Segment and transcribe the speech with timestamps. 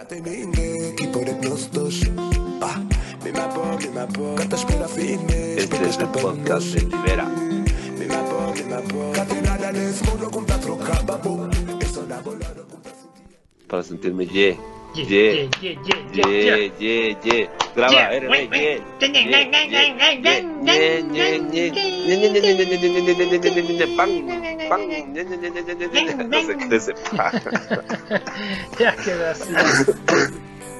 [0.00, 0.16] Este
[5.88, 7.28] es el podcast de.
[13.68, 14.58] Para sentirme ye,
[14.94, 15.78] ye, ye, ye,
[16.14, 17.59] Ye, ye, ye.
[17.74, 17.92] Graba,
[28.78, 28.94] Ya
[29.30, 29.54] así.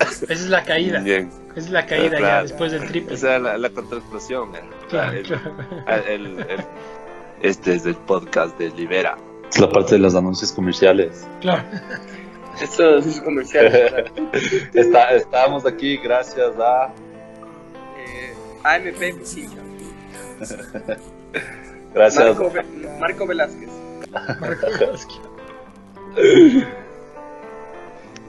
[0.00, 1.00] Esa es la caída.
[1.00, 1.30] Bien.
[1.50, 3.14] Esa es la caída claro, ya después del triple.
[3.14, 3.70] Esa es la, la.
[3.70, 5.54] Claro, el, claro.
[6.08, 6.64] el, el,
[7.42, 9.16] este es el podcast de Libera.
[9.50, 11.26] Es la parte de los anuncios comerciales.
[11.40, 11.64] Claro.
[12.60, 14.12] Esto es comercial.
[14.74, 16.92] Está, estamos aquí gracias a.
[17.98, 19.56] eh, AMP Musica.
[21.94, 22.24] Gracias.
[22.38, 23.68] Marco, Ve- Marco Velázquez.
[24.40, 25.20] Marco Velázquez.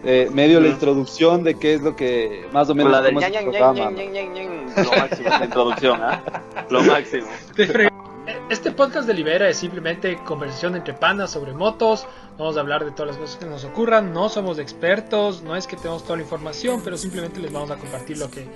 [0.03, 3.31] Eh, medio la introducción de qué es lo que más o menos la del ñan,
[3.31, 4.65] ñan, ñan, ñan, ñan, ñan.
[4.83, 6.23] Lo máximo la introducción, ¿ah?
[6.69, 7.27] Lo máximo.
[8.49, 12.05] Este podcast de Libera es simplemente conversación entre panas sobre motos.
[12.37, 14.13] Vamos a hablar de todas las cosas que nos ocurran.
[14.13, 17.77] No somos expertos, no es que tenemos toda la información, pero simplemente les vamos a
[17.77, 18.47] compartir lo que,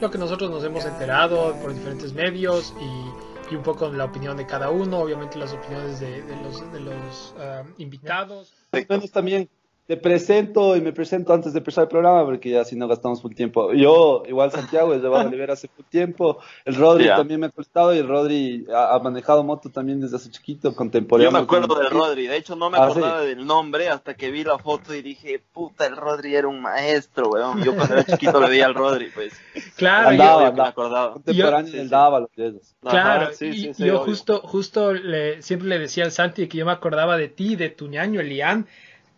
[0.00, 4.36] lo que nosotros nos hemos enterado por diferentes medios y, y un poco la opinión
[4.36, 5.00] de cada uno.
[5.00, 8.52] Obviamente las opiniones de, de los, de los ah, invitados.
[8.72, 9.48] Entonces también
[9.92, 13.20] te presento y me presento antes de empezar el programa porque ya si no gastamos
[13.20, 13.74] full tiempo.
[13.74, 16.38] Yo, igual Santiago, he llevado a Olivera hace full tiempo.
[16.64, 20.16] El Rodri también me ha prestado y el Rodri ha, ha manejado moto también desde
[20.16, 21.30] hace chiquito, contemporáneo.
[21.30, 24.14] Yo me acuerdo con- de Rodri, de hecho no me Ah, acordaba del nombre hasta
[24.14, 27.62] que vi la foto y dije, puta, el Rodri era un maestro, weón.
[27.62, 29.34] Yo cuando era chiquito le veía al Rodri, pues.
[29.76, 31.12] Claro, Andaba, yo- me acordaba.
[31.12, 31.90] Contemporáneo Sí, del sí.
[31.92, 32.74] Dávalo, de esos.
[32.80, 34.04] Claro, Ajá, sí, y, sí, y sí, yo obvio.
[34.06, 37.68] justo, justo le, siempre le decía al Santi que yo me acordaba de ti, de
[37.68, 38.66] tu ñaño Elian,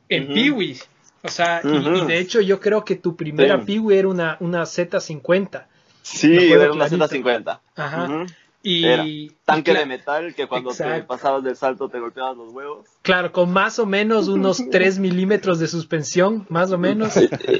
[0.08, 0.34] en Ujú.
[0.34, 0.78] Piwi.
[1.22, 2.06] O sea, y- y, Ujú.
[2.06, 3.64] de hecho yo creo que tu primera Sí.
[3.64, 5.66] Piwi era una, una Z50.
[6.02, 7.08] Sí, era una clarito.
[7.08, 7.60] Z50.
[7.76, 8.04] Ajá.
[8.04, 8.26] Ujú.
[8.64, 9.04] Y, Era.
[9.44, 12.86] Tanque de metal que cuando te pasabas del salto te golpeabas los huevos.
[13.02, 17.12] Claro, con más o menos unos 3 milímetros de suspensión, más o menos.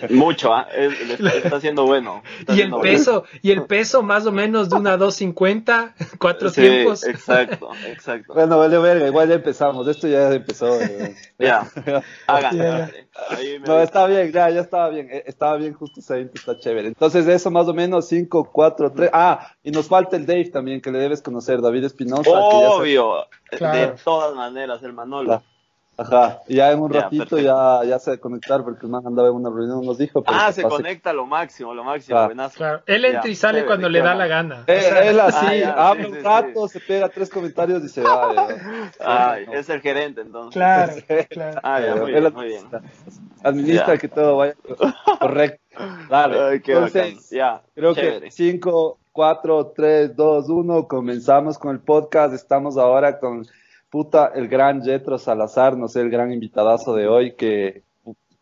[0.09, 0.67] Mucho, ¿ah?
[0.75, 2.23] Está, haciendo bueno.
[2.41, 2.83] Está Y el bueno.
[2.83, 7.05] peso, y el peso más o menos de una 250, cuatro Sí, tiempos.
[7.05, 8.33] exacto, exacto.
[8.33, 9.87] Bueno, vale, verga, igual ya empezamos.
[9.87, 10.81] Esto ya empezó.
[10.81, 11.15] eh.
[11.39, 11.71] Ya,
[12.27, 12.91] hagan.
[13.31, 15.09] Ahí me No, está bien, ya, ya estaba bien.
[15.11, 16.89] eh, Estaba bien, justo ese 20 está chévere.
[16.89, 19.11] Entonces, eso más o menos 5, 4, 3.
[19.13, 22.23] Ah, y nos falta el Dave también, que le debes conocer, David Espinosa.
[22.25, 23.15] que ya se- Obvio,
[23.51, 23.79] Claro.
[23.79, 25.43] de todas maneras, el Manolo.
[25.97, 27.39] Ajá, y ya en un Ya, ratito perfecto.
[27.83, 30.23] ya, ya se va a conectar porque el man andaba en una reunión, nos dijo.
[30.25, 30.75] pero Ah, se pase.
[30.77, 32.27] conecta lo máximo, lo máximo, Claro.
[32.29, 32.57] buenazo.
[32.57, 34.65] Claro, él entra Ya, y sale cuando le da la gana.
[34.67, 37.31] Eh, O sea, él así, Ah, ya, habla sí, un sí, rato, se pega tres
[37.31, 38.33] comentarios y se va.
[38.35, 38.91] eh.
[39.01, 40.55] Ay, es el gerente entonces.
[40.55, 40.93] Claro,
[41.31, 41.61] claro.
[41.63, 42.65] Ah, ya, muy Él bien, muy bien.
[43.43, 43.99] Administra Ya.
[43.99, 44.55] que todo vaya
[45.21, 45.61] correcto.
[46.09, 46.41] Dale.
[46.41, 47.31] Ay, qué Entonces.
[47.31, 48.21] Ya, Creo chévere.
[48.27, 52.35] que 5, 4, 3, 2, 1, comenzamos con el podcast.
[52.35, 53.47] Estamos ahora con
[53.95, 57.85] puta el gran Jetro Salazar, no sé, el gran invitadazo de hoy, que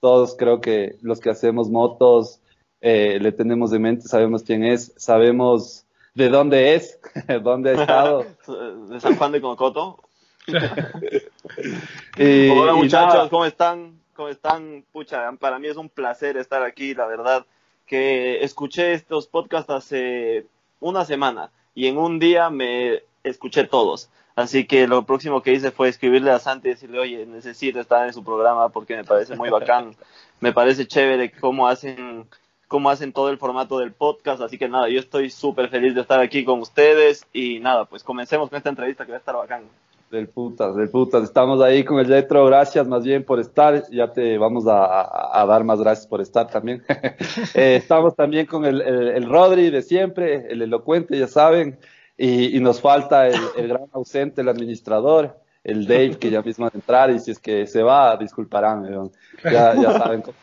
[0.01, 2.41] todos creo que los que hacemos motos
[2.81, 6.99] eh, le tenemos de mente, sabemos quién es, sabemos de dónde es,
[7.43, 8.25] dónde ha estado.
[8.89, 9.99] De San Juan de Cocoto.
[12.17, 14.01] Y- Hola muchachos, ¿cómo están?
[14.17, 14.85] ¿Cómo están?
[14.91, 17.45] Pucha, para mí es un placer estar aquí, la verdad,
[17.85, 20.47] que escuché estos podcasts hace
[20.81, 24.09] una semana y en un día me escuché todos.
[24.35, 28.07] Así que lo próximo que hice fue escribirle a Santi y decirle, oye, necesito estar
[28.07, 29.95] en su programa porque me parece muy bacán,
[30.41, 32.27] me parece chévere cómo hacen,
[32.67, 34.41] cómo hacen todo el formato del podcast.
[34.41, 38.03] Así que nada, yo estoy súper feliz de estar aquí con ustedes y nada, pues
[38.03, 39.65] comencemos con esta entrevista que va a estar bacán.
[40.11, 41.25] Del putas, del putas.
[41.25, 42.45] Estamos ahí con el Jetro.
[42.45, 43.85] Gracias más bien por estar.
[43.91, 46.83] Ya te vamos a dar más gracias por estar también.
[47.55, 51.79] Eh, estamos también con el, el, el Rodri de siempre, el elocuente, ya saben.
[52.25, 56.77] Y, nos falta el, gran ausente, el administrador, el Dave, que ya mismo va a
[56.77, 57.11] entrar.
[57.11, 59.11] Y si es que se va, disculparán.
[59.43, 60.37] Ya, ya saben cómo.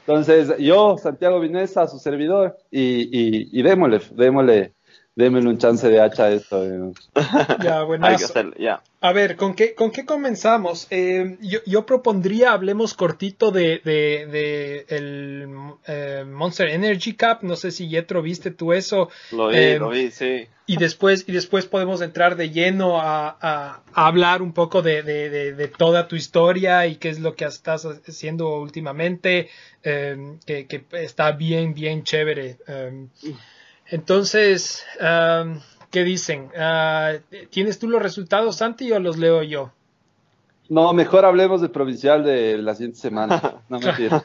[0.00, 4.74] Entonces, yo, Santiago Vinesa, su servidor, y, y démosle, démosle,
[5.16, 6.62] démosle un chance de hacha a esto.
[7.62, 8.24] Ya, Hay que buenazo.
[8.26, 8.82] hacerlo, ya.
[9.02, 10.86] A ver, ¿con qué, con qué comenzamos?
[10.90, 15.48] Eh, yo, yo propondría, hablemos cortito de, de, de el
[15.86, 17.38] eh, Monster Energy Cup.
[17.42, 19.08] No sé si Yetro viste tú eso.
[19.32, 20.46] Lo vi, Eh, lo vi, sí.
[20.66, 25.02] Y después, y después podemos entrar de lleno a, a- a hablar un poco de,
[25.02, 29.48] de- de- de toda tu historia y qué es lo que estás haciendo últimamente,
[29.82, 32.58] eh, que, que está bien, bien chévere.
[32.68, 33.06] Eh,
[33.90, 35.60] entonces, um,
[35.90, 36.48] ¿qué dicen?
[36.56, 37.14] Ah,
[37.50, 39.72] ¿Tienes tú los resultados, Santi, o los leo yo?
[40.70, 43.60] No, mejor hablemos del provincial de la siguiente semana.
[43.68, 44.22] No mentira.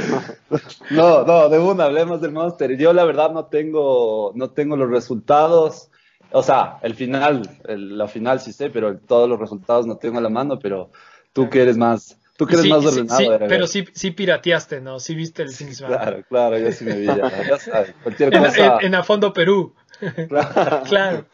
[0.90, 2.76] no, no, de una, hablemos del Monster.
[2.76, 5.90] Yo la verdad no tengo, no tengo los resultados.
[6.32, 10.18] O sea, el final, el, la final sí sé, pero todos los resultados no tengo
[10.18, 10.90] a la mano, pero
[11.32, 13.18] tú que eres más, tú que eres Sí, más ordenado.
[13.18, 15.00] sí, pero sí, sí pirateaste, ¿no?
[15.00, 15.98] Sí viste el fin de semana.
[15.98, 17.06] Claro, claro, yo sí me vi.
[17.06, 17.16] Ya,
[17.48, 18.78] ya sabes, cualquier En, cosa.
[18.80, 19.74] en- en A Fondo Perú.
[20.28, 20.82] claro.
[20.88, 21.24] Claro.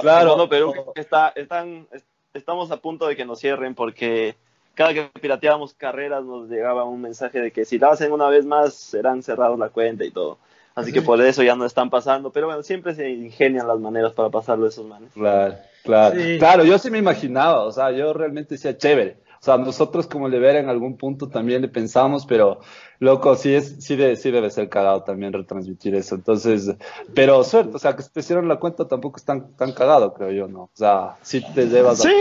[0.00, 0.28] Claro.
[0.36, 2.04] Bueno, Perú, está, están, es-
[2.34, 4.36] estamos a punto de que nos cierren porque
[4.74, 8.44] cada que pirateábamos carreras nos llegaba un mensaje de que si la hacen una vez
[8.46, 10.38] más serán cerrados la cuenta y todo.
[10.74, 12.30] Así que por eso ya no están pasando.
[12.30, 15.10] Pero bueno, siempre se ingenian las maneras para pasarlo esos manes.
[15.12, 16.14] Claro, claro.
[16.20, 16.38] Sí.
[16.38, 19.16] Claro, yo sí me imaginaba, o sea, yo realmente decía chévere.
[19.40, 22.58] O sea, nosotros como le ver en algún punto también le pensamos, pero
[22.98, 26.16] loco, sí es, sí, de- sí debe ser cagado también retransmitir eso.
[26.16, 26.74] Entonces,
[27.14, 30.12] pero suerte, o sea, que si te hicieron la cuenta tampoco es tan, tan cagado,
[30.14, 30.62] creo yo, ¿no?
[30.64, 32.14] O sea, sí te llevas a Sí,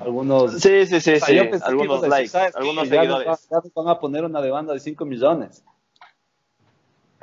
[0.00, 0.52] algunos.
[0.60, 1.12] sí, sí, sí.
[1.14, 1.38] O sea, sí.
[1.62, 3.28] Algunos decir, likes, algunos Ya nos seguidores.
[3.28, 5.64] va- ya nos van a poner una demanda de 5 millones.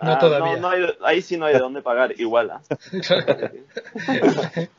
[0.01, 0.57] No Ah, todavía.
[0.57, 2.49] no hay- ahí sí no hay de dónde pagar, igual.
[2.49, 2.61] ¿ah?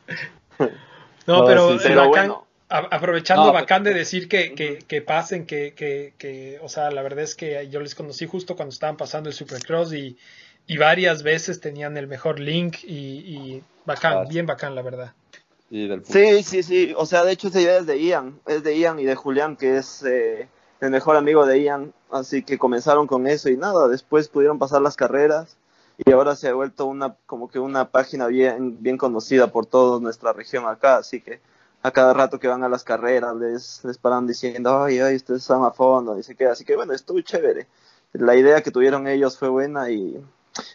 [1.26, 1.78] No, pero, eh.
[1.80, 2.46] Pero bacán- bueno.
[2.72, 7.02] Aprovechando, No, bacán de decir que, que, que pasen, que, que, que, o sea, la
[7.02, 10.16] verdad es que yo les conocí justo cuando estaban pasando el Supercross y,
[10.66, 14.28] y varias veces tenían el mejor link y, y bacán, Claro.
[14.28, 15.12] bien bacán, la verdad.
[15.70, 16.94] Y del Sí, sí, sí.
[16.96, 18.38] O sea, de hecho esa idea es de Ian.
[18.46, 20.46] Es de Ian y de Julián, que es eh,
[20.80, 21.92] el mejor amigo de Ian.
[22.10, 23.88] Así que comenzaron con eso y nada.
[23.88, 25.56] Después pudieron pasar las carreras
[26.04, 29.98] y ahora se ha vuelto una como que una página bien bien conocida por toda
[30.00, 30.96] nuestra región acá.
[30.96, 31.40] Así que
[31.82, 35.42] a cada rato que van a las carreras les, les paran diciendo, ay, ay, ustedes
[35.42, 36.36] están a fondo, y se.
[36.46, 37.66] Así que bueno, estuvo chévere.
[38.12, 40.22] La idea que tuvieron ellos fue buena y,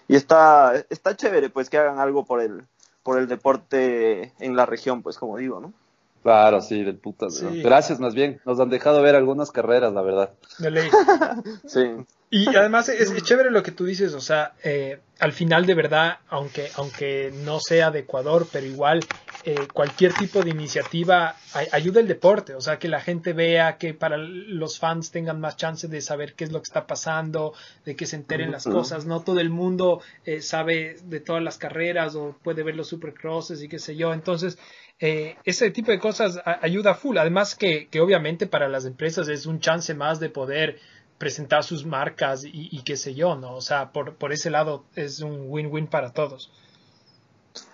[0.08, 2.66] y está, está chévere pues que hagan algo por el,
[3.04, 5.74] por el deporte en la región, pues como digo, ¿no?
[6.28, 7.30] Claro, sí, del puta.
[7.30, 7.62] Sí.
[7.64, 8.42] Gracias, más bien.
[8.46, 10.34] Nos han dejado ver algunas carreras, la verdad.
[10.60, 10.90] De ley.
[11.66, 11.80] Sí.
[12.30, 15.74] Y además es, es chévere lo que tú dices, o sea, eh, al final de
[15.76, 19.00] verdad, aunque, aunque no sea de Ecuador, pero igual
[19.46, 23.78] eh, cualquier tipo de iniciativa ay- ayuda el deporte, o sea, que la gente vea,
[23.78, 27.54] que para los fans tengan más chance de saber qué es lo que está pasando,
[27.86, 31.58] de que se enteren las cosas, no todo el mundo eh, sabe de todas las
[31.58, 34.58] carreras o puede ver los supercrosses y qué sé yo, entonces
[35.00, 39.46] eh, ese tipo de cosas ayuda full, además que, que obviamente para las empresas es
[39.46, 40.80] un chance más de poder
[41.18, 43.56] presentar sus marcas y, y qué sé yo, ¿no?
[43.56, 46.52] O sea, por, por ese lado es un win-win para todos.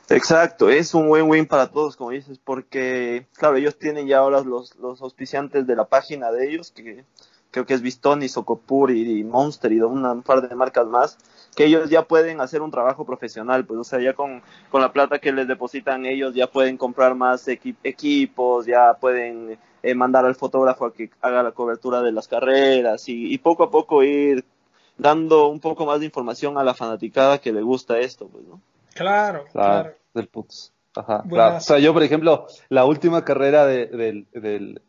[0.10, 4.76] Exacto, es un win-win para todos, como dices, porque, claro, ellos tienen ya ahora los,
[4.76, 7.06] los auspiciantes de la página de ellos, que
[7.52, 11.18] creo que es Bistoni, Socopur y, y Monster y una, un par de marcas más,
[11.56, 14.42] que ellos ya pueden hacer un trabajo profesional, pues, o sea, ya con,
[14.72, 19.58] con la plata que les depositan ellos ya pueden comprar más equi- equipos, ya pueden
[19.84, 23.64] eh, mandar al fotógrafo a que haga la cobertura de las carreras y, y poco
[23.64, 24.44] a poco ir
[24.98, 28.62] dando un poco más de información a la fanaticada que le gusta esto, pues, ¿no?
[28.94, 29.96] Claro, Claro, claro.
[30.14, 30.72] del putos.
[30.96, 31.58] Ajá, claro.
[31.58, 34.82] O sea, yo, por ejemplo, la última carrera de, del, del,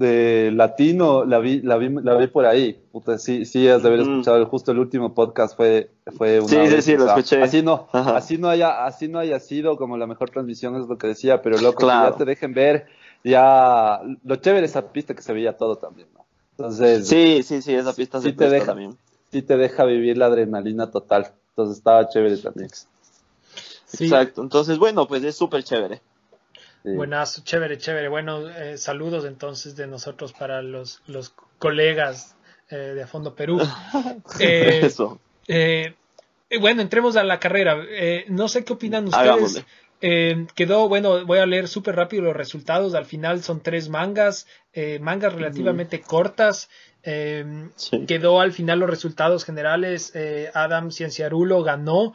[0.00, 2.72] de Latino la vi, la vi, la vi por ahí.
[2.90, 4.10] Puta, sí, sí, has de haber Mm.
[4.10, 4.44] escuchado.
[4.46, 7.42] Justo el último podcast fue, fue una Sí, sí, vez, sí, lo sea, escuché.
[7.42, 8.16] Así no, Ajá.
[8.16, 11.42] así no haya, así no haya sido como la mejor transmisión, es lo que decía,
[11.42, 12.86] pero loco, que ya te dejen ver,
[13.22, 16.24] ya, lo chévere es esa pista que se veía todo también, ¿no?
[16.52, 18.66] Entonces, Sí, sí, sí, esa pista Sí se te deja.
[18.66, 18.96] también.
[19.30, 21.32] sí te deja vivir la adrenalina total.
[21.50, 22.70] Entonces estaba chévere también.
[23.86, 24.42] Sí, Exacto.
[24.42, 26.00] Entonces, bueno, pues es súper chévere.
[26.82, 26.90] Sí.
[26.92, 28.08] buenazo, chévere, chévere.
[28.08, 32.36] Bueno, eh, saludos entonces de nosotros para los, los colegas
[32.70, 33.60] eh, de A Fondo Perú.
[34.40, 35.20] Eh, Eso.
[35.48, 35.94] Eh,
[36.60, 37.76] bueno, entremos a la carrera.
[37.88, 39.64] Eh, no sé qué opinan ustedes.
[40.54, 42.94] Quedó, bueno, voy a leer súper rápido los resultados.
[42.94, 44.46] Al final son tres mangas,
[45.00, 46.70] mangas relativamente cortas.
[47.04, 48.06] Sí.
[48.06, 50.14] Quedó al final los resultados generales.
[50.54, 52.14] Adam Cienciarulo ganó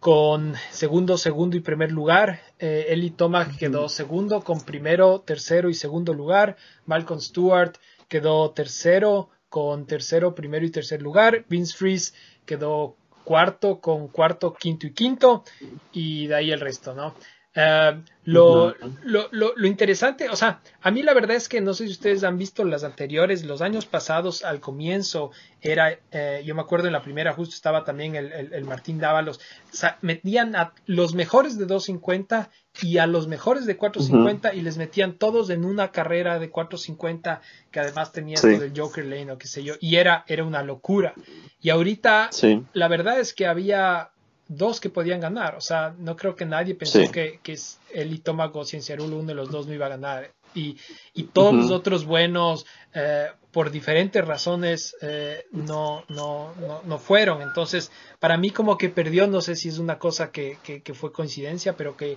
[0.00, 2.40] con segundo, segundo y primer lugar.
[2.58, 6.56] Eh, Eli Tomac quedó segundo con primero, tercero y segundo lugar.
[6.86, 7.76] Malcolm Stewart
[8.08, 11.44] quedó tercero con tercero, primero y tercer lugar.
[11.48, 12.12] Vince Freeze
[12.46, 15.44] quedó cuarto con cuarto, quinto y quinto.
[15.92, 17.14] Y de ahí el resto, ¿no?
[17.60, 18.74] Eh, lo,
[19.04, 21.92] lo, lo, lo interesante, o sea, a mí la verdad es que no sé si
[21.92, 26.86] ustedes han visto las anteriores, los años pasados al comienzo era, eh, yo me acuerdo
[26.86, 29.38] en la primera justo estaba también el, el, el Martín Dávalos,
[29.72, 32.50] o sea, metían a los mejores de 250
[32.82, 37.40] y a los mejores de 450 y les metían todos en una carrera de 450
[37.72, 38.56] que además tenía Sí.
[38.56, 41.14] del Joker Lane o qué sé yo, y era, era una locura.
[41.60, 42.62] Y ahorita Sí.
[42.74, 44.10] la verdad es que había
[44.48, 45.54] dos que podían ganar.
[45.56, 47.08] O sea, no creo que nadie pensó Sí.
[47.08, 47.56] que, que
[47.92, 50.30] él y Tomago Cienciarulo, uno de los dos, no iba a ganar.
[50.54, 50.76] Y,
[51.12, 52.64] y todos los otros buenos,
[52.94, 57.42] eh, por diferentes razones, eh, no, no, no, no fueron.
[57.42, 60.94] Entonces, para mí como que perdió, no sé si es una cosa que, que, que
[60.94, 62.16] fue coincidencia, pero que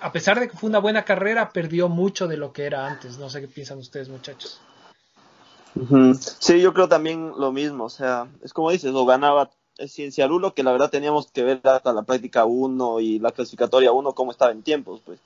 [0.00, 3.18] a pesar de que fue una buena carrera, perdió mucho de lo que era antes.
[3.18, 4.60] No sé qué piensan ustedes, muchachos.
[6.38, 9.50] Sí, yo creo también lo mismo, o sea, es como dices, o ganaba
[9.86, 14.14] Cienciarulo, que la verdad teníamos que ver hasta la práctica 1 y la clasificatoria 1
[14.14, 15.20] cómo estaba en tiempos, pues.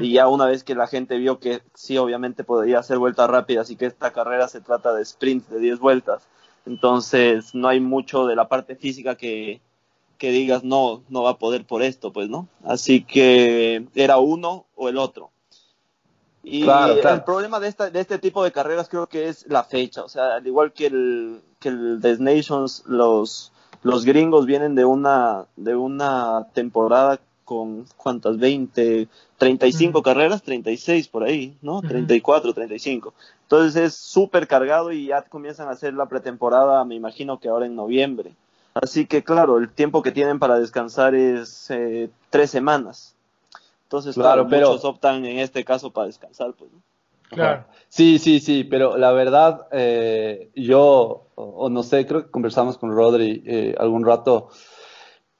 [0.00, 3.70] Y ya una vez que la gente vio que sí, obviamente podía hacer vueltas rápidas
[3.70, 6.22] y que esta carrera se trata de sprints de 10 vueltas,
[6.66, 9.60] entonces no hay mucho de la parte física que,
[10.18, 12.48] que digas no, no va a poder por esto, pues, ¿no?
[12.64, 15.30] Así que era uno o el otro.
[16.42, 17.16] Y Claro, claro.
[17.16, 20.08] el problema de, esta, de este tipo de carreras creo que es la fecha, o
[20.08, 23.52] sea, al igual que el, que el Des Nations, los,
[23.86, 29.06] los gringos vienen de una, de una temporada con cuántas, 20,
[29.38, 30.02] 35 Ujú.
[30.02, 31.78] carreras, 36 por ahí, ¿no?
[31.78, 31.86] Ujú.
[31.88, 33.14] 34, 35.
[33.42, 37.66] Entonces es súper cargado y ya comienzan a hacer la pretemporada, me imagino que ahora
[37.66, 38.32] en noviembre.
[38.74, 43.14] Así que claro, el tiempo que tienen para descansar es eh, tres semanas.
[43.84, 46.72] Entonces, Claro, claro, pero- muchos optan en este caso para descansar, pues.
[46.72, 46.80] ¿no?
[47.30, 47.60] Claro.
[47.60, 47.66] Ajá.
[47.88, 52.78] Sí, sí, sí, pero la verdad, eh, yo, o, o no sé, creo que conversamos
[52.78, 54.48] con Rodri eh, algún rato.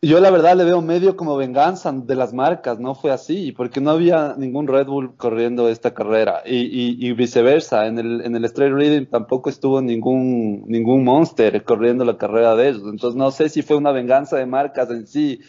[0.03, 3.81] Yo la verdad le veo medio como venganza de las marcas, no fue así, porque
[3.81, 8.37] no había ningún Red Bull corriendo esta carrera y, y- y viceversa, en el, en
[8.37, 13.31] el Straight Reading tampoco estuvo ningún, ningún Monster corriendo la carrera de ellos, entonces no
[13.31, 15.41] sé si fue una venganza de marcas en sí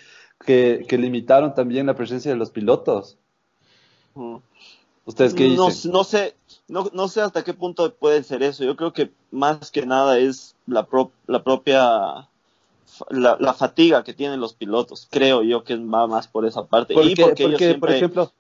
[0.46, 3.20] que, que limitaron también la presencia de los pilotos.
[5.08, 5.92] ¿Ustedes qué no, dicen?
[5.92, 6.36] no sé,
[6.68, 8.64] no, no sé hasta qué punto puede ser eso.
[8.64, 12.28] Yo creo que más que nada es la, pro- la propia
[13.10, 15.08] la, la fatiga que tienen los pilotos.
[15.10, 16.94] Creo yo que va más por esa parte.
[16.94, 18.32] Porque, y porque, ellos por ejemplo,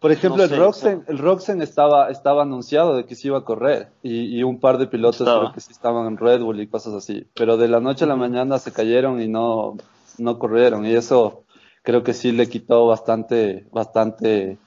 [0.00, 3.38] por ejemplo No el sé, Roxen, el Roxen estaba, estaba anunciado de que se iba
[3.38, 5.40] a correr y, y un par de pilotos Estaba.
[5.40, 8.08] creo que sí estaban en Red Bull y cosas así, pero de la noche a
[8.08, 9.76] la mañana se cayeron y no,
[10.18, 11.44] no corrieron y eso
[11.82, 14.58] creo que sí le quitó bastante, bastante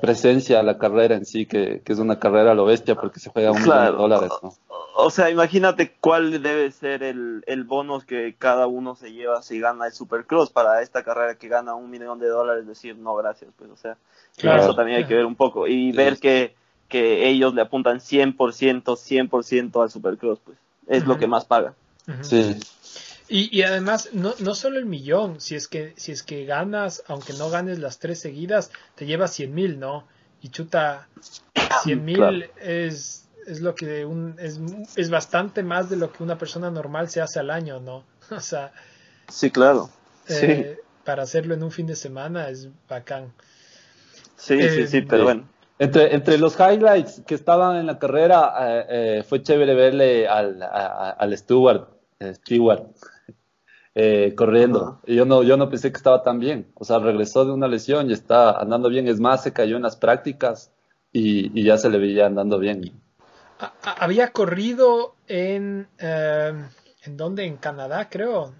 [0.00, 3.20] presencia a la carrera en sí, que, que es una carrera a lo bestia porque
[3.20, 4.52] se juega un millón de dólares, ¿no?
[4.96, 9.60] O sea, imagínate cuál debe ser el, el bonus que cada uno se lleva si
[9.60, 12.66] gana el Supercross para esta carrera que gana un millón de dólares.
[12.66, 13.96] Decir, no, gracias, pues, o sea,
[14.36, 14.62] Claro.
[14.62, 15.68] eso también hay que ver un poco.
[15.68, 15.96] Y Sí.
[15.96, 16.54] ver que,
[16.88, 20.58] que ellos le apuntan 100%, 100% al Supercross, pues,
[20.88, 21.74] es lo que más paga.
[22.22, 22.56] Sí,
[23.28, 27.02] Y, y además, no, no solo el millón, si es que, si es que ganas,
[27.08, 30.06] aunque no ganes las tres seguidas, te llevas 100 mil, ¿no?
[30.40, 31.08] Y chuta,
[31.82, 32.46] 100 mil Claro.
[32.62, 34.58] es, es lo que un, es,
[34.96, 38.04] es bastante más de lo que una persona normal se hace al año, ¿no?
[38.30, 38.72] O sea,
[39.28, 39.90] Sí, claro.
[40.28, 43.32] eh, para hacerlo en un fin de semana es bacán.
[44.36, 45.24] Sí, Eh, sí, sí, pero sí.
[45.24, 45.48] bueno.
[45.80, 48.86] Entre, entre los highlights que estaban en la carrera, eh,
[49.18, 52.82] eh, fue chévere verle al, a- al Stewart, eh, Stewart
[54.00, 54.80] eh, corriendo.
[54.80, 55.00] Ajá.
[55.06, 56.70] Y yo no, yo no pensé que estaba tan bien.
[56.74, 59.08] O sea, regresó de una lesión y está andando bien.
[59.08, 60.70] Es más, se cayó en las prácticas
[61.12, 62.92] y, y ya se le veía andando bien.
[63.82, 66.52] Había corrido en, eh,
[67.02, 67.44] ¿en dónde?
[67.44, 68.54] En Canadá, creo.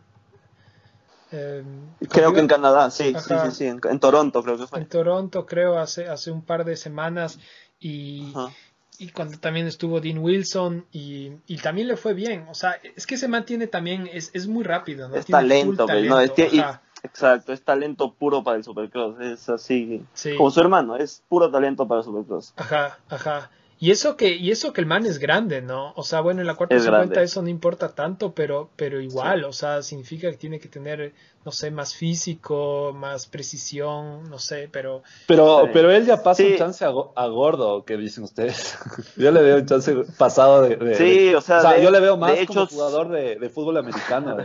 [1.30, 1.62] Eh,
[2.10, 4.80] Creo que en Canadá, sí, sí, sí, sí, en, en Toronto creo que fue.
[4.80, 7.38] en Toronto, creo, hace, hace un par de semanas.
[7.78, 8.48] Y, Ajá.
[8.98, 12.46] Y cuando también estuvo Dean Wilson y, y también le fue bien.
[12.50, 15.16] O sea, es que se mantiene también, es, es muy rápido, ¿no?
[15.16, 19.20] Es Tiene talento, pues, no, es, talento, y- exacto, es talento puro para el Supercross,
[19.20, 20.34] es así, Sí.
[20.36, 22.52] como su hermano, es puro talento para el Supercross.
[22.56, 23.50] ajá, ajá.
[23.80, 25.92] Y eso que, y eso que el man es grande, ¿no?
[25.94, 27.22] O sea, bueno, en la cuarta Es 50 grande.
[27.22, 31.14] eso no importa tanto, pero, pero igual, o sea, significa que tiene que tener,
[31.44, 36.52] no sé, más físico, más precisión, no sé, pero Pero, pero él ya pasa Sí.
[36.52, 38.76] un chance a, go- a gordo, ¿qué dicen ustedes?
[39.16, 40.76] yo le veo un chance pasado de...
[40.76, 43.78] de- Sí, de- o sea, de- yo le veo más como jugador de, de fútbol
[43.78, 44.36] americano.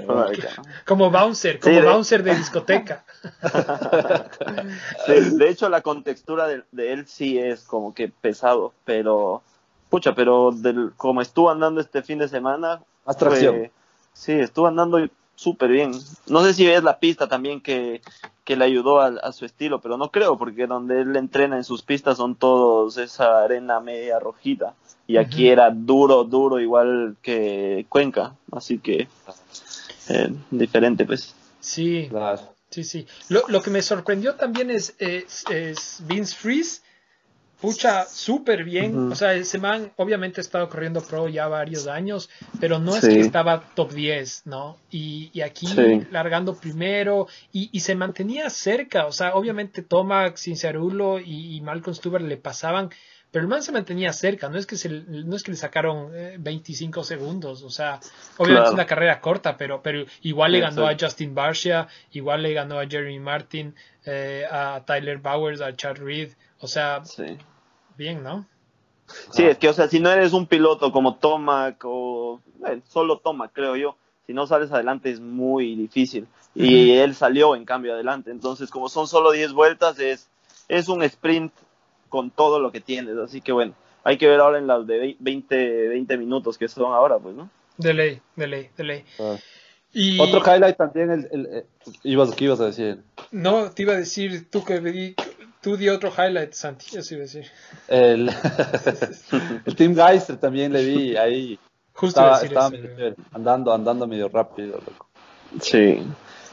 [0.86, 3.04] como bouncer, como Sí, bouncer de discoteca.
[5.08, 9.42] De hecho, la contextura de, de él sí es como que pesado, pero,
[9.90, 13.72] pucha, pero del, como estuvo andando este fin de semana, Más fue- tracción.
[14.14, 15.00] sí, estuvo andando
[15.36, 15.92] súper bien.
[16.28, 18.02] No sé si ves la pista también que,
[18.44, 21.64] que le ayudó a, a su estilo, pero no creo, porque donde él entrena en
[21.64, 24.74] sus pistas son todos esa arena media rojita.
[25.06, 28.36] Y aquí era duro, duro, igual que Cuenca.
[28.52, 29.08] Así que,
[30.10, 31.36] eh, diferente, pues.
[31.60, 32.54] Sí, Claro.
[32.70, 33.06] Sí, sí.
[33.30, 36.82] Lo, lo que me sorprendió también es, es, es Vince Freeze,
[37.64, 39.12] pucha, súper bien.
[39.12, 42.30] O sea, ese man obviamente ha estado corriendo pro ya varios años,
[42.60, 44.78] pero no es que estaba top 10, ¿no?
[44.92, 46.02] Y, y aquí Sí.
[46.12, 49.06] largando primero y, y se mantenía cerca.
[49.08, 52.90] O sea, obviamente Tomac, Cinciarulo y, y Malcolm Stuber le pasaban,
[53.32, 54.50] pero el man se mantenía cerca.
[54.50, 57.64] No es que, se, no es que le sacaron eh, 25 segundos.
[57.64, 58.00] O sea,
[58.38, 58.66] obviamente Claro.
[58.68, 60.96] es una carrera corta, pero, pero igual le ganó a.
[61.00, 63.74] Justin Barcia, igual le ganó a Jeremy Martin,
[64.06, 66.34] eh, a Tyler Bowers, a Chad Reed.
[66.60, 67.38] O sea, Sí.
[67.98, 68.48] Bien, ¿no?
[69.32, 73.20] Sí, es que, o sea, si no eres un piloto como Tomac o bueno, solo
[73.20, 76.28] Tomac, creo yo, si no sales adelante es muy difícil.
[76.56, 78.30] Y él salió, en cambio, adelante.
[78.30, 80.30] Entonces, como son solo 10 vueltas, es,
[80.68, 81.52] es un sprint
[82.10, 83.18] con todo lo que tienes.
[83.18, 83.74] Así que, bueno,
[84.04, 87.50] hay que ver ahora en las de 20, 20 minutos que son ahora, pues, ¿no?
[87.78, 89.06] De ley, de ley, de ley.
[89.20, 89.38] Ah.
[89.92, 91.66] Y Otro highlight también, el, el, eh,
[92.04, 93.04] ibas, ¿qué ibas a decir?
[93.32, 95.16] no, te iba a decir, tú que di,
[95.64, 97.46] tú di otro highlight, Santi, eso iba a decir.
[97.88, 98.30] El,
[99.66, 101.58] el Team Geister también le vi ahí.
[101.96, 103.02] Justo iba a Estaba, decir estaba eso.
[103.04, 105.08] medio andando, andando medio rápido, loco.
[105.62, 106.04] Sí.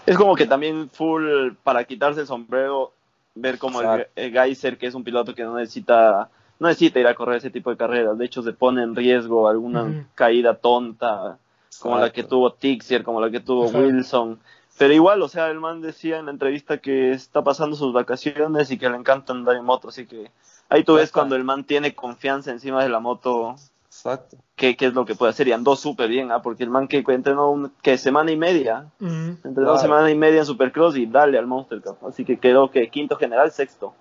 [0.07, 2.93] Es como que también full para quitarse el sombrero,
[3.35, 4.12] ver como el, Exacto.
[4.17, 7.50] el Geyser, que es un piloto que no necesita, no necesita ir a correr ese
[7.50, 8.17] tipo de carreras.
[8.17, 11.38] De hecho, se pone en riesgo alguna caída tonta,
[11.81, 12.37] como la que Exacto.
[12.37, 13.79] tuvo Tixier, como la que tuvo Ajá.
[13.79, 14.38] Wilson.
[14.81, 18.71] Pero igual, o sea, el man decía en la entrevista que está pasando sus vacaciones
[18.71, 19.89] y que le encanta andar en moto.
[19.89, 20.31] Así que
[20.71, 21.19] ahí tú ves Exacto.
[21.21, 24.39] cuando el man tiene confianza encima de la moto Exacto.
[24.57, 26.41] qué, qué es lo que puede hacer y andó súper bien, ¿ah?
[26.41, 29.79] porque el man que entrenó un, que semana y media, entrenó Claro.
[29.79, 33.17] semana y media en Supercross y dale al Monster Cup, así que quedó que quinto
[33.17, 33.89] general, sexto.
[33.89, 33.95] Una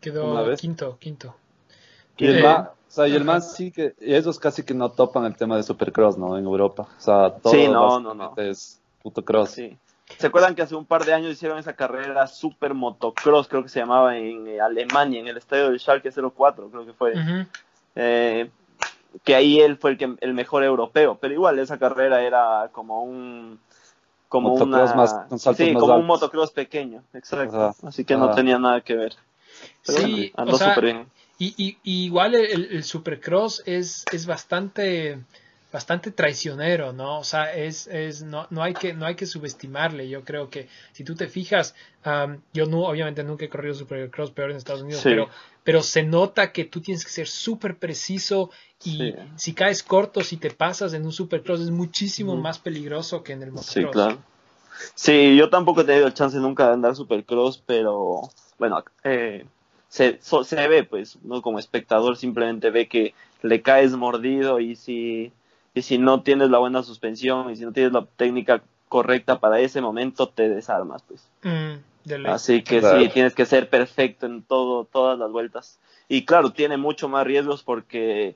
[0.00, 0.60] Quedó vez.
[0.62, 1.34] quinto, quinto.
[2.16, 4.90] Y el Eh, man, o sea, y el man sí que, esos casi que no
[4.92, 6.38] topan el tema de Supercross, ¿no?
[6.38, 6.88] En Europa.
[6.96, 9.50] O sea, todo Sí, no, no, básicamente es puto cross.
[9.50, 9.76] Sí.
[10.18, 13.68] ¿Se acuerdan que hace un par de años hicieron esa carrera super motocross, creo que
[13.68, 17.14] se llamaba en eh, Alemania, en el estadio del Schalke 04, creo que fue?
[17.94, 18.50] Eh,
[19.24, 23.02] que ahí él fue el, que, el mejor europeo, pero igual esa carrera era como
[23.02, 23.60] un
[24.28, 28.16] como Motocross una más- con saltos sí, más como un motocross pequeño, exacto, así que
[28.16, 29.14] no tenía nada que ver.
[29.84, 31.06] Pero Sí, bueno, o andó sea, súper bien.
[31.38, 35.18] Y, y- y igual el, el Supercross es, es bastante
[35.72, 37.18] bastante traicionero, ¿no?
[37.18, 40.08] O sea, es, es no, no hay que no hay que subestimarle.
[40.08, 41.74] Yo creo que si tú te fijas,
[42.04, 45.08] am, yo no, obviamente nunca he corrido Supercross peor en Estados Unidos, Sí.
[45.10, 45.28] pero
[45.64, 48.50] pero se nota que tú tienes que ser súper preciso
[48.84, 49.14] y Sí.
[49.36, 53.42] si caes corto, si te pasas en un Supercross es muchísimo más peligroso que en
[53.44, 53.92] el Sí, motocross.
[53.92, 54.18] claro.
[54.94, 58.22] Sí, yo tampoco he tenido el chance nunca de andar supercross, pero
[58.58, 59.46] bueno, eh,
[59.88, 61.40] se, so- se ve, pues, ¿no?
[61.42, 65.32] Como espectador simplemente ve que le caes mordido y si,
[65.74, 69.60] y si no tienes la buena suspensión y si no tienes la técnica correcta para
[69.60, 71.22] ese momento, te desarmas, pues.
[71.42, 72.26] Mm.
[72.26, 73.00] Así que Claro.
[73.00, 75.78] sí, tienes que ser perfecto en todo, todas las vueltas.
[76.08, 78.34] Y claro, tiene mucho más riesgos porque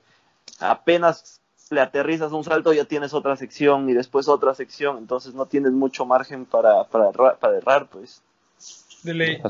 [0.59, 5.47] apenas le aterrizas un salto ya tienes otra sección y después otra sección, entonces no
[5.47, 8.21] tienes mucho margen para, para, errar, para errar, pues.
[9.03, 9.41] De ley.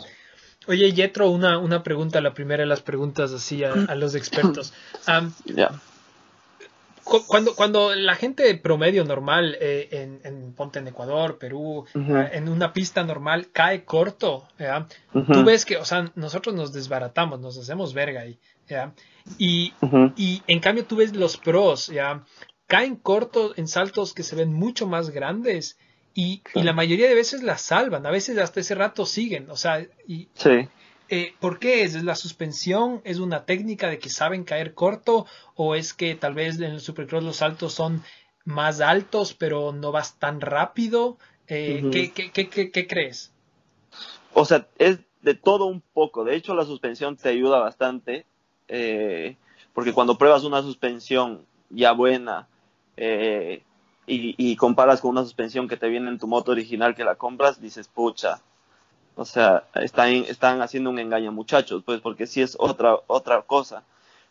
[0.67, 4.73] Oye, Yetro, una, una pregunta, la primera de las preguntas así a, a los expertos.
[5.05, 5.79] Am, Ya.
[7.07, 12.29] Cu- cuando, cuando la gente promedio normal eh, en, en Ponte en Ecuador, Perú, eh,
[12.33, 14.87] en una pista normal cae corto, ¿ya?
[15.13, 15.31] Ujú.
[15.33, 18.93] tú ves que, o sea, nosotros nos desbaratamos, nos hacemos verga ahí, ¿ya?
[19.37, 19.73] Y,
[20.15, 22.23] y en cambio tú ves los pros, ¿ya?
[22.67, 25.77] Caen corto en saltos que se ven mucho más grandes
[26.13, 29.55] y, y la mayoría de veces la salvan, a veces hasta ese rato siguen, o
[29.55, 30.67] sea, y, Sí.
[31.09, 31.95] Eh, ¿Por qué es?
[31.95, 33.01] ¿Es la suspensión?
[33.03, 35.25] ¿Es una técnica de que saben caer corto?
[35.55, 38.03] ¿O es que tal vez en el Supercross los saltos son
[38.45, 41.17] más altos pero no vas tan rápido?
[41.47, 41.91] Eh, Ujú.
[41.91, 43.31] ¿qué, qué, qué, qué- qué crees?
[44.33, 46.23] O sea, es de todo un poco.
[46.23, 48.25] De hecho, la suspensión te ayuda bastante.
[48.67, 49.37] eh,
[49.73, 52.47] porque cuando pruebas una suspensión ya buena
[52.97, 53.61] eh,
[54.07, 57.15] y, y comparas con una suspensión que te viene en tu moto original que la
[57.15, 58.41] compras, dices, pucha.
[59.17, 63.83] O sea, están, están haciendo un engaño, muchachos, pues porque sí es otra, otra cosa.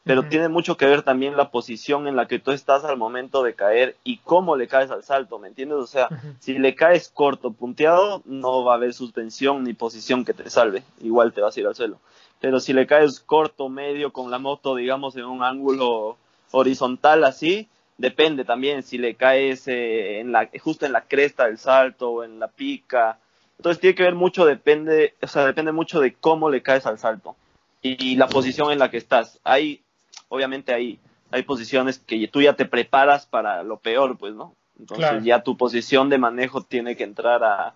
[0.05, 3.43] Pero tiene mucho que ver también la posición en la que tú estás al momento
[3.43, 5.79] de caer y cómo le caes al salto, ¿me entiendes?
[5.79, 10.33] O sea, si le caes corto, punteado, no va a haber suspensión ni posición que
[10.33, 10.85] te salve.
[11.01, 11.99] Igual te vas a ir al suelo.
[12.41, 16.17] Pero si le caes corto, medio, con la moto, digamos, en un ángulo
[16.53, 17.69] horizontal así,
[17.99, 22.25] depende también si le caes eh, en la, justo en la cresta del salto o
[22.25, 23.19] en la pica.
[23.59, 26.99] Entonces tiene que ver mucho, depende, o sea, depende mucho de cómo le caes al
[26.99, 27.37] salto
[27.83, 29.39] y, la posición en la que estás.
[29.45, 29.83] Hay,
[30.29, 30.99] obviamente hay,
[31.31, 34.55] hay posiciones que tú ya te preparas para lo peor, pues, ¿no?
[34.79, 35.25] Entonces Claro.
[35.25, 37.75] ya tu posición de manejo tiene que entrar a,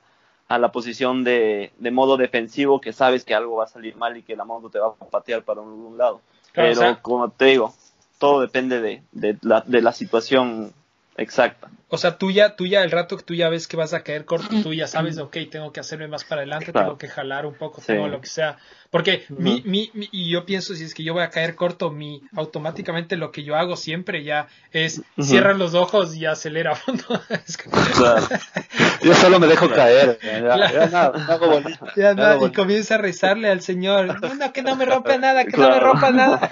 [0.48, 4.16] a la posición de, de modo defensivo que sabes que algo va a salir mal
[4.16, 6.20] y que la moto te va a patear para un, un lado.
[6.52, 7.72] Claro, pero o sea- como te digo,
[8.18, 10.72] todo depende de, de la, de la situación
[11.16, 11.70] exacta.
[11.92, 14.04] O sea, tú ya, tú ya, el rato que tú ya ves que vas a
[14.04, 16.86] caer corto, tú ya sabes, ok, tengo que hacerme más para adelante, Claro.
[16.86, 17.88] tengo que jalar un poco, Sí.
[17.88, 18.58] tengo lo que sea.
[18.90, 21.90] Porque mi, mi, mi- y yo pienso, si es que yo voy a caer corto,
[21.90, 25.24] mi, automáticamente lo que yo hago siempre ya es Ujú.
[25.24, 26.78] cierra los ojos y acelera.
[26.86, 27.20] ¿no?
[27.44, 28.26] Es como- Claro.
[29.02, 30.18] Yo solo me dejo caer.
[30.22, 30.74] Ya, Claro.
[30.74, 31.86] ya nada, no hago bonito.
[31.96, 34.20] Ya no hago y comienza a rezarle al Señor.
[34.20, 36.50] No, no, que no me rompa nada, que no me rompa nada.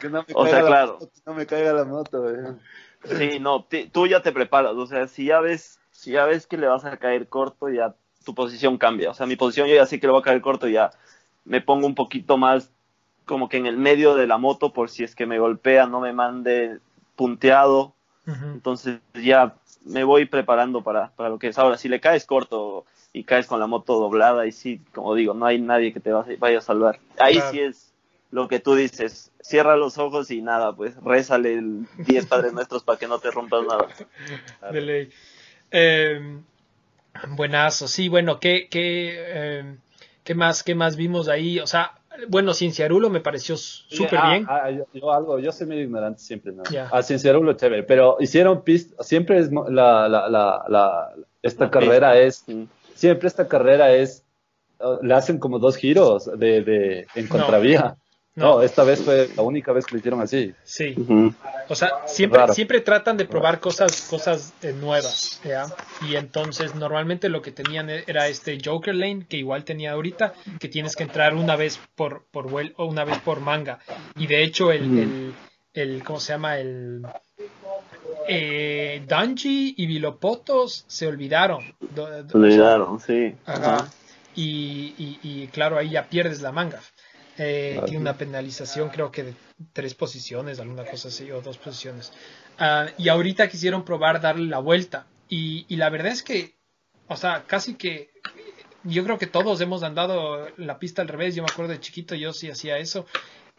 [0.00, 0.92] Que no me O caiga sea, la claro.
[0.94, 2.22] moto, que no me caiga la moto.
[2.22, 2.36] güey.
[3.04, 6.56] Sí, no, tú ya te preparas, o sea, si ya ves, si ya ves que
[6.56, 9.10] le vas a caer corto, ya tu posición cambia.
[9.10, 10.90] O sea, mi posición yo ya sé que le va a caer corto, ya
[11.44, 12.70] me pongo un poquito más
[13.26, 16.00] como que en el medio de la moto por si es que me golpea, no
[16.00, 16.78] me mande
[17.16, 17.94] punteado.
[18.26, 21.58] Entonces ya me voy preparando para, para lo que es.
[21.58, 25.34] Ahora, si le caes corto y caes con la moto doblada, y sí, como digo,
[25.34, 26.98] no hay nadie que te va- vaya a salvar.
[27.18, 27.50] Ahí Claro.
[27.50, 27.93] sí es
[28.34, 29.30] lo que tú dices.
[29.40, 33.30] Cierra los ojos y nada, pues rézale el 10 Padres Nuestros para que no te
[33.30, 33.86] rompas nada.
[34.72, 35.10] De ley.
[35.70, 36.38] Eh,
[37.36, 39.76] buenazo, sí, bueno, ¿qué, qué, eh,
[40.24, 41.60] qué más, qué más vimos ahí?
[41.60, 41.92] O sea,
[42.28, 44.46] bueno, Cienciarulo me pareció súper Ah, bien.
[44.48, 46.62] ah, yo, yo algo, yo soy medio ignorante siempre, ¿no?
[46.70, 46.88] Ya.
[46.92, 52.12] A Cienciarulo, chévere, pero hicieron pista, siempre es la, la, la, la- esta La carrera
[52.12, 52.22] pista.
[52.26, 52.68] es, Sí.
[52.94, 54.24] siempre esta carrera es,
[54.80, 57.80] uh, le hacen como dos giros de, de, en contravía.
[57.80, 58.03] No.
[58.36, 58.62] No.
[58.62, 60.52] esta vez fue la única vez que lo hicieron así.
[60.64, 60.94] Sí,
[61.68, 62.52] o sea, siempre, Raro.
[62.52, 65.66] siempre tratan de probar cosas, cosas eh, nuevas, ¿ya?
[66.08, 70.34] Y entonces normalmente lo que tenían e- era este Joker Lane, que igual tenía ahorita,
[70.58, 73.78] que tienes que entrar una vez por, por vuel- o una vez por manga.
[74.16, 75.34] Y de hecho el, el,
[75.74, 76.58] el- ¿cómo se llama?
[76.58, 77.02] El
[78.28, 81.74] eh, Danji y Vilopotos se olvidaron.
[82.28, 83.34] Se olvidaron, sí.
[83.46, 83.74] Ajá.
[83.76, 83.88] Ajá.
[84.36, 86.80] Y, y- y, claro, ahí ya pierdes la manga.
[87.38, 87.80] Eh.
[87.84, 89.34] Tiene una penalización, creo que de
[89.72, 92.12] tres posiciones, alguna cosa así, o dos posiciones.
[92.58, 95.06] Ah, y ahorita quisieron probar darle la vuelta.
[95.28, 96.54] Y, y la verdad es que,
[97.08, 98.10] o sea, casi que
[98.84, 101.34] yo creo que todos hemos andado la pista al revés.
[101.34, 103.06] Yo me acuerdo de chiquito, yo sí hacía eso.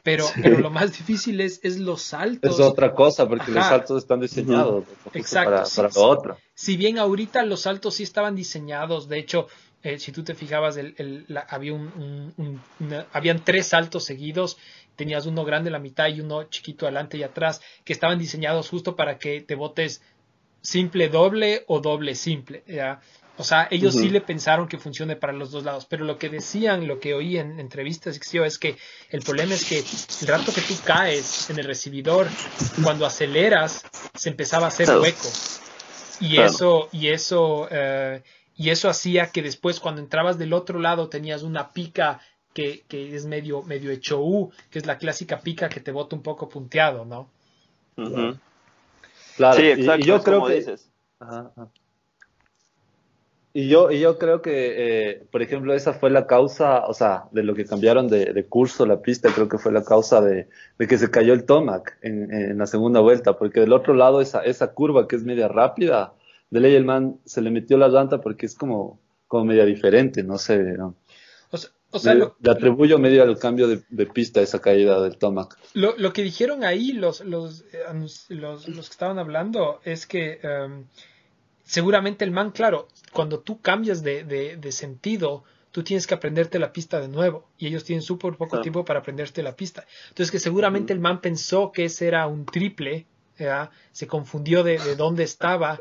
[0.03, 2.53] Pero, pero lo más difícil es, es los saltos.
[2.53, 4.83] Es otra cosa, porque los saltos están diseñados
[5.13, 5.99] Exacto, para, sí, para sí.
[5.99, 6.37] lo otro.
[6.53, 9.47] Si bien ahorita los saltos sí estaban diseñados, de hecho,
[9.85, 13.67] eh, si tú te fijabas, el, el- la- había un, un- un- una- habían tres
[13.67, 14.57] saltos seguidos,
[14.95, 18.69] tenías uno grande en la mitad y uno chiquito adelante y atrás, que estaban diseñados
[18.69, 20.01] justo para que te botes
[20.61, 22.63] simple doble o doble simple.
[22.67, 22.99] ¿ya?
[23.37, 26.29] O sea, ellos sí le pensaron que funcione para los dos lados, pero lo que
[26.29, 28.77] decían, lo que oí en entrevistas, es que
[29.09, 29.79] el problema es que
[30.21, 32.27] el rato que tú caes en el recibidor,
[32.83, 35.27] cuando aceleras, se empezaba a hacer hueco.
[36.21, 38.23] Y eso, y eso, eh,
[38.57, 42.21] y eso hacía que después cuando entrabas del otro lado tenías una pica
[42.53, 46.15] que, que es medio, medio hecho U, que es la clásica pica que te bota
[46.15, 47.27] un poco punteado, ¿no?
[49.35, 50.01] Claro, Sí, exacto.
[50.01, 50.55] y, yo creo como que...
[50.55, 50.89] dices.
[51.19, 51.67] Ajá, ajá.
[53.57, 54.51] Y yo, y yo creo que,
[55.11, 58.45] eh, por ejemplo, esa fue la causa, o sea, de lo que cambiaron de, de
[58.45, 61.97] curso la pista, creo que fue la causa de, de que se cayó el Tomac
[62.01, 65.47] en, en la segunda vuelta, porque del otro lado esa, esa curva que es media
[65.47, 66.13] rápida,
[66.55, 70.23] de ley el man se le metió la llanta porque es como, como media diferente,
[70.23, 70.95] no sé, ¿no?
[71.51, 75.17] O sea, o sea, Le- atribuyo medio al cambio de, de pista esa caída del
[75.17, 75.57] Tomac.
[75.73, 77.83] lo, lo que dijeron ahí los, los, eh,
[78.29, 80.85] los, los que estaban hablando es que em,
[81.63, 86.59] seguramente el man, claro, cuando tú cambias de, de, de sentido, tú tienes que aprenderte
[86.59, 88.63] la pista de nuevo y ellos tienen súper poco Claro.
[88.63, 89.85] tiempo para aprenderte la pista.
[90.09, 93.05] Entonces que seguramente el man pensó que ese era un triple,
[93.37, 93.71] ¿ya?
[93.91, 95.79] se confundió de, de dónde estaba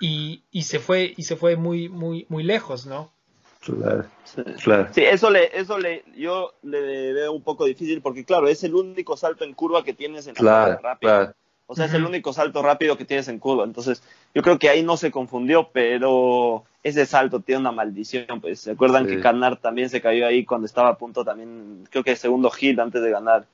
[0.00, 3.12] y, y se fue y se fue muy muy muy lejos, ¿no?
[3.60, 4.42] Claro, Sí.
[4.62, 4.88] claro.
[4.92, 8.74] Sí, eso le, eso le, yo le veo un poco difícil porque claro, es el
[8.74, 11.18] único salto en curva que tienes en la Claro, rápida.
[11.18, 11.34] claro.
[11.68, 13.64] O sea, es el único salto rápido que tienes en curva.
[13.64, 14.00] Entonces,
[14.32, 18.40] yo creo que ahí no se confundió, pero ese salto tiene una maldición.
[18.40, 19.16] Pues se acuerdan Sí.
[19.16, 22.78] que Canar también se cayó ahí cuando estaba a punto también, creo que segundo hit
[22.78, 23.46] antes de ganar.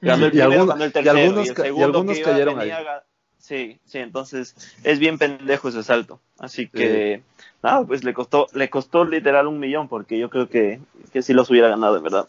[0.00, 1.16] Ganó el Y primero, algunos- ganó el y tercero.
[1.18, 2.72] Y, algunos el ca- y segundo algunos que iba, cayeron ahí.
[3.38, 6.20] Sí, sí, entonces es bien pendejo ese salto.
[6.38, 7.22] Así que,
[7.62, 10.80] nada, pues le costó, le costó literal un millón porque yo creo que,
[11.12, 12.26] que sí los hubiera ganado, en verdad.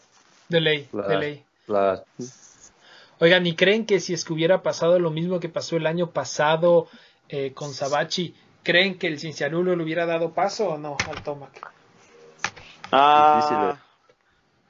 [0.48, 1.44] De ley, de ley.
[1.66, 2.04] claro.
[3.20, 6.10] Oigan, ¿y creen que si es que hubiera pasado lo mismo que pasó el año
[6.10, 6.88] pasado
[7.28, 11.50] eh, con Sabachi, creen que el Cinciarulo le hubiera dado paso o no al Tomac?
[12.92, 14.14] Ah, Difícil, eh.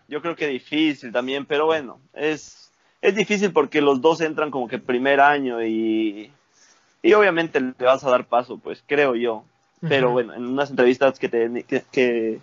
[0.08, 2.67] yo creo que difícil también, pero bueno, es,
[3.00, 6.30] es difícil porque los dos entran como que primer año y,
[7.02, 9.44] y obviamente le vas a dar paso, pues creo yo.
[9.80, 12.40] Pero bueno, en unas entrevistas que, te, que, que,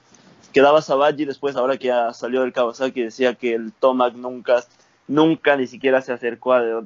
[0.54, 4.64] que daba Sabaji después, ahora que ya salió del Kawasaki, decía que el Tomac nunca
[5.08, 6.84] nunca ni siquiera se acercó a de-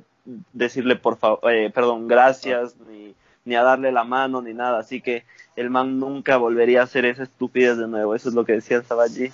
[0.54, 3.14] decirle por favor, eh, perdón, gracias, ni,
[3.46, 4.80] ni a darle la mano, ni nada.
[4.80, 5.24] Así que
[5.56, 8.16] el man nunca volvería a hacer esa estupidez de nuevo.
[8.16, 9.32] Eso es lo que decía Sabaji.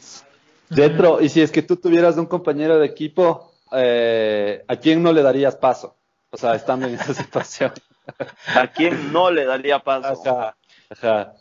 [0.70, 5.12] Dentro, y si es que tú tuvieras un compañero de equipo, eh, ¿a quién no
[5.14, 5.96] le darías paso?
[6.32, 7.72] O sea, estando en esa situación.
[8.56, 10.22] ¿A quién no le daría paso?
[10.28, 10.56] Ajá,
[10.90, 11.34] ajá.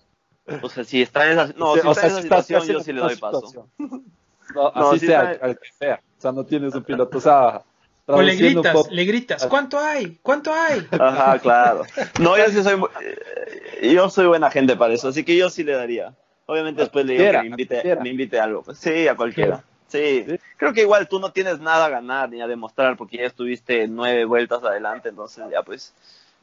[0.62, 2.66] O sea, si está en esa, no, si o está sea, en esa si situación,
[2.66, 3.68] yo sí le doy paso.
[3.78, 4.02] No,
[4.54, 6.00] No, así sí sea, está- al que sea.
[6.18, 7.16] O sea, no tienes un piloto.
[7.18, 7.62] O sea,
[8.06, 10.18] O le gritas, poco- le gritas, ¿cuánto hay?
[10.22, 10.86] ¿Cuánto hay?
[10.92, 11.82] Ajá, claro.
[12.20, 12.78] No, yo sí soy,
[13.94, 16.14] yo soy buena gente para eso, así que yo sí le daría.
[16.46, 18.62] Obviamente A después le digo que me invite, me invite a algo.
[18.62, 19.64] Pues, sí, a cualquiera.
[19.88, 20.24] Sí.
[20.28, 20.40] Sí.
[20.56, 23.86] Creo que igual tú no tienes nada a ganar ni a demostrar porque ya estuviste
[23.88, 25.94] nueve vueltas adelante, entonces ya pues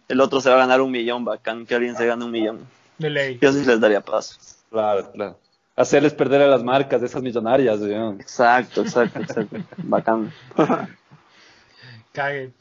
[0.08, 2.68] el otro se va a ganar un millón, bacán que alguien se gane un millón.
[2.98, 3.40] De ley.
[3.42, 4.38] Yo sí les daría paso.
[4.70, 5.40] Claro, claro.
[5.76, 7.80] Hacerles perder a las marcas de esas millonarias.
[8.20, 9.58] Exacto, exacto, exacto.
[9.78, 10.32] Bacán.
[12.12, 12.52] Cague.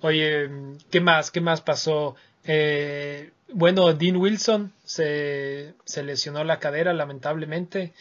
[0.00, 0.50] Oye,
[0.90, 1.30] ¿qué más?
[1.30, 2.16] ¿Qué más pasó?
[2.44, 7.92] Eh, bueno, Dean Wilson se, se lesionó la cadera, lamentablemente.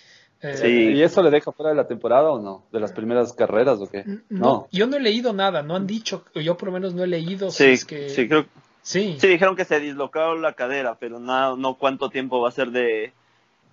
[0.43, 0.67] Eh, Sí.
[0.97, 2.65] ¿Y eso le deja fuera de la temporada o no?
[2.71, 3.99] ¿De las primeras carreras o qué?
[3.99, 4.39] n- No.
[4.39, 7.07] No, yo no he leído nada, no han dicho, yo por lo menos no he
[7.07, 8.09] leído si Sí, es que...
[8.09, 8.45] sí, creo
[8.81, 12.51] sí, Sí, dijeron que se dislocó la cadera, pero no, no cuánto tiempo va a
[12.51, 13.13] ser de,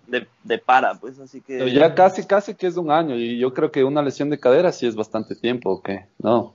[0.07, 1.59] de, de para, pues así que...
[1.59, 3.17] Pero ya casi, casi que es un año.
[3.17, 6.07] Y yo creo que una lesión de cadera sí es bastante tiempo, ¿o qué?
[6.19, 6.55] No.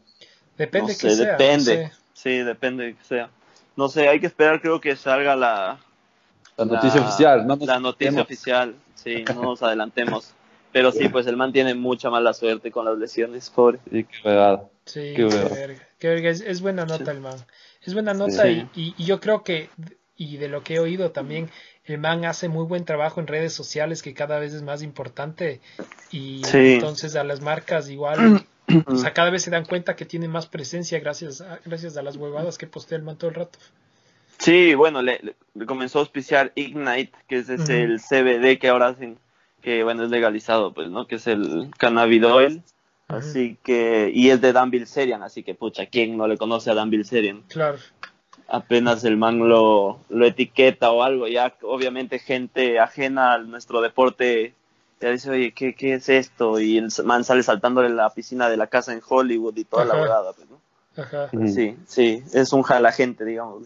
[0.58, 1.34] depende no que sé, sea.
[1.34, 1.64] no depende.
[1.64, 1.92] sé.
[2.14, 3.30] Sí, depende de que sea.
[3.76, 5.80] No sé, hay que esperar, creo que salga la,
[6.58, 7.56] La noticia oficial, ¿no?
[7.56, 8.76] nos la noticia oficial.
[8.96, 10.34] Sí, no nos adelantemos.
[10.72, 13.80] Pero sí, pues el man tiene mucha mala suerte con las lesiones, pobre.
[13.92, 14.64] Sí, qué verdad.
[14.86, 17.12] Sí, Qué verga, qué verga, Es, es buena nota Sí.
[17.12, 17.36] el man.
[17.82, 18.68] Es buena nota Sí.
[18.76, 19.70] y, y- y yo creo que,
[20.18, 21.50] y de lo que he oído también,
[21.86, 25.62] el man hace muy buen trabajo en redes sociales que cada vez es más importante
[26.12, 26.74] y Sí.
[26.76, 28.44] entonces a las marcas igual,
[28.86, 32.02] o sea, cada vez se dan cuenta que tiene más presencia gracias a, gracias a
[32.02, 33.60] las huevadas que postea el man todo el rato.
[34.38, 39.18] Sí, bueno, le, comenzó a auspiciar Ignite, que es el CBD que ahora hacen,
[39.62, 41.08] que bueno, es legalizado, pues, ¿no?
[41.08, 42.54] Que es el cannabidiol.
[42.54, 42.64] Ujú.
[43.08, 46.74] Así que, y es de Dan Bilzerian, así que pucha, ¿quién no le conoce a
[46.74, 47.44] Dan Bilzerian?
[47.48, 47.78] Claro,
[48.48, 54.54] Apenas el man lo, lo etiqueta o algo, ya obviamente gente ajena a nuestro deporte
[55.02, 56.60] ya dice, oye, ¿qué, qué es esto?
[56.60, 59.86] Y el man sale saltándole en la piscina de la casa en Hollywood y toda
[59.86, 60.60] la verdad, pues, ¿no?
[60.98, 61.30] ajá.
[61.48, 63.64] Sí, sí, es un jala gente, digamos.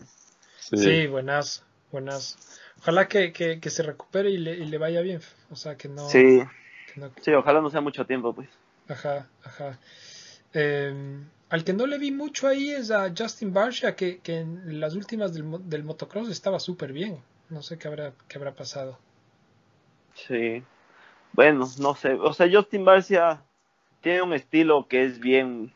[0.70, 0.78] Sí.
[0.78, 2.38] Sí, buenas, buenas.
[2.80, 5.22] Ojalá que, que, que se recupere y le, y le vaya bien.
[5.50, 6.08] O sea, que no...
[6.08, 6.42] Sí,
[6.94, 8.50] que no- sí, ojalá no sea mucho tiempo, pues.
[8.88, 9.80] Ajá, ajá.
[10.54, 10.94] Eh,
[11.50, 14.96] al que no le vi mucho ahí es a Justin Barsha, que, que en las
[14.96, 17.20] últimas del, mo- del motocross estaba súper bien.
[17.50, 18.98] No sé qué habrá, qué habrá pasado.
[20.14, 20.64] Sí.
[21.34, 22.14] Bueno, no sé.
[22.14, 23.42] O sea, Justin Barcia
[24.02, 25.74] tiene un estilo que es bien,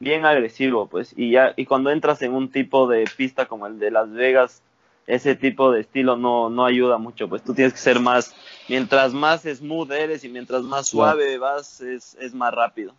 [0.00, 1.12] bien agresivo, pues.
[1.16, 4.62] Y ya, y cuando entras en un tipo de pista como el de Las Vegas,
[5.06, 8.34] ese tipo de estilo no, no ayuda mucho, pues tú tienes que ser más,
[8.68, 12.94] mientras más smooth eres y mientras más suave vas, es, es más rápido.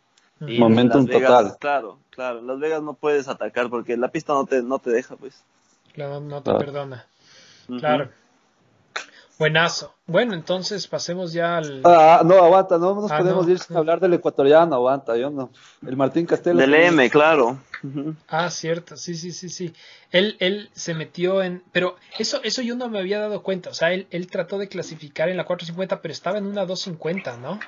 [0.47, 1.58] Y en Momentum Las Vegas, total.
[1.60, 2.39] Claro, claro.
[2.39, 5.43] En Las Vegas no puedes atacar porque la pista no te, no te deja, pues.
[5.93, 6.60] Claro, no te Claro.
[6.60, 7.05] perdona.
[7.79, 8.10] Claro.
[9.38, 9.93] Buenazo.
[10.08, 11.82] Bueno, entonces pasemos ya al...
[11.84, 13.52] Ah, no, aguanta, no nos Ah, podemos no.
[13.52, 15.52] ir sin hablar del ecuatoriano, aguanta, yo no.
[15.86, 16.60] El Martín Castelo.
[16.60, 17.58] Del M, claro.
[18.30, 19.74] Ah, cierto, sí, sí, sí, sí.
[20.12, 21.63] Él, él se metió en...
[21.74, 23.71] Pero eso, eso yo no me había dado cuenta.
[23.71, 27.38] O sea, él, él trató de clasificar en la 450, pero estaba en una 250,
[27.38, 27.60] ¿no?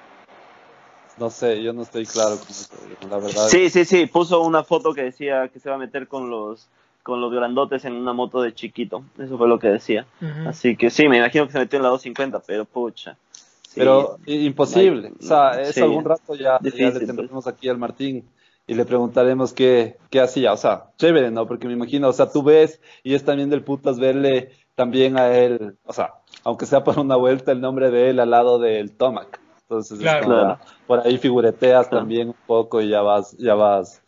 [1.18, 2.70] No sé, yo no estoy claro con eso,
[3.10, 3.48] la verdad.
[3.48, 6.68] Sí, sí, sí, puso una foto que decía que se va a meter con los
[7.08, 9.02] con los grandotes en una moto de chiquito.
[9.18, 10.06] Eso fue lo que decía.
[10.46, 13.16] Así que sí, me imagino que se metió en la 250, pero pucha.
[13.62, 15.14] Sí, Pero imposible.
[15.18, 15.82] O sea, eso Sí.
[15.82, 18.28] algún rato ya, ya le tendremos aquí al Martín
[18.68, 20.52] y le preguntaremos qué, qué hacía.
[20.52, 21.48] O sea, chévere, ¿no?
[21.48, 25.34] Porque me imagino, o sea, tú ves y es también del putas verle también a
[25.36, 26.12] él, o sea,
[26.44, 29.40] aunque sea por una vuelta, el nombre de él al lado del Tomac.
[29.62, 30.24] Entonces, es Claro.
[30.26, 30.60] como, Claro.
[30.86, 32.02] por ahí figureteas Claro.
[32.04, 34.02] también un poco y ya vas, ya vas,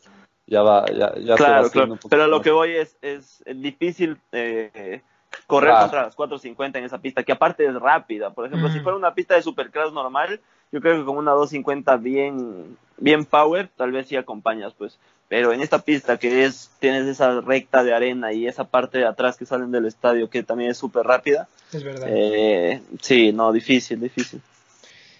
[0.50, 2.00] ya va, ya, ya se va Claro, claro.
[2.10, 5.02] Pero a lo que voy es, es difícil eh,
[5.48, 5.84] correr Claro.
[5.86, 8.32] contra las 450 en esa pista, que aparte es rápida.
[8.32, 8.84] Por ejemplo, si Mm.
[8.84, 10.40] fuera una pista de supercross normal,
[10.72, 14.98] yo creo que con una 250 bien, bien power, tal vez sí acompañas, pues.
[15.28, 19.06] Pero en esta pista que es, tienes esa recta de arena y esa parte de
[19.06, 22.08] atrás que salen del estadio que también es súper rápida, Es verdad.
[22.10, 24.42] eh, sí, no, difícil, difícil.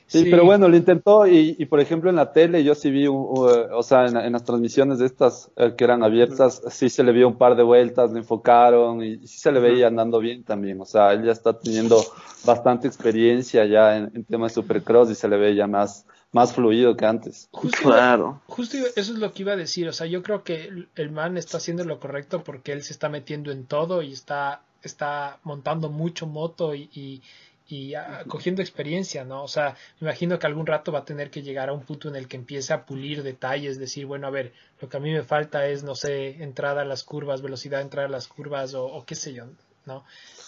[0.10, 3.08] Sí, pero bueno, lo intentó y, y, por ejemplo en la tele yo sí vi,
[3.08, 6.90] un- uh, o sea, en, en las transmisiones de estas eh, que eran abiertas, sí
[6.90, 10.20] se le vio un par de vueltas, le enfocaron y sí se le veía andando
[10.20, 12.04] bien también, o sea, él ya está teniendo
[12.44, 16.54] bastante experiencia ya en, en temas de supercross y se le ve ya más, más
[16.54, 17.48] fluido que antes.
[17.52, 18.42] Justo, Claro.
[18.48, 19.88] justo eso es lo que iba a decir.
[19.88, 22.94] O sea, yo creo que el- el man está haciendo lo correcto porque él se
[22.94, 27.22] está metiendo en todo y está, está montando mucho moto y, y,
[27.70, 29.44] y, ah, cogiendo experiencia, ¿no?
[29.44, 32.10] O sea, me imagino que algún rato va a tener que llegar a un punto
[32.10, 35.12] en el que empiece a pulir detalles, decir, bueno, a ver, lo que a mí
[35.12, 38.74] me falta es, no sé, entrada a las curvas, velocidad de entrada a las curvas
[38.74, 39.46] o, o qué sé yo,
[39.86, 40.04] ¿no?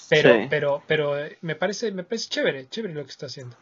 [0.10, 0.48] Pero, Sí.
[0.50, 3.56] pero, pero eh, me parece, me parece chévere, chévere lo que está haciendo.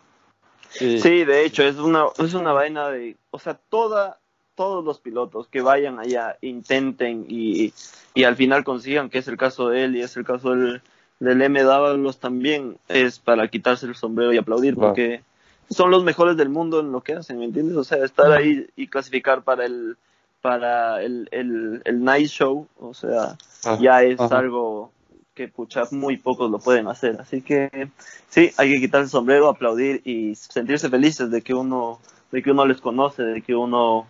[0.70, 1.00] Sí.
[1.00, 4.20] Sí, de hecho, es una, es una vaina de, o sea, toda,
[4.56, 7.74] todos los pilotos que vayan allá, intenten y,
[8.14, 10.82] y al final consigan, que es el caso de él y es el caso del,
[11.20, 11.62] del M.
[11.64, 14.90] Dávalos también, es para quitarse el sombrero y aplaudir, Claro.
[14.90, 15.22] porque
[15.70, 17.76] son los mejores del mundo en lo que hacen, ¿me entiendes?
[17.78, 19.98] O sea, estar ahí y clasificar para el,
[20.42, 24.40] para el, el, el night show, o sea, Ah, ya es ajá.
[24.40, 24.92] algo
[25.36, 27.18] que pucha, muy pocos lo pueden hacer.
[27.20, 27.90] Así que
[28.30, 32.00] sí, hay que quitar el sombrero, aplaudir y sentirse felices de que uno,
[32.32, 34.08] de que uno les conoce, de que uno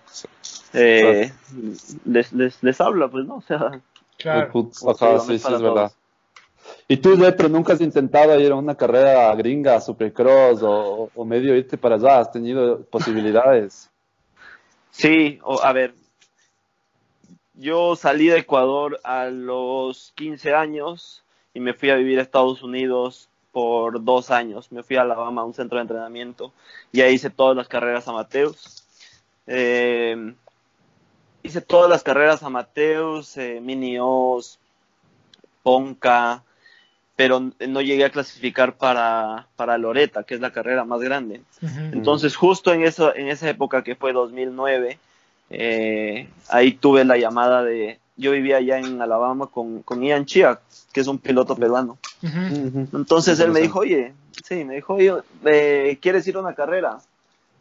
[0.74, 1.32] eh,
[2.06, 3.80] les, les, les habla, pues no, o sea,
[4.18, 4.52] Claro.
[4.88, 5.74] Ajá, sí, es sí, es verdad.
[5.74, 5.96] todos.
[6.88, 11.56] ¿Y tú, Retro, nunca has intentado ir a una carrera gringa, supercross o, o medio
[11.56, 12.20] irte para allá?
[12.20, 13.90] ¿Has tenido posibilidades?
[14.92, 15.94] Sí, a ver,
[17.54, 22.64] yo salí de Ecuador a los 15 años y me fui a vivir a Estados
[22.64, 24.72] Unidos por dos años.
[24.72, 26.54] Me fui a Alabama a un centro de entrenamiento
[26.92, 28.86] y ahí hice todas las carreras amateurs.
[29.46, 30.34] Eh,
[31.44, 34.60] hice todas las carreras amateurs, eh, mini O's,
[35.64, 36.44] Ponca,
[37.20, 41.42] pero no llegué a clasificar para, para Loreta, que es la carrera más grande.
[41.92, 44.98] Entonces, justo en, eso, en esa época que fue 2009,
[45.50, 48.00] eh, ahí tuve la llamada de.
[48.16, 50.62] Yo vivía allá en Alabama con, con Ian Chia,
[50.94, 51.98] que es un piloto peruano.
[52.22, 57.00] Entonces él me dijo, oye, sí, me dijo, oye, eh, ¿quieres ir a una carrera?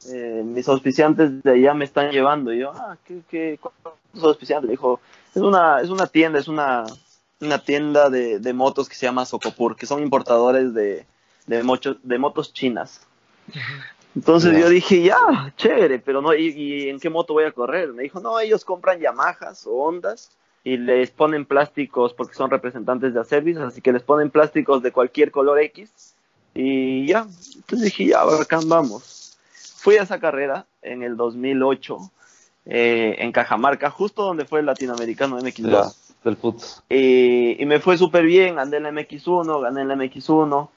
[0.08, 2.52] Eh, mis auspiciantes de allá me están llevando.
[2.52, 4.68] Y yo, ah, ¿qué, qué, cuántos auspiciantes?
[4.68, 5.00] Me dijo,
[5.34, 6.84] es una, es una tienda, es una,
[7.40, 11.06] una tienda de, de motos que se llama Socopur, que son importadores de,
[11.46, 13.00] de, mocho- de motos chinas.
[14.16, 17.92] Entonces yo dije, ya, chévere, pero no, ¿y, y en qué moto voy a correr?
[17.92, 20.30] Me dijo, no, ellos compran Yamahas o Hondas
[20.64, 24.90] y les ponen plásticos porque son representantes de Acervis, así que les ponen plásticos de
[24.92, 26.14] cualquier color X
[26.54, 27.26] y ya.
[27.54, 29.38] Entonces dije, ya, bacán, vamos.
[29.76, 31.98] Fui a esa carrera en el 2008
[32.66, 35.70] eh, en Cajamarca, justo donde fue el latinoamericano MX2.
[35.70, 36.82] Ya, del putz.
[36.88, 40.68] Y, y me fue súper bien, gané en la MX1, gané en la MX1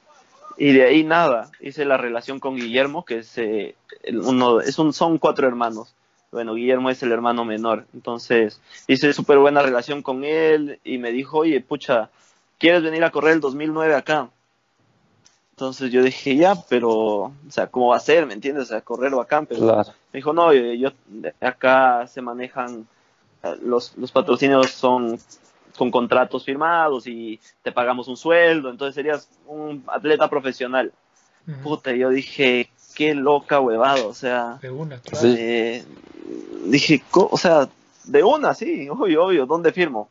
[0.57, 3.75] y de ahí nada, hice la relación con Guillermo, que es eh,
[4.13, 5.93] uno, es un, son cuatro hermanos.
[6.31, 11.11] Bueno, Guillermo es el hermano menor, entonces hice súper buena relación con él y me
[11.11, 12.09] dijo, oye, pucha,
[12.57, 14.29] ¿quieres venir a correr el 2009 acá?
[15.51, 18.25] Entonces yo dije, ya, pero, o sea, ¿cómo va a ser?
[18.25, 18.63] ¿Me entiendes?
[18.63, 19.89] O sea, correr bacán, pero Claro.
[20.11, 22.87] me dijo, no, yo, yo- acá se manejan,
[23.61, 25.19] los, los patrocinios son
[25.77, 30.91] con contratos firmados y te pagamos un sueldo, entonces serías un atleta profesional.
[31.47, 31.61] Ujú.
[31.61, 35.27] Puta, yo dije, qué loca huevada, o sea, De una, claro.
[35.27, 35.83] Eh,
[36.65, 37.69] dije, o sea,
[38.03, 40.09] de una, sí, obvio, obvio, ¿dónde firmo?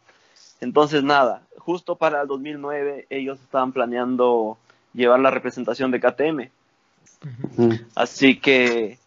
[0.60, 4.58] Entonces, nada, justo para el 2009 ellos estaban planeando
[4.92, 6.50] llevar la representación de KTM.
[7.56, 7.74] Mm.
[7.94, 8.98] Así que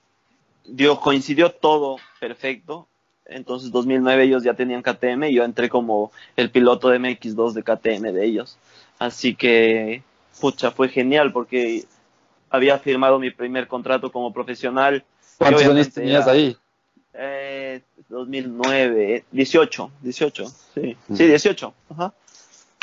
[0.65, 2.87] dio, coincidió todo perfecto.
[3.25, 7.63] Entonces 2009 ellos ya tenían KTM y yo entré como el piloto de MX2 de
[7.63, 8.57] KTM de ellos.
[8.99, 10.03] Así que,
[10.39, 11.85] pucha, fue genial porque
[12.49, 15.03] había firmado mi primer contrato como profesional.
[15.37, 16.57] ¿Cuántos años tenías ahí?
[17.13, 22.13] eh, 2009, eh, 18, 18, sí, sí, 18, ajá.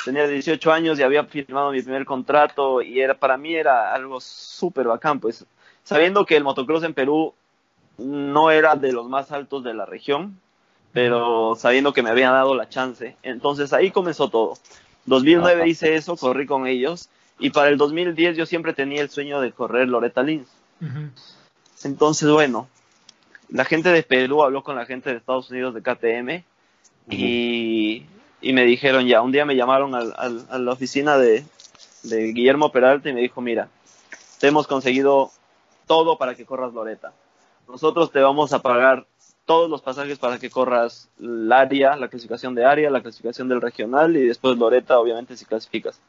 [0.05, 4.20] Tenía 18 años y había firmado mi primer contrato y era para mí era algo
[4.20, 5.44] súper bacán, pues
[5.85, 7.35] sabiendo que el motocross en Perú
[8.01, 10.41] no era de los más altos de la región,
[10.93, 13.17] pero sabiendo que me habían dado la chance.
[13.23, 14.59] Entonces ahí comenzó todo.
[15.07, 15.67] 2009 Ajá.
[15.69, 17.09] hice eso, corrí con ellos
[17.39, 20.49] y para el 2010 yo siempre tenía el sueño de correr Loretta Lins.
[21.85, 22.69] Entonces, bueno,
[23.49, 26.45] la gente de Perú habló con la gente de Estados Unidos de KTM
[27.11, 28.07] y,
[28.43, 31.45] y me dijeron ya, un día me llamaron al- al- a la oficina de,
[32.03, 33.69] de Guillermo Peralta y me dijo, mira,
[34.39, 35.31] te hemos conseguido
[35.87, 37.13] todo para que corras Loreta.
[37.71, 39.07] Nosotros te vamos a pagar
[39.47, 43.61] todos los pasajes para que corras el área, la clasificación de área, la clasificación del
[43.61, 46.01] regional y después Loreta, obviamente, si clasificas.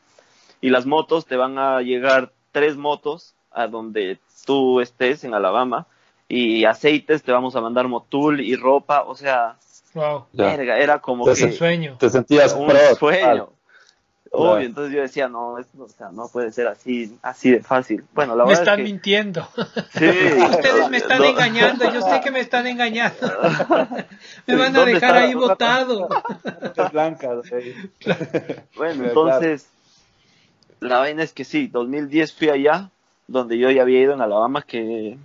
[0.60, 5.88] Y las motos, te van a llegar tres motos a donde tú estés en Alabama
[6.28, 9.58] y aceites, te vamos a mandar motul y ropa, o sea,
[9.94, 10.26] Wow.
[10.32, 11.98] Verga, era como que sueño.
[12.00, 12.96] Te sentías un pro.
[12.98, 13.50] sueño.
[14.34, 18.06] Obvio, entonces yo decía, no, es, o sea, no puede ser así, así de fácil.
[18.14, 19.46] Bueno, la Me verdad están es que, mintiendo.
[19.94, 20.06] sí,
[20.50, 23.18] Ustedes me están no, engañando, yo sé que me están engañando.
[24.48, 26.08] Me van a ¿Dónde dejar ahí botado.
[26.94, 27.40] Blancas.
[27.52, 27.76] eh.
[28.78, 29.08] Bueno, Claro.
[29.10, 29.68] entonces,
[30.80, 32.90] la vaina es que sí, 2010 fui allá,
[33.28, 35.18] donde yo ya había ido en Alabama, que,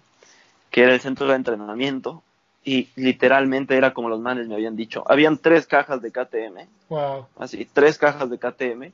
[0.71, 2.25] que era el centro de entrenamiento,
[2.67, 5.05] y literalmente era como los manes me habían dicho.
[5.07, 7.27] Habían tres cajas de KTM, Wow.
[7.39, 8.93] así, tres cajas de KTM.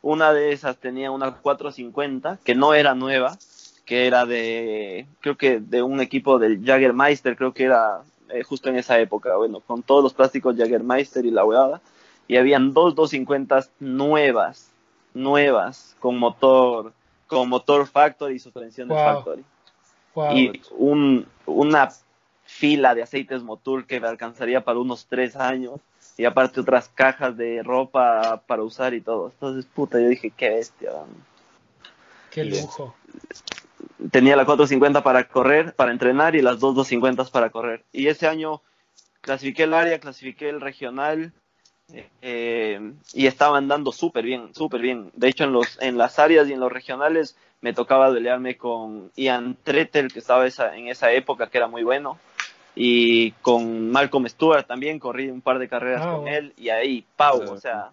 [0.00, 3.36] Una de esas tenía una 450, que no era nueva,
[3.84, 8.00] que era de, creo que de un equipo del Jaggermeister, creo que era
[8.30, 11.82] eh, justo en esa época, bueno, con todos los plásticos Jaggermeister y la huevada.
[12.28, 14.70] Y habían dos 250 nuevas,
[15.12, 16.94] nuevas, con motor,
[17.26, 19.04] con motor factory y suspensiones Wow.
[19.04, 19.44] factory
[20.14, 20.34] Wow.
[20.34, 21.90] y un, una
[22.52, 25.80] fila de aceites Motul que me alcanzaría para unos tres años
[26.18, 29.30] y aparte otras cajas de ropa para usar y todo.
[29.30, 30.92] Entonces, puta, yo dije, qué bestia.
[30.92, 31.08] man.
[32.30, 32.94] Qué lujo.
[34.10, 37.84] Tenía la 450 para correr, para entrenar y las dos 250 para correr.
[37.92, 38.60] Y ese año
[39.20, 41.32] clasifiqué el área, clasifiqué el regional
[42.20, 45.10] eh, y estaba andando súper bien, súper bien.
[45.14, 49.10] De hecho, en, los, en las áreas y en los regionales me tocaba pelearme con
[49.16, 52.18] Ian Tretel, que estaba esa, en esa época, que era muy bueno,
[52.74, 57.04] y con Malcolm Stewart también, corrí un par de carreras Ah, con él, y ahí,
[57.16, 57.48] Pau, Sí.
[57.50, 57.90] o sea,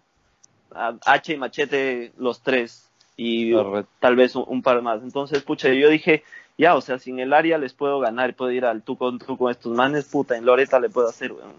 [0.74, 3.92] a- H y Machete los tres, y Correcto.
[4.00, 5.02] tal vez un, un par más.
[5.04, 6.24] Entonces, pucha, yo dije,
[6.58, 9.20] ya, o sea, si en el área les puedo ganar, puedo ir al tú con
[9.20, 11.54] tú con estos manes, puta, en Loreta le puedo hacer, weón.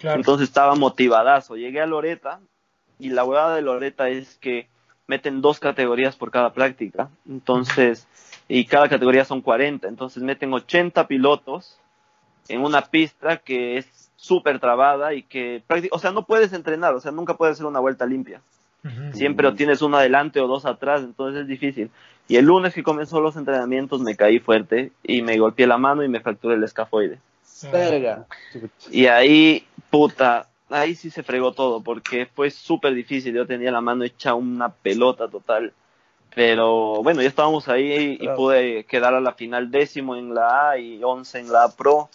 [0.00, 0.16] Claro.
[0.18, 1.56] Entonces estaba motivadazo.
[1.56, 2.40] Llegué a Loreta
[2.98, 4.66] y la huevada de Loreta es que
[5.06, 7.08] meten dos categorías por cada práctica.
[7.28, 8.08] Entonces,
[8.48, 9.86] y cada categoría son 40.
[9.86, 11.78] Entonces meten 80 pilotos
[12.48, 17.00] en una pista que es súper trabada y que, o sea, no puedes entrenar, o
[17.00, 18.40] sea, nunca puedes hacer una vuelta limpia.
[19.14, 21.90] Siempre o tienes uno adelante o dos atrás, entonces es difícil.
[22.28, 26.04] Y el lunes que comenzó los entrenamientos me caí fuerte y me golpeé la mano
[26.04, 27.18] y me fracturé el escafoide.
[27.64, 28.26] Ah, Verga.
[28.90, 33.34] Y ahí, puta, ahí sí se fregó todo, porque fue súper difícil.
[33.34, 35.72] Yo tenía la mano hecha una pelota total.
[36.34, 38.36] Pero bueno, ya estábamos ahí y Claro.
[38.36, 42.10] pude quedar a la final décimo en la A y once en la A Pro.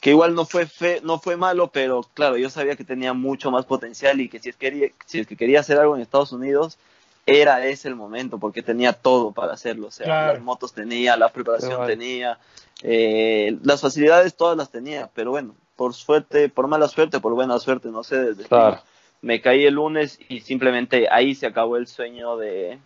[0.00, 3.50] Que igual no fue fe, no fue malo, pero claro, yo sabía que tenía mucho
[3.50, 6.32] más potencial y que si es, quería, si es que quería hacer algo en Estados
[6.32, 6.78] Unidos,
[7.26, 9.88] era ese el momento, porque tenía todo para hacerlo.
[9.88, 10.32] O sea, Claro.
[10.34, 12.38] las motos tenía, la preparación tenía,
[12.82, 17.58] eh, las facilidades todas las tenía, pero bueno, por suerte, por mala suerte, por buena
[17.58, 18.80] suerte, no sé, desde Claro.
[19.20, 22.78] me caí el lunes y simplemente ahí se acabó el sueño de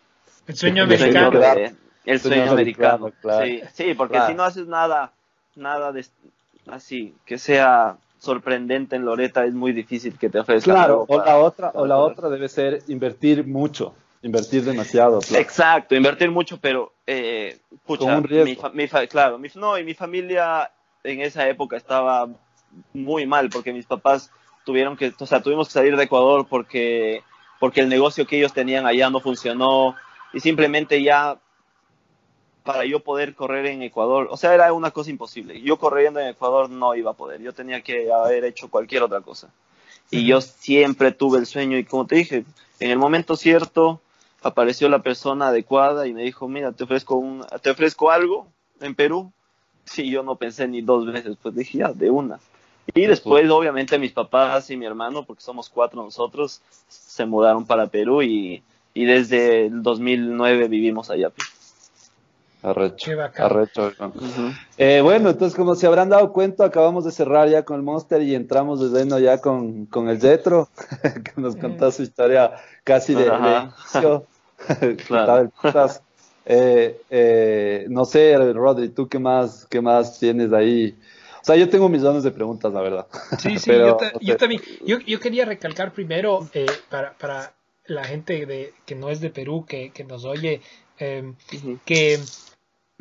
[0.47, 1.39] El sueño americano.
[1.39, 3.45] de- el Sueño sueño americano, americano, claro.
[3.47, 5.13] sí, sí, porque si no haces nada,
[5.55, 6.05] nada de
[6.69, 11.33] así que sea sorprendente en Loreta es muy difícil que te ofrezcan Claro, o para-
[11.33, 15.19] la otra, o la otra debe ser invertir mucho, invertir demasiado.
[15.21, 15.43] claro.
[15.43, 18.71] Exacto, invertir mucho, pero eh, pucha, Con un riesgo.
[18.75, 20.71] mi claro, mi, no, y mi familia
[21.03, 22.29] en esa época estaba
[22.95, 24.31] muy mal porque mis papás
[24.65, 27.23] tuvieron que, o sea, tuvimos que salir de Ecuador porque
[27.59, 29.95] porque el negocio que ellos tenían allá no funcionó
[30.33, 31.39] y simplemente ya
[32.63, 35.61] para yo poder correr en Ecuador, o sea, era una cosa imposible.
[35.61, 39.21] Yo corriendo en Ecuador no iba a poder, yo tenía que haber hecho cualquier otra
[39.21, 39.51] cosa.
[40.11, 42.45] Y yo siempre tuve el sueño y como te dije,
[42.81, 44.01] en el momento cierto
[44.43, 48.47] apareció la persona adecuada y me dijo, mira, te ofrezco, un, te ofrezco algo
[48.81, 49.33] en Perú.
[49.85, 52.41] Sí, yo no pensé ni dos veces, pues dije, ya, de una.
[52.95, 57.87] Y después, obviamente, mis papás y mi hermano, porque somos cuatro nosotros, se mudaron para
[57.87, 61.31] Perú y, y desde el 2009 vivimos allá.
[61.31, 61.52] pues.
[62.63, 63.11] Arrecho.
[63.11, 63.47] Qué bacán.
[63.47, 63.93] Arrecho.
[64.79, 68.23] Eh, bueno, entonces, como se habrán dado cuenta, acabamos de cerrar ya con el Monster
[68.23, 70.69] y entramos de lleno ya con, con el Jetro,
[71.03, 72.53] que nos contó su historia
[72.85, 74.27] casi de, inicio.
[75.07, 75.51] Claro.
[76.45, 80.97] Eh, eh, no sé, Rodri, ¿tú qué más, qué más tienes ahí?
[81.41, 83.07] O sea, yo tengo millones de preguntas, la verdad.
[83.39, 84.63] Sí, sí, Pero, yo, ta- no yo también.
[84.85, 87.55] Yo, yo quería recalcar primero eh, para, para
[87.87, 90.63] la gente de, que no es de Perú, que, que nos oye,
[90.99, 91.79] eh, Ujú.
[91.85, 92.21] que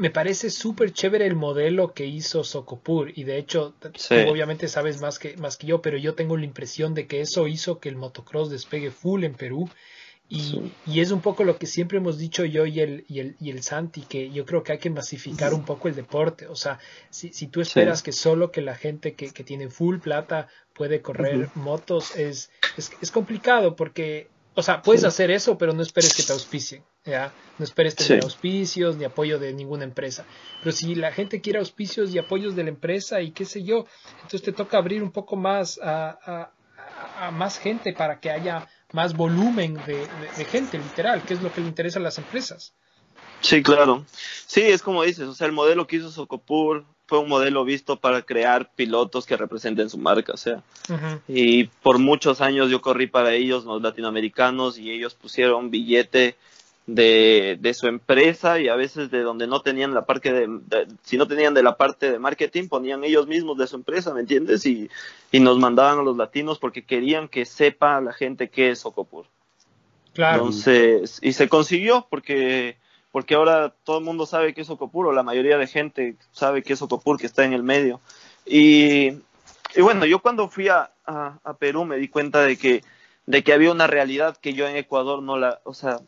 [0.02, 4.16] me parece súper chévere el modelo que hizo Socopur y de hecho t- Sí.
[4.26, 7.22] tú obviamente sabes más que, más que yo, pero yo tengo la impresión de que
[7.22, 9.70] eso hizo que el motocross despegue full en Perú.
[10.28, 10.72] Y, Sí.
[10.88, 13.52] y es un poco lo que siempre hemos dicho yo y el, y el, y
[13.52, 16.80] el Santi, que yo creo que hay que masificar un poco el deporte, o sea,
[17.10, 21.02] si, si tú esperas que solo que la gente que, que tiene full plata puede
[21.02, 26.14] correr motos, es, es, es complicado porque, o sea, puedes hacer eso, pero no esperes
[26.14, 27.34] que te auspicien, ¿ya?
[27.58, 28.26] No esperes tener Sí.
[28.26, 30.26] auspicios ni apoyo de ninguna empresa.
[30.62, 33.86] Pero si la gente quiere auspicios y apoyos de la empresa y qué sé yo,
[34.16, 38.30] entonces te toca abrir un poco más a, a- a- a más gente para que
[38.30, 42.02] haya más volumen de, de- de gente, literal, que es lo que le interesa a
[42.02, 42.74] las empresas.
[43.42, 44.06] Sí, claro.
[44.46, 47.98] Sí, es como dices, o sea, el modelo que hizo Socopur fue un modelo visto
[47.98, 50.64] para crear pilotos que representen su marca, o sea,
[51.28, 56.38] y por muchos años yo corrí para ellos, los latinoamericanos, y ellos pusieron billete
[56.88, 60.88] de, de su empresa y a veces de donde no tenían la parte de, de-
[61.04, 64.22] si no tenían de la parte de marketing, ponían ellos mismos de su empresa, ¿me
[64.22, 64.66] entiendes?
[64.66, 64.90] Y,
[65.34, 69.26] y nos mandaban a los latinos porque querían que sepa la gente qué es Socopur.
[70.14, 70.38] Claro.
[70.38, 72.78] Entonces, y se consiguió porque,
[73.12, 76.64] porque ahora todo el mundo sabe que es Ocopur, o la mayoría de gente sabe
[76.64, 78.00] que es Ocopur, que está en el medio.
[78.46, 79.12] Y,
[79.76, 82.84] y bueno, yo cuando fui a, a, a Perú me di cuenta de que,
[83.26, 86.00] de que había una realidad que yo en Ecuador no la, o sea,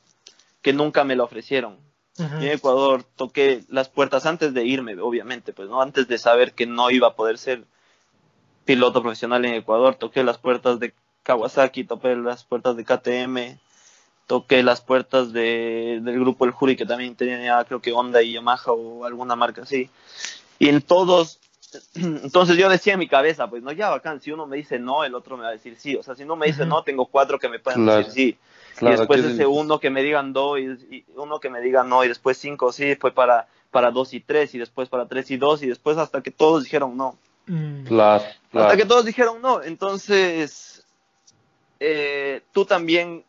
[0.62, 1.78] que nunca me la ofrecieron.
[2.16, 6.68] En Ecuador toqué las puertas antes de irme, obviamente, pues no antes de saber que
[6.68, 7.66] no iba a poder ser
[8.66, 10.94] piloto profesional en Ecuador, toqué las puertas de
[11.24, 13.60] Kawasaki, toqué las puertas de KTM,
[14.28, 18.34] toqué las puertas de, del grupo El Jury, que también tenía creo que Honda y
[18.34, 19.90] Yamaha o alguna marca así.
[20.60, 21.40] Y en todos,
[21.96, 25.04] entonces yo decía en mi cabeza, pues no, ya bacán, si uno me dice no,
[25.04, 25.96] el otro me va a decir sí.
[25.96, 28.00] O sea, si uno me dice no, tengo cuatro que me pueden Claro.
[28.00, 28.38] decir sí.
[28.78, 30.64] Claro, y después ese uno que me digan dos y,
[30.96, 34.20] y uno que me diga no y después cinco sí fue para para dos y
[34.20, 37.84] tres y después para tres y dos y después hasta que todos dijeron no Mm.
[37.84, 38.68] Claro, claro.
[38.68, 40.86] hasta que todos dijeron no entonces
[41.80, 43.24] eh, tú también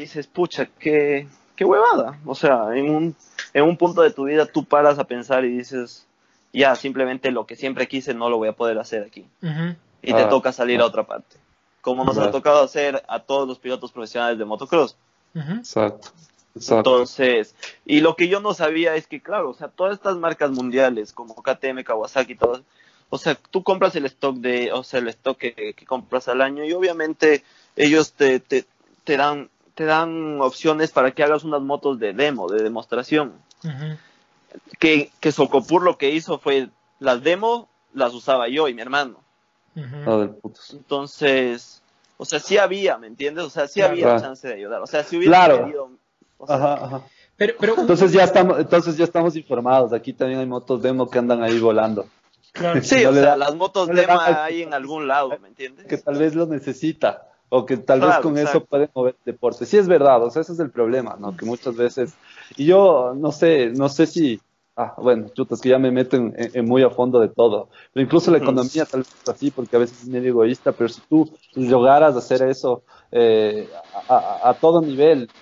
[0.00, 1.26] dices pucha qué
[1.56, 3.16] qué huevada o sea en un
[3.54, 6.06] en un punto de tu vida tú paras a pensar y dices
[6.52, 9.26] ya simplemente lo que siempre quise no lo voy a poder hacer aquí
[10.02, 10.84] y te Ah, toca salir ah.
[10.84, 11.36] a otra parte
[11.86, 14.96] como nos ha tocado hacer a todos los pilotos profesionales de motocross.
[15.36, 16.08] Exacto.
[16.56, 20.50] Entonces, y lo que yo no sabía es que, claro, o sea, todas estas marcas
[20.50, 22.62] mundiales como KTM, Kawasaki, todas,
[23.08, 26.42] o sea, tú compras el stock de, o sea, el stock que, que compras al
[26.42, 27.44] año y obviamente
[27.76, 28.64] ellos te, te,
[29.04, 33.34] te dan te dan opciones para que hagas unas motos de demo, de demostración.
[34.78, 36.68] Que, que Socopur lo que hizo fue
[36.98, 39.20] las demos las usaba yo y mi hermano.
[40.40, 40.70] Putos.
[40.72, 41.82] Entonces,
[42.16, 43.44] o sea, sí había, ¿me entiendes?
[43.44, 43.92] O sea, sí Claro.
[43.92, 44.20] había Claro.
[44.20, 44.82] chance de ayudar.
[44.82, 45.64] O sea, si hubiera Claro.
[45.64, 45.90] querido,
[46.38, 47.00] o sea, Ajá, ajá.
[47.36, 49.92] Pero, pero Entonces ya estamos, entonces ya estamos informados.
[49.92, 52.06] Aquí también hay motos demo que andan ahí volando.
[52.52, 52.80] claro.
[52.82, 55.86] Sí, No o sea, da- las motos no da- hay en algún lado, ¿me entiendes?
[55.86, 57.28] Que tal vez lo necesita.
[57.48, 58.66] O que tal vez con eso exacto.
[58.66, 59.66] puede mover el deporte.
[59.66, 61.36] Sí es verdad, o sea, ese es el problema, ¿no?
[61.36, 62.18] Que muchas veces,
[62.56, 64.42] y yo no sé, no sé si,
[64.76, 67.68] ah, bueno, chutas, que ya me meto en, en- en muy a fondo de todo.
[67.92, 70.88] Pero incluso la economía tal vez es así, porque a veces es medio egoísta, pero
[70.88, 72.82] si tú lograras hacer eso
[73.12, 73.70] eh,
[74.08, 75.32] a, a- a todo nivel,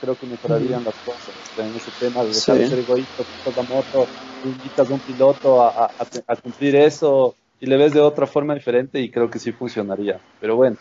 [0.00, 1.34] creo que mejorarían las cosas.
[1.56, 2.62] En ese tema de dejar Sí.
[2.62, 5.94] de ser egoísta, quitas la moto, invitas a un piloto a-
[6.26, 10.22] a cumplir eso y le ves de otra forma diferente y creo que sí funcionaría.
[10.38, 10.78] Pero bueno,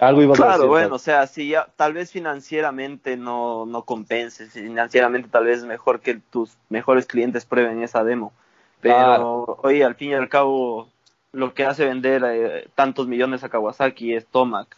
[0.00, 0.68] algo iba a Claro, decir.
[0.68, 5.64] bueno, o sea, si ya, tal vez financieramente no, no compenses, financieramente tal vez es
[5.64, 8.32] mejor que tus mejores clientes prueben esa demo.
[8.80, 9.58] Pero, Claro.
[9.62, 10.88] oye, al fin y al cabo,
[11.32, 14.76] lo que hace vender eh, tantos millones a Kawasaki es Tomac,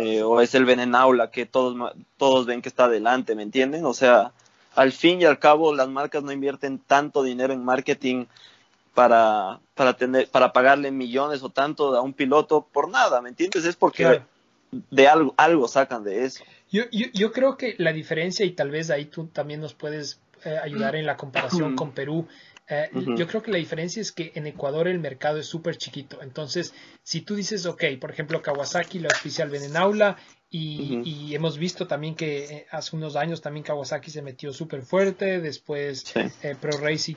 [0.00, 3.84] eh, o es el Venenaula que todos, ma- todos ven que está adelante, ¿me entienden?
[3.86, 4.32] O sea,
[4.76, 8.26] al fin y al cabo, las marcas no invierten tanto dinero en marketing
[8.98, 13.64] para, para, tener, para pagarle millones o tanto a un piloto por nada, ¿me entiendes?
[13.64, 14.26] Es porque Claro.
[14.72, 16.42] de algo, algo sacan de eso.
[16.68, 20.20] Yo, yo, yo creo que la diferencia, y tal vez ahí tú también nos puedes
[20.44, 22.26] eh, ayudar en la comparación con Perú,
[22.68, 26.20] eh, yo creo que la diferencia es que en Ecuador el mercado es súper chiquito.
[26.20, 26.74] Entonces,
[27.04, 30.16] si tú dices, ok, por ejemplo, Kawasaki lo auspicia el Venenaula,
[30.50, 35.40] y, hemos visto también que eh, hace unos años también Kawasaki se metió súper fuerte,
[35.40, 36.20] después Sí.
[36.42, 37.16] eh, Pro Racing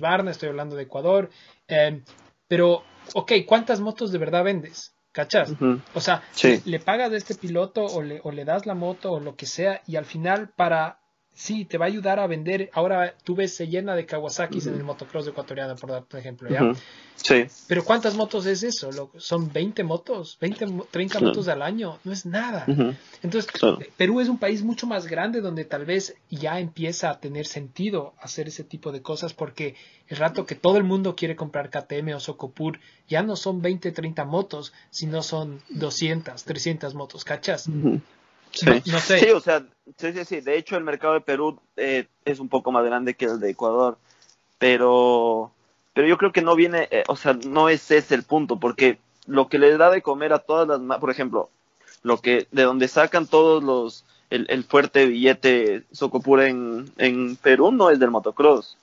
[0.00, 1.30] Barna, estoy hablando de Ecuador.
[1.68, 2.02] eh,
[2.48, 2.84] pero,
[3.14, 4.94] ok, ¿cuántas motos de verdad vendes?
[5.12, 5.52] ¿Cachas?
[5.94, 6.60] O sea, Sí.
[6.66, 9.46] le pagas a este piloto o le, o le das la moto o lo que
[9.46, 11.00] sea y al final para,
[11.38, 12.70] sí, te va a ayudar a vender.
[12.72, 16.72] Ahora tú ves, se llena de Kawasaki's en el motocross ecuatoriano, por darte ejemplo, ¿ya?
[17.14, 17.44] Sí.
[17.68, 18.90] Pero ¿cuántas motos es eso?
[19.18, 20.38] ¿Son 20 motos?
[20.40, 21.26] ¿20, mo- 30 Claro.
[21.28, 21.98] motos al año?
[22.04, 22.64] No es nada.
[23.22, 23.50] Entonces,
[23.96, 28.14] Perú es un país mucho más grande donde tal vez ya empieza a tener sentido
[28.20, 29.74] hacer ese tipo de cosas porque
[30.08, 32.78] el rato que todo el mundo quiere comprar KTM o Socopur
[33.08, 37.68] ya no son 20, 30 motos, sino son 200, 300 motos, ¿cachas?
[38.56, 38.66] Sí.
[38.66, 39.20] No, no sé.
[39.20, 39.62] Sí, o sea,
[39.98, 40.40] sí, sí, sí.
[40.40, 43.50] De hecho, el mercado de Perú eh, es un poco más grande que el de
[43.50, 43.98] Ecuador,
[44.58, 45.52] pero,
[45.94, 48.98] pero yo creo que no viene, eh, o sea, no es ese el punto, porque
[49.26, 51.50] lo que les da de comer a todas las, ma- por ejemplo,
[52.02, 57.72] lo que de donde sacan todos los el, el fuerte billete Socopura en, en Perú
[57.72, 58.76] no es del motocross,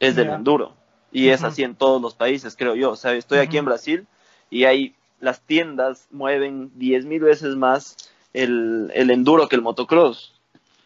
[0.00, 0.74] es del enduro
[1.12, 2.90] y es así en todos los países, creo yo.
[2.90, 3.64] O sea, estoy aquí en.
[3.64, 4.06] Brasil
[4.50, 7.96] y hay las tiendas mueven diez mil veces más
[8.34, 10.32] el, el enduro que el motocross.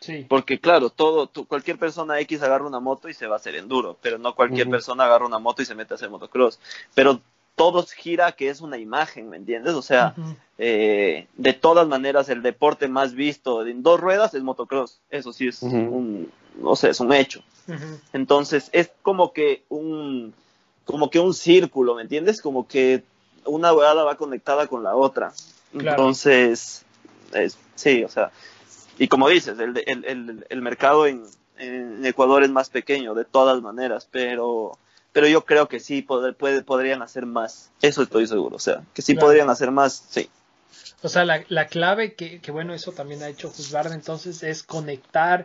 [0.01, 0.24] Sí.
[0.28, 3.57] Porque claro, todo, tú- cualquier persona X agarra una moto y se va a hacer
[3.57, 6.61] enduro, pero no cualquier persona agarra una moto y se mete a hacer motocross.
[6.94, 7.20] Pero
[7.57, 9.74] todo gira que es una imagen, ¿me entiendes?
[9.74, 10.14] O sea,
[10.59, 15.01] eh, de todas maneras el deporte más visto en dos ruedas es motocross.
[15.11, 16.30] Eso sí es un,
[16.62, 17.42] no sé, es un hecho.
[18.12, 20.32] Entonces es como que un,
[20.84, 22.40] como que un círculo, ¿me entiendes?
[22.40, 23.03] Como que
[23.44, 25.32] una huevada va conectada con la otra.
[25.72, 25.90] Claro.
[25.90, 26.84] Entonces,
[27.35, 28.31] es- sí, o sea,
[28.99, 31.24] y como dices, el, el, el, el mercado en,
[31.59, 34.76] en Ecuador es más pequeño, de todas maneras, pero,
[35.12, 37.70] pero yo creo que sí poder- puede, podrían hacer más.
[37.81, 39.26] Eso estoy seguro, o sea, que sí Claro.
[39.29, 40.29] podrían hacer más, sí.
[41.03, 44.62] O sea, la, la clave que, que, bueno, eso también ha hecho Husqvarna entonces es
[44.64, 45.45] conectar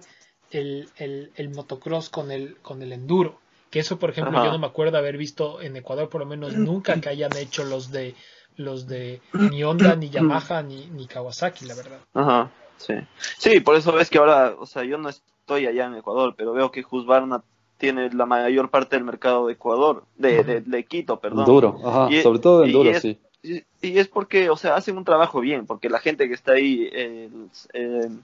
[0.51, 3.39] el, el, el motocross con el, con el enduro.
[3.69, 4.45] Que eso, por ejemplo, Ajá.
[4.45, 7.63] yo no me acuerdo haber visto en Ecuador, por lo menos nunca que hayan hecho
[7.63, 8.15] los de
[8.57, 11.99] los de ni Honda, ni Yamaha, ni, ni Kawasaki, la verdad.
[12.13, 12.93] Ajá, sí.
[13.37, 16.53] Sí, por eso ves que ahora, o sea, yo no estoy allá en Ecuador, pero
[16.53, 17.43] veo que Husqvarna
[17.77, 21.41] tiene la mayor parte del mercado de Ecuador, de, de, de Quito, perdón.
[21.41, 23.19] Enduro, ajá, Y- sobre todo y enduro, es- sí.
[23.45, 26.53] Y, y es porque, o sea, hacen un trabajo bien, porque la gente que está
[26.53, 27.29] ahí, eh,
[27.73, 28.21] el,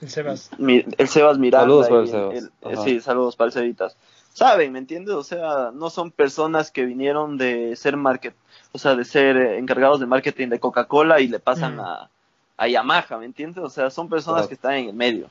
[0.00, 0.50] El Sebas.
[0.58, 2.34] mi- el Sebas Miranda, Saludos para el Sebas.
[2.36, 3.96] el- eh, sí, saludos para el Cevitas.
[4.34, 5.14] Saben, ¿me entiendes?
[5.14, 8.34] O sea, no son personas que vinieron de ser market,
[8.72, 11.80] o sea, de ser eh, encargados de marketing de Coca-Cola y le pasan Mm.
[11.80, 12.08] a,
[12.56, 13.62] a Yamaha, ¿me entiendes?
[13.62, 14.48] O sea, son personas Claro.
[14.48, 15.28] que están en el medio.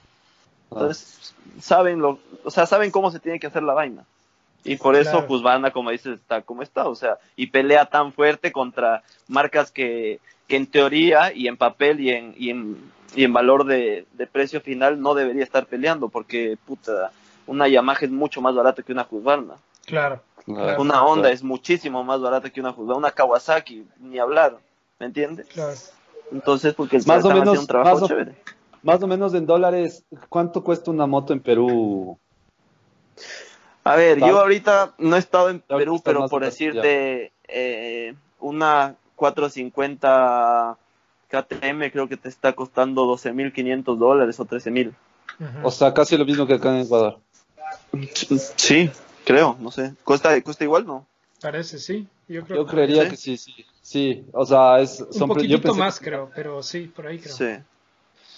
[0.71, 4.03] Entonces, saben lo, o sea, saben cómo se tiene que hacer la vaina.
[4.63, 5.27] Y por eso Claro.
[5.33, 10.19] Husqvarna, como dices, está como está, o sea, y pelea tan fuerte contra marcas que,
[10.47, 12.77] que en teoría y en papel y en, y en,
[13.15, 17.11] y en valor de, de precio final no debería estar peleando, porque puta,
[17.47, 19.55] una Yamaha es mucho más barata que una Husqvarna.
[19.85, 20.21] Claro.
[20.45, 20.81] Claro.
[20.81, 21.35] Una Honda Claro.
[21.35, 24.57] es muchísimo más barata que una una Kawasaki, ni hablar,
[24.99, 25.47] ¿me entiendes?
[25.47, 25.73] Claro.
[26.31, 28.35] Entonces, porque Más o menos- un trabajo más o- chévere.
[28.83, 32.17] Más o menos en dólares, ¿cuánto cuesta una moto en Perú?
[33.83, 38.95] A ver, yo ahorita no he estado en Ya Perú, pero por decirte, eh, una
[39.15, 40.77] 450
[41.29, 44.93] KTM creo que te está costando 12.500 dólares o 13.000.
[45.39, 45.67] Ujú.
[45.67, 47.19] O sea, casi lo mismo que acá en Ecuador.
[48.55, 48.89] Sí,
[49.25, 49.93] creo, no sé.
[50.03, 51.05] ¿Cuesta, cuesta igual, no?
[51.41, 52.07] Parece, sí.
[52.27, 53.09] Yo creo Yo creería ¿Sí?
[53.09, 53.65] que sí, sí.
[53.81, 56.81] Sí, o sea, es, un son pre- poquitito yo pensé más, que- creo, pero sí,
[56.87, 57.35] por ahí creo.
[57.35, 57.45] Sí.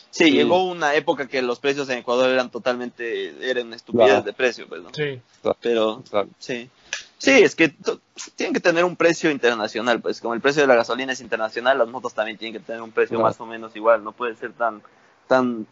[0.09, 0.31] Sí, Sí.
[0.31, 4.21] llegó una época que los precios en Ecuador eran totalmente, eran estupidez Claro.
[4.23, 4.89] de precio, pues, ¿no?
[4.93, 5.19] Sí,
[5.61, 6.29] Pero Claro.
[6.39, 6.69] Sí.
[7.17, 7.97] Sí, es que t-
[8.35, 11.77] tienen que tener un precio internacional, pues como el precio de la gasolina es internacional,
[11.77, 13.29] las motos también tienen que tener un precio Claro.
[13.29, 14.81] más o menos igual, no puede ser tan
[15.27, 15.65] tan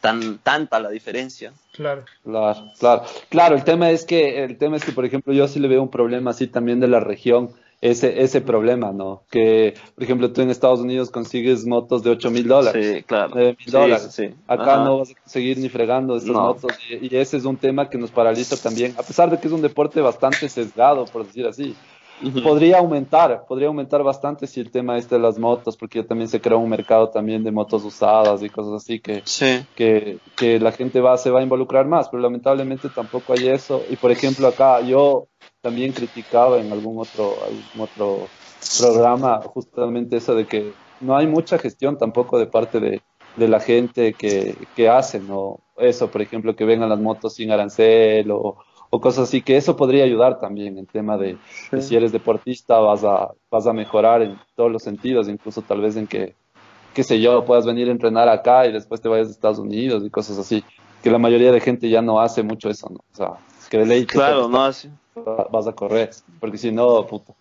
[0.00, 1.52] tan tanta la diferencia.
[1.72, 2.04] claro.
[2.24, 3.02] Claro, claro.
[3.28, 5.82] Claro, el tema es que, el tema es que, por ejemplo, yo sí le veo
[5.82, 9.22] un problema así también de la región, ese, ese problema, ¿no?
[9.30, 12.96] Que, por ejemplo, tú en Estados Unidos consigues motos de 8 mil dólares.
[12.96, 13.30] Sí, claro.
[13.34, 14.08] 9 mil dólares.
[14.10, 14.34] sí, sí.
[14.48, 14.84] Acá Ajá.
[14.84, 16.40] no vas a conseguir ni fregando esas No.
[16.42, 19.46] motos y, y ese es un tema que nos paraliza también, a pesar de que
[19.46, 21.76] es un deporte bastante sesgado, por decir así.
[22.42, 26.28] Podría aumentar, podría aumentar bastante si el tema este de las motos, porque ya también
[26.28, 29.64] se creó un mercado también de motos usadas y cosas así que, Sí.
[29.76, 33.82] que, que la gente va, se va a involucrar más, pero lamentablemente tampoco hay eso.
[33.90, 35.28] Y por ejemplo acá yo
[35.60, 38.28] también criticaba en algún otro, algún otro
[38.78, 43.02] programa justamente eso de que no hay mucha gestión tampoco de parte de,
[43.36, 45.60] de la gente que, que hace, ¿no?
[45.76, 48.56] Eso, por ejemplo, que vengan las motos sin arancel o,
[48.90, 51.36] o cosas así, que eso podría ayudar también en tema de,
[51.70, 55.80] de si eres deportista vas a, vas a mejorar en todos los sentidos, incluso tal
[55.80, 56.34] vez en que,
[56.94, 60.02] qué sé yo, puedas venir a entrenar acá y después te vayas a Estados Unidos
[60.04, 60.64] y cosas así,
[61.02, 62.96] que la mayoría de gente ya no hace mucho eso, ¿no?
[63.12, 63.32] O sea,
[63.70, 64.72] que de ley Claro, no
[65.50, 66.10] vas a correr,
[66.40, 67.34] porque si no, puta,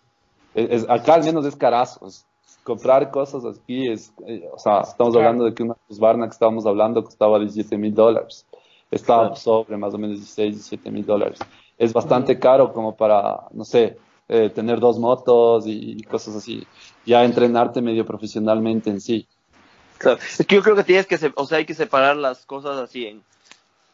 [0.54, 2.26] es, es- acá al menos es carazo, es-
[2.64, 5.26] comprar cosas aquí es, eh, o sea, estamos Claro.
[5.28, 8.45] hablando de que una Husqvarna que estábamos hablando costaba 17 mil dólares,
[8.91, 9.35] estaba Claro.
[9.35, 11.39] sobre más o menos 16, 17 mil dólares,
[11.77, 13.97] es bastante caro como para, no sé,
[14.29, 16.65] eh, tener dos motos y, y cosas así,
[17.05, 19.27] ya entrenarte medio profesionalmente en sí.
[19.97, 20.19] Claro.
[20.21, 22.77] Es que yo creo que tienes que, se- o sea, hay que separar las cosas
[22.77, 23.23] así en,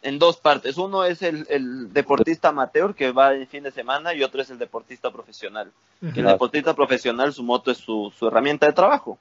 [0.01, 0.77] en dos partes.
[0.77, 4.49] Uno es el, el deportista amateur que va el fin de semana y otro es
[4.49, 5.71] el deportista profesional.
[6.01, 9.17] El deportista profesional, su moto es su, su herramienta de trabajo.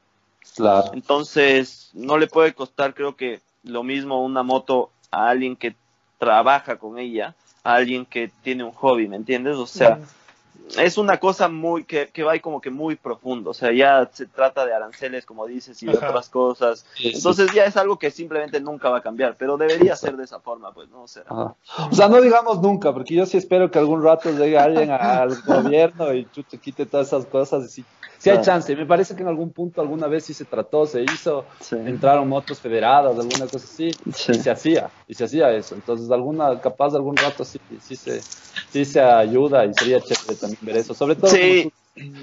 [0.56, 5.76] Claro, Entonces, no le puede costar, creo que, lo mismo una moto a alguien que
[6.18, 9.56] trabaja con ella, a alguien que tiene un hobby, ¿me entiendes?
[9.56, 10.00] O sea,
[10.78, 14.26] es una cosa muy que, que va como que muy profundo, o sea, ya se
[14.26, 16.08] trata de aranceles, como dices, y de Ajá.
[16.08, 16.86] otras cosas.
[17.02, 20.40] Entonces ya es algo que simplemente nunca va a cambiar, pero debería ser de esa
[20.40, 21.02] forma, pues, ¿no?
[21.02, 21.54] O sea, Ajá.
[21.90, 25.40] O sea, no digamos nunca, porque yo sí espero que algún rato llegue alguien al
[25.42, 27.64] gobierno y chute, quite todas esas cosas.
[27.64, 27.86] Y sí,
[28.22, 28.76] sí hay chance.
[28.76, 31.76] Me parece que en algún punto, alguna vez sí se trató, se hizo, Sí.
[31.76, 34.32] entraron motos federadas, alguna cosa así, Sí.
[34.32, 35.74] y se hacía, y se hacía eso.
[35.74, 38.20] Entonces, alguna, capaz de algún rato sí, sí, se,
[38.68, 40.94] sí se ayuda y sería chévere también ver eso.
[40.94, 41.68] Sobre todo Sí.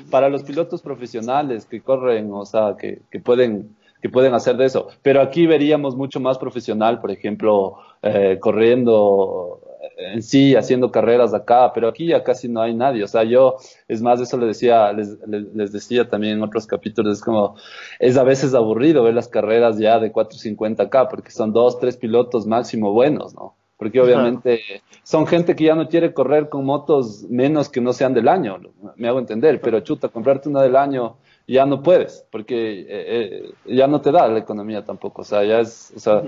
[0.09, 4.63] para los pilotos profesionales que corren, o sea, que, que pueden que pueden hacer de
[4.63, 4.87] eso.
[5.01, 9.59] Pero aquí veríamos mucho más profesional, por ejemplo, eh, corriendo
[9.99, 13.03] en sí, haciendo carreras acá, pero aquí ya casi no hay nadie.
[13.03, 16.65] O sea, yo, es más, eso le decía, les, les, les decía también en otros
[16.65, 17.55] capítulos, es como,
[17.99, 21.97] es a veces aburrido ver las carreras ya de 450 acá, porque son dos, tres
[21.97, 23.55] pilotos máximo buenos, ¿no?
[23.77, 24.59] Porque obviamente
[25.03, 28.59] son gente que ya no quiere correr con motos menos que no sean del año,
[28.97, 31.15] me hago entender, pero chuta, comprarte una del año
[31.47, 35.45] ya no puedes, porque eh, eh, ya no te da la economía tampoco, o sea,
[35.45, 36.23] ya es, o sea,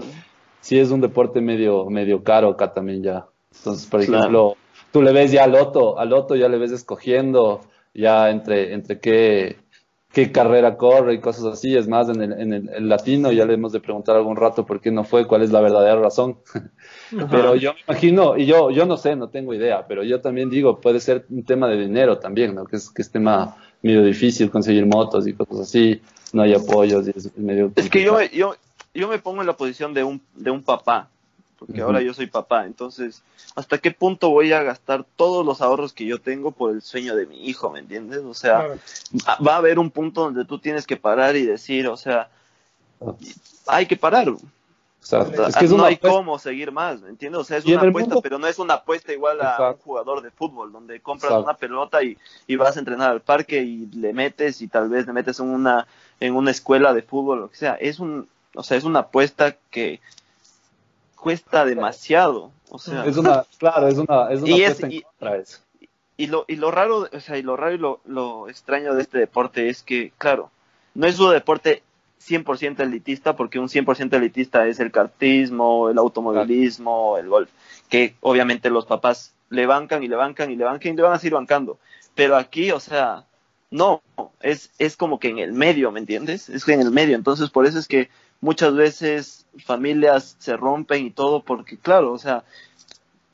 [0.62, 3.28] sí es un deporte medio, medio caro acá también ya.
[3.58, 4.20] Entonces, por Claro.
[4.20, 4.58] ejemplo,
[4.92, 7.62] tú le ves ya al Loto, al Loto ya le ves escogiendo
[7.94, 9.58] ya entre, entre qué,
[10.14, 11.76] qué carrera corre y cosas así.
[11.76, 14.66] Es más, en el, en el, el latino ya le hemos de preguntar algún rato
[14.66, 16.38] por qué no fue, cuál es la verdadera razón.
[17.30, 20.50] Pero yo me imagino, y yo, yo no sé, no tengo idea, pero yo también
[20.50, 22.66] digo, puede ser un tema de dinero también, ¿no?
[22.66, 26.02] Que es, que es tema medio difícil conseguir motos y cosas así,
[26.34, 27.72] no hay apoyos y es medio...
[27.76, 28.56] Es que yo, yo,
[28.94, 31.10] yo me pongo en la posición de un, de un papá,
[31.66, 33.22] porque ahora yo soy papá, entonces,
[33.56, 37.16] ¿hasta qué punto voy a gastar todos los ahorros que yo tengo por el sueño
[37.16, 38.22] de mi hijo, ¿me entiendes?
[38.24, 38.58] O sea,
[39.14, 39.44] Claro.
[39.46, 42.30] va- a haber un punto donde tú tienes que parar y decir, o sea,
[43.68, 44.28] hay que parar.
[45.00, 45.44] Exacto.
[45.44, 46.18] O Es que es no una hay apuesta.
[46.18, 47.42] cómo seguir más, ¿me entiendes?
[47.42, 50.22] O sea, es una apuesta, mundo- pero no es una apuesta igual a un jugador
[50.24, 51.44] de fútbol, donde compras Exacto.
[51.44, 55.06] una pelota y, y vas a entrenar al parque y le metes y tal vez
[55.06, 55.86] le metes en una,
[56.20, 57.74] en una escuela de fútbol, lo que sea.
[57.76, 60.00] Es un, o sea, es una apuesta que
[61.22, 62.52] cuesta demasiado.
[62.70, 64.78] O sea, Es una, claro, es una, es una Y es-
[66.18, 69.02] y lo, y lo raro, o sea, y lo raro y lo, lo extraño de
[69.02, 70.50] este deporte es que, claro,
[70.94, 71.84] no es un deporte
[72.20, 77.50] 100% elitista, porque un 100% elitista es el kartismo, el automovilismo, el golf,
[77.90, 81.14] que obviamente los papás le bancan y le bancan y le bancan y le van
[81.14, 81.78] a seguir bancando.
[82.16, 83.26] Pero aquí, o sea,
[83.72, 84.02] no,
[84.42, 86.50] es, es como que en el medio, ¿me entiendes?
[86.50, 87.16] Es que en el medio.
[87.16, 88.10] Entonces, por eso es que
[88.42, 92.44] muchas veces familias se rompen y todo, porque claro, o sea,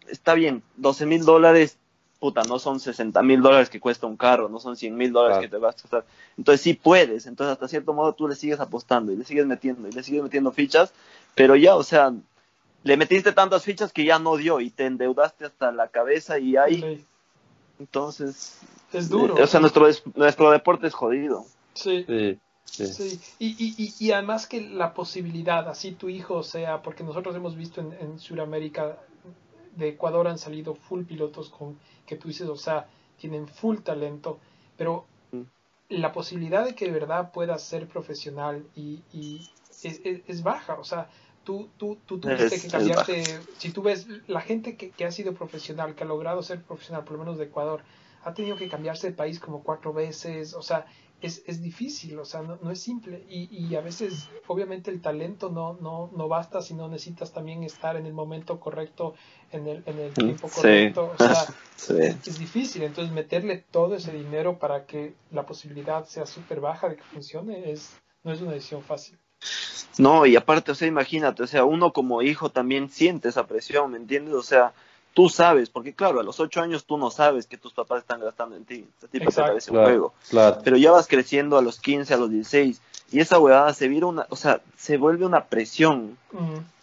[0.08, 1.78] está bien, 12 mil dólares,
[2.20, 5.38] puta, no son 60 mil dólares que cuesta un carro, no son 100 mil dólares
[5.38, 5.50] Claro.
[5.50, 6.06] que te vas a costar.
[6.38, 9.88] Entonces sí puedes, entonces hasta cierto modo tú le sigues apostando y le sigues metiendo
[9.88, 10.94] y le sigues metiendo fichas,
[11.36, 12.14] pero ya, o sea,
[12.84, 16.58] le metiste tantas fichas que ya no dio y te endeudaste hasta la cabeza y
[16.58, 17.06] ahí, Sí.
[17.80, 18.60] entonces,
[18.94, 19.38] Es duro.
[19.38, 21.46] eh, o sea, nuestro, nuestro deporte es jodido.
[21.74, 22.04] Sí.
[22.08, 22.40] Sí,
[22.72, 22.86] sí.
[22.86, 27.36] Sí, y, y, y, y además que la posibilidad, así tu hijo sea, porque nosotros
[27.36, 29.04] hemos visto en, en Sudamérica,
[29.72, 34.40] de Ecuador han salido full pilotos con, que tú dices, o sea, tienen full talento,
[34.78, 35.48] pero Mm.
[35.90, 39.50] la posibilidad de que de verdad puedas ser profesional y, y
[39.82, 41.10] es, es- es baja, o sea,
[41.44, 45.12] tú, tú, tú tuviste Es- que cambiarte, si tú ves la gente que, que ha
[45.12, 47.84] sido profesional, que ha logrado ser profesional, por lo menos de Ecuador,
[48.22, 50.86] ha tenido que cambiarse de país como cuatro veces, o sea,
[51.22, 53.24] es, es difícil, o sea, no, no es simple.
[53.30, 57.96] Y, y a veces, obviamente, el talento no, no, no basta, sino necesitas también estar
[57.96, 59.16] en el momento correcto,
[59.52, 60.56] en el, en el tiempo Sí.
[60.56, 61.14] correcto.
[61.14, 61.46] O sea,
[61.76, 61.94] Sí.
[62.00, 62.84] es difícil.
[62.84, 67.72] Entonces, meterle todo ese dinero para que la posibilidad sea súper baja de que funcione
[67.72, 69.18] es, no es una decisión fácil.
[69.98, 73.92] No, y aparte, o sea, imagínate, o sea, uno como hijo también siente esa presión,
[73.92, 74.34] ¿me entiendes?
[74.36, 74.74] O sea,
[75.14, 78.20] tú sabes, porque claro, a los ocho años tú no sabes que tus papás están
[78.22, 79.52] gastando en ti, a ti te Exacto.
[79.52, 80.62] parece un Claro, juego, claro.
[80.64, 82.82] pero ya vas creciendo a los 15, a los 16,
[83.12, 86.18] y esa huevada se vira una, o sea, se vuelve una presión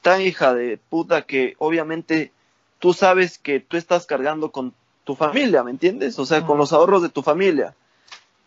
[0.02, 2.32] tan hija de puta que obviamente
[2.78, 6.18] tú sabes que tú estás cargando con tu familia, ¿me entiendes?
[6.18, 7.74] O sea, con los ahorros de tu familia.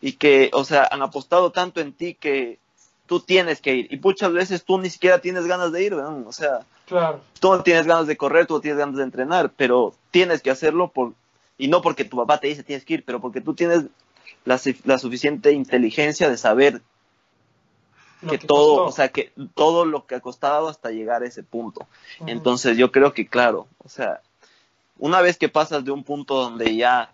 [0.01, 2.59] Y que, o sea, han apostado tanto en ti que
[3.07, 3.93] tú tienes que ir.
[3.93, 6.27] Y muchas veces tú ni siquiera tienes ganas de ir, ¿verdad?
[6.27, 9.51] O sea, claro, tú no tienes ganas de correr, tú no tienes ganas de entrenar,
[9.55, 11.13] pero tienes que hacerlo por,
[11.57, 13.85] y no porque tu papá te dice tienes que ir, pero porque tú tienes
[14.45, 16.81] la, la suficiente inteligencia de saber
[18.21, 18.85] que que todo, costó.
[18.85, 21.87] o sea, que todo lo que ha costado hasta llegar a ese punto.
[22.25, 24.21] Entonces yo creo que claro, o sea,
[24.97, 27.13] una vez que pasas de un punto donde ya,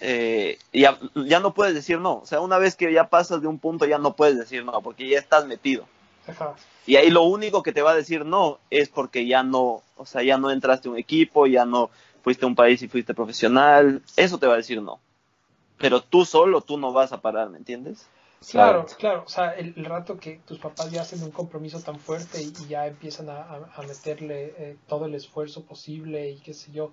[0.00, 3.48] eh, ya, ya no puedes decir no, o sea, una vez que ya pasas de
[3.48, 5.86] un punto ya no puedes decir no, porque ya estás metido.
[6.26, 6.54] Ajá.
[6.86, 10.06] Y ahí lo único que te va a decir no es porque ya no, o
[10.06, 11.90] sea, ya no entraste a un equipo, ya no
[12.22, 14.98] fuiste a un país y fuiste profesional, eso te va a decir no.
[15.78, 18.06] pero tú solo, tú no vas a parar, ¿me entiendes?
[18.50, 19.24] Claro, claro.
[19.26, 22.52] O sea, el, el rato que tus papás ya hacen un compromiso tan fuerte y,
[22.64, 26.70] y ya empiezan a, a- a meterle eh, todo el esfuerzo posible y qué sé
[26.72, 26.92] yo,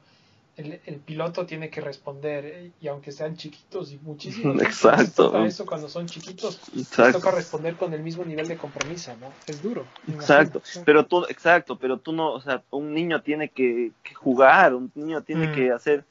[0.58, 5.44] el, el piloto tiene que responder eh, y aunque sean chiquitos y muchísimos Exacto.
[5.46, 9.32] eso cuando son chiquitos les toca responder con el mismo nivel de compromiso, ¿no?
[9.48, 9.86] Es duro.
[10.08, 14.74] Exacto, pero tú, exacto, pero tú no, o sea, un niño tiene que, que jugar,
[14.74, 15.52] un niño tiene Mm.
[15.52, 16.06] que hacer,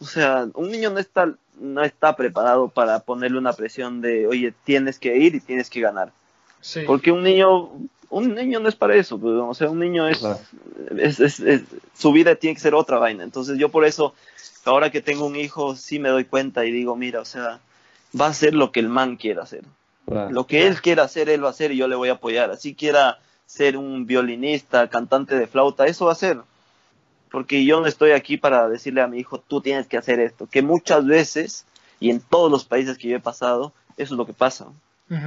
[0.00, 4.54] o sea, un niño no está, no está preparado para ponerle una presión de, oye,
[4.64, 6.12] tienes que ir y tienes que ganar,
[6.60, 6.82] Sí.
[6.86, 7.70] porque un niño,
[8.12, 10.38] un niño no es para eso, pues, o sea, un niño es, Claro.
[10.98, 11.62] es, es- es-
[11.96, 14.14] su vida tiene que ser otra vaina, entonces yo por eso,
[14.64, 17.60] ahora que tengo un hijo, sí me doy cuenta y digo, mira, o sea,
[18.18, 19.64] va a hacer lo que el man quiera hacer.
[20.06, 20.30] Claro.
[20.30, 22.50] Lo que él quiera hacer, él va a hacer y yo le voy a apoyar.
[22.50, 26.38] Así quiera ser un violinista, cantante de flauta, eso va a ser.
[27.30, 30.46] Porque yo no estoy aquí para decirle a mi hijo, tú tienes que hacer esto.
[30.50, 31.64] Que muchas veces,
[32.00, 34.66] y en todos los países que yo he pasado, eso es lo que pasa.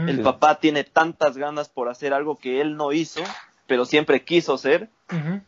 [0.07, 3.21] El papá tiene tantas ganas por hacer algo que él no hizo,
[3.67, 5.41] pero siempre quiso ser, Ujú.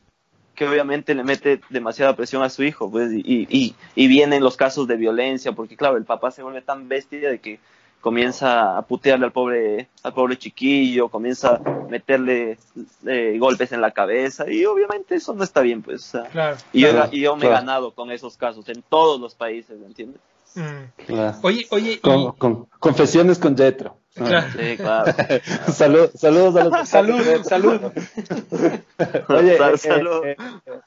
[0.55, 4.55] que obviamente le mete demasiada presión a su hijo, pues, y, y, y vienen los
[4.57, 7.59] casos de violencia, porque claro, el papá se vuelve tan bestia de que
[8.01, 12.57] comienza a putearle al pobre, al pobre chiquillo, comienza a meterle
[13.05, 16.13] eh, golpes en la cabeza, y obviamente eso no está bien, pues.
[16.31, 16.57] Claro.
[16.73, 19.77] y, yo, Claro, y yo me he ganado con esos casos en todos los países,
[19.79, 20.21] ¿me entiendes?
[20.55, 21.05] Mm.
[21.05, 21.37] Claro.
[21.43, 23.97] Oye, oye, y- con- confesiones con Jetro.
[24.17, 24.47] Claro.
[24.51, 25.11] Sí, claro.
[25.67, 27.81] Salud- saludos a los Salud, salud.
[29.29, 30.25] Oye, Sal- eh, salud.
[30.25, 30.35] eh,
[30.67, 30.79] eh,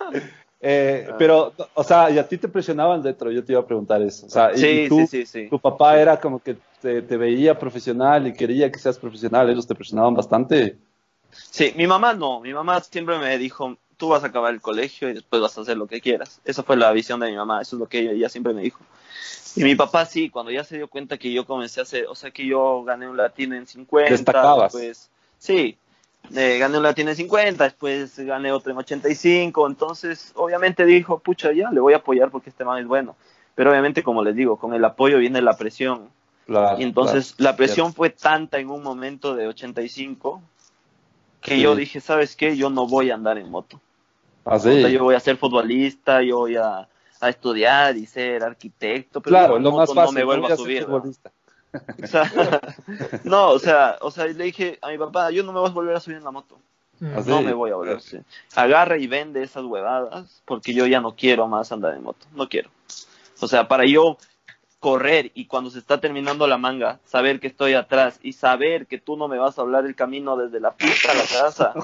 [0.60, 4.02] eh, pero, o sea, y a ti te presionaban dentro, yo te iba a preguntar
[4.02, 4.26] eso.
[4.26, 5.48] O sea, y- Sí, y tú, sí, sí, sí.
[5.48, 9.66] tu papá era como que te, te veía profesional y quería que seas profesional, ellos
[9.66, 10.76] te presionaban bastante.
[11.30, 15.10] Sí, mi mamá no, mi mamá siempre me dijo, tú vas a acabar el colegio
[15.10, 16.40] y después vas a hacer lo que quieras.
[16.46, 18.62] Esa fue la visión de mi mamá, eso es lo que ella, ella siempre me
[18.62, 18.80] dijo.
[19.54, 22.14] Y mi papá sí, cuando ya se dio cuenta que yo comencé a hacer, o
[22.14, 24.72] sea, que yo gané un latino en 50, Destacabas.
[24.72, 25.76] pues sí,
[26.34, 31.52] eh, gané un latino en 50, después gané otro en 85, entonces obviamente dijo, pucha,
[31.52, 33.16] ya, le voy a apoyar porque este man es bueno.
[33.54, 36.08] Pero obviamente, como les digo, con el apoyo viene la presión.
[36.78, 37.96] Y entonces la presión cierto.
[37.96, 40.42] fue tanta en un momento de 85
[41.42, 41.60] que Sí.
[41.60, 42.56] yo dije, ¿sabes qué?
[42.56, 43.80] Yo no voy a andar en moto.
[44.50, 44.92] Ah, O sea, sí.
[44.92, 46.88] yo voy a ser futbolista, yo voy a,
[47.20, 50.14] a estudiar y ser arquitecto, pero Claro, en lo más moto fácil.
[50.14, 50.80] no me vuelvo voy a subir.
[50.82, 50.86] ¿no?
[50.88, 51.30] futbolista.
[52.02, 52.32] O sea,
[53.24, 55.72] no, o sea, o sea, le dije a mi papá, yo no me voy a
[55.72, 56.58] volver a subir en la moto.
[56.98, 57.16] Mm.
[57.16, 57.30] Así.
[57.30, 58.00] No me voy a volver.
[58.00, 58.18] sí.
[58.56, 62.26] Agarra y vende esas huevadas porque yo ya no quiero más andar en moto.
[62.34, 62.70] No quiero.
[63.40, 64.18] O sea, para yo
[64.80, 68.98] correr y cuando se está terminando la manga, saber que estoy atrás y saber que
[68.98, 71.74] tú no me vas a hablar el camino desde la pista a la casa.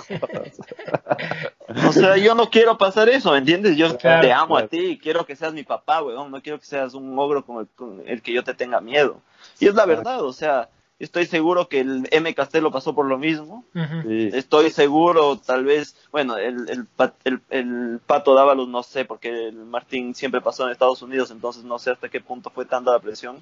[1.88, 3.76] O sea, yo no quiero pasar eso, ¿me entiendes?
[3.76, 4.66] Yo Claro, te amo claro.
[4.66, 7.60] a ti, quiero que seas mi papá, weón, no quiero que seas un ogro con
[7.60, 9.20] el, con el que yo te tenga miedo.
[9.60, 10.68] Y es la verdad, o sea,
[10.98, 12.34] estoy seguro que el M.
[12.34, 13.64] Castelo pasó por lo mismo.
[13.74, 14.30] Sí.
[14.32, 16.86] Estoy seguro, tal vez, bueno, el, el,
[17.24, 21.64] el, el Pato Dávalos no sé, porque el Martín siempre pasó en Estados Unidos, entonces
[21.64, 23.36] no sé hasta qué punto fue tanta la presión.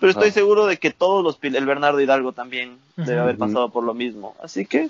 [0.00, 0.32] Pero estoy Ah.
[0.32, 4.34] seguro de que todos los, el Bernardo Hidalgo también debe haber pasado por lo mismo.
[4.42, 4.88] Así que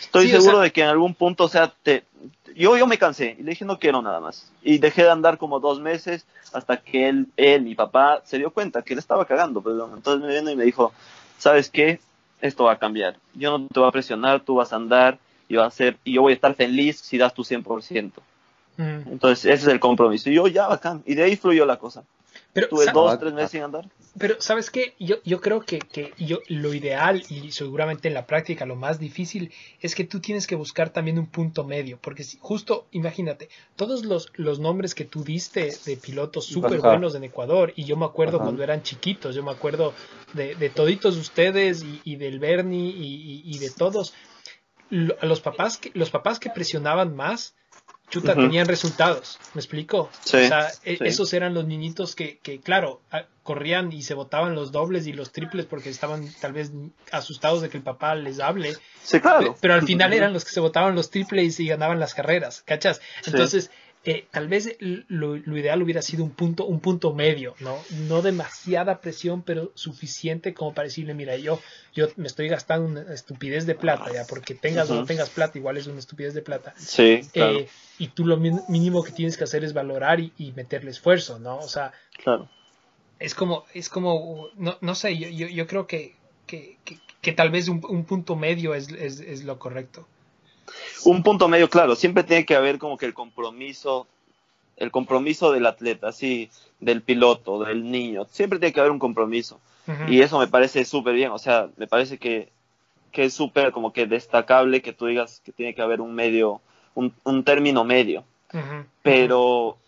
[0.00, 2.04] estoy Sí, o seguro sea- de que en algún punto, o sea, te,
[2.54, 4.50] yo, yo me cansé y le dije no quiero nada más.
[4.62, 8.50] Y dejé de andar como dos meses hasta que él, él, mi papá, se dio
[8.50, 9.60] cuenta que le estaba cagando.
[9.60, 9.92] Perdón.
[9.94, 10.92] Entonces me vino y me dijo,
[11.38, 12.00] ¿sabes qué?
[12.40, 13.16] Esto va a cambiar.
[13.34, 15.18] Yo no te voy a presionar, tú vas a andar
[15.48, 18.12] y, va a ser, y yo voy a estar feliz si das tu 100%.
[18.76, 18.82] Mm.
[19.12, 20.30] Entonces ese es el compromiso.
[20.30, 21.02] Y yo ya, bacán.
[21.06, 22.04] Y de ahí fluyó la cosa.
[22.56, 23.88] Pero, Tuve dos, tres meses sin andar.
[24.18, 24.94] Pero, ¿sabes qué?
[24.98, 28.98] Yo, yo creo que, que yo, lo ideal y seguramente en la práctica lo más
[28.98, 29.52] difícil
[29.82, 31.98] es que tú tienes que buscar también un punto medio.
[32.00, 37.14] Porque si, justo, imagínate, todos los, los nombres que tú diste de pilotos súper buenos
[37.14, 38.44] en Ecuador, y yo me acuerdo Ajá.
[38.46, 39.92] cuando eran chiquitos, yo me acuerdo
[40.32, 44.14] de, de toditos ustedes y, y del Bernie y, y- y de todos.
[44.88, 47.54] Los papás que, los papás que presionaban más,
[48.10, 49.38] chuta, tenían resultados.
[49.54, 50.10] ¿Me explico?
[50.24, 51.04] Sí, o sea, e- sí.
[51.04, 53.00] esos eran los niñitos que, que, claro,
[53.42, 56.72] corrían y se botaban los dobles y los triples porque estaban tal vez
[57.12, 58.74] asustados de que el papá les hable.
[59.02, 59.52] Sí, claro.
[59.54, 62.62] Pe- Pero al final eran los que se botaban los triples y ganaban las carreras,
[62.62, 63.00] ¿cachas?
[63.22, 63.68] Sí.
[64.08, 67.76] Eh, tal vez lo, lo ideal hubiera sido un punto, un punto medio, ¿no?
[68.06, 71.60] No demasiada presión, pero suficiente como para decirle, mira, yo,
[71.92, 75.58] yo me estoy gastando una estupidez de plata, ya, porque tengas o no tengas plata,
[75.58, 76.72] igual es una estupidez de plata.
[76.76, 77.58] Sí, claro.
[77.58, 81.40] Eh, y tú lo mínimo que tienes que hacer es valorar y, y meterle esfuerzo,
[81.40, 81.56] ¿no?
[81.56, 81.92] O sea,
[82.22, 82.48] claro.
[83.18, 86.14] es como, es como, no, no sé, yo, yo, yo creo que,
[86.46, 90.06] que, que, que tal vez un, un punto medio es, es, es lo correcto.
[91.04, 94.06] Un punto medio claro, siempre tiene que haber como que el compromiso
[94.76, 96.50] el compromiso del atleta, sí,
[96.80, 99.60] del piloto, del niño, siempre tiene que haber un compromiso.
[100.08, 102.48] Y eso me parece súper bien, o sea, me parece que,
[103.12, 106.60] que es súper como que destacable que tú digas que tiene que haber un medio,
[106.96, 108.24] un, un término medio,
[109.02, 109.78] pero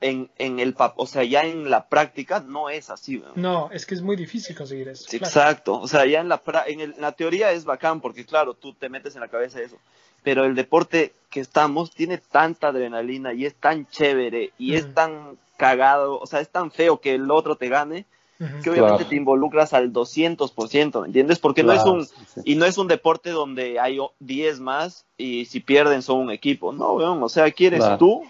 [0.00, 3.18] en, en el o sea, ya en la práctica no es así.
[3.18, 3.32] weón.
[3.36, 5.04] No, es que es muy difícil conseguir eso.
[5.08, 5.28] Sí, claro.
[5.30, 8.24] Exacto, o sea, ya en la, pra- en, el- en la teoría es bacán porque
[8.24, 9.76] claro, tú te metes en la cabeza eso,
[10.22, 14.74] pero el deporte que estamos tiene tanta adrenalina y es tan chévere y Mm.
[14.74, 18.06] es tan cagado, o sea, es tan feo que el otro te gane
[18.38, 19.06] que obviamente Claro.
[19.10, 21.38] te involucras al 200%, ¿me entiendes?
[21.38, 22.40] Porque no es Claro, un sí, sí.
[22.46, 26.30] y no es un deporte donde hay o- 10 más y si pierden son un
[26.30, 27.98] equipo, no, weón, o sea, aquí eres Claro.
[27.98, 28.22] tú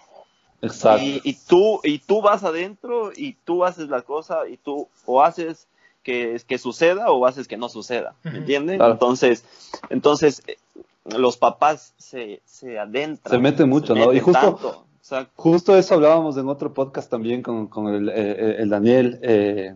[0.63, 1.05] Exacto.
[1.05, 5.23] y, y tú y tú vas adentro y tú haces la cosa y tú o
[5.23, 5.67] haces
[6.03, 8.77] que, que suceda o haces que no suceda, ¿me?
[8.77, 8.93] Claro.
[8.93, 9.45] Entonces,
[9.91, 10.57] entonces eh,
[11.17, 13.31] los papás se, se adentran.
[13.33, 14.01] Se meten mucho, ¿no?
[14.07, 15.33] meten Y justo- tanto, exacto.
[15.37, 19.75] Justo eso hablábamos en otro podcast también con, con el, eh, el Daniel eh,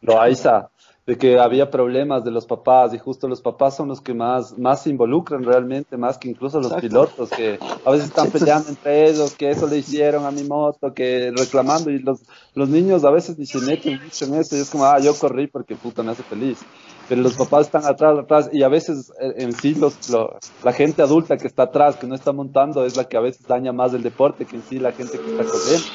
[0.00, 0.70] Loaiza,
[1.06, 4.58] de que había problemas de los papás y justo los papás son los que más,
[4.58, 6.88] más se involucran realmente, más que incluso los Exacto.
[6.88, 10.92] pilotos, que a veces están peleando entre ellos, que eso le hicieron a mi moto,
[10.92, 12.22] que reclamando y los,
[12.54, 15.14] los niños a veces ni se meten mucho en eso y es como, ah, yo
[15.14, 16.58] corrí porque puta me hace feliz.
[17.08, 20.72] Pero los papás están atrás, atrás, y a veces eh, en sí los, lo- la
[20.72, 23.72] gente adulta que está atrás, que no está montando, es la que a veces daña
[23.72, 25.86] más el deporte que en sí la gente que está corriendo.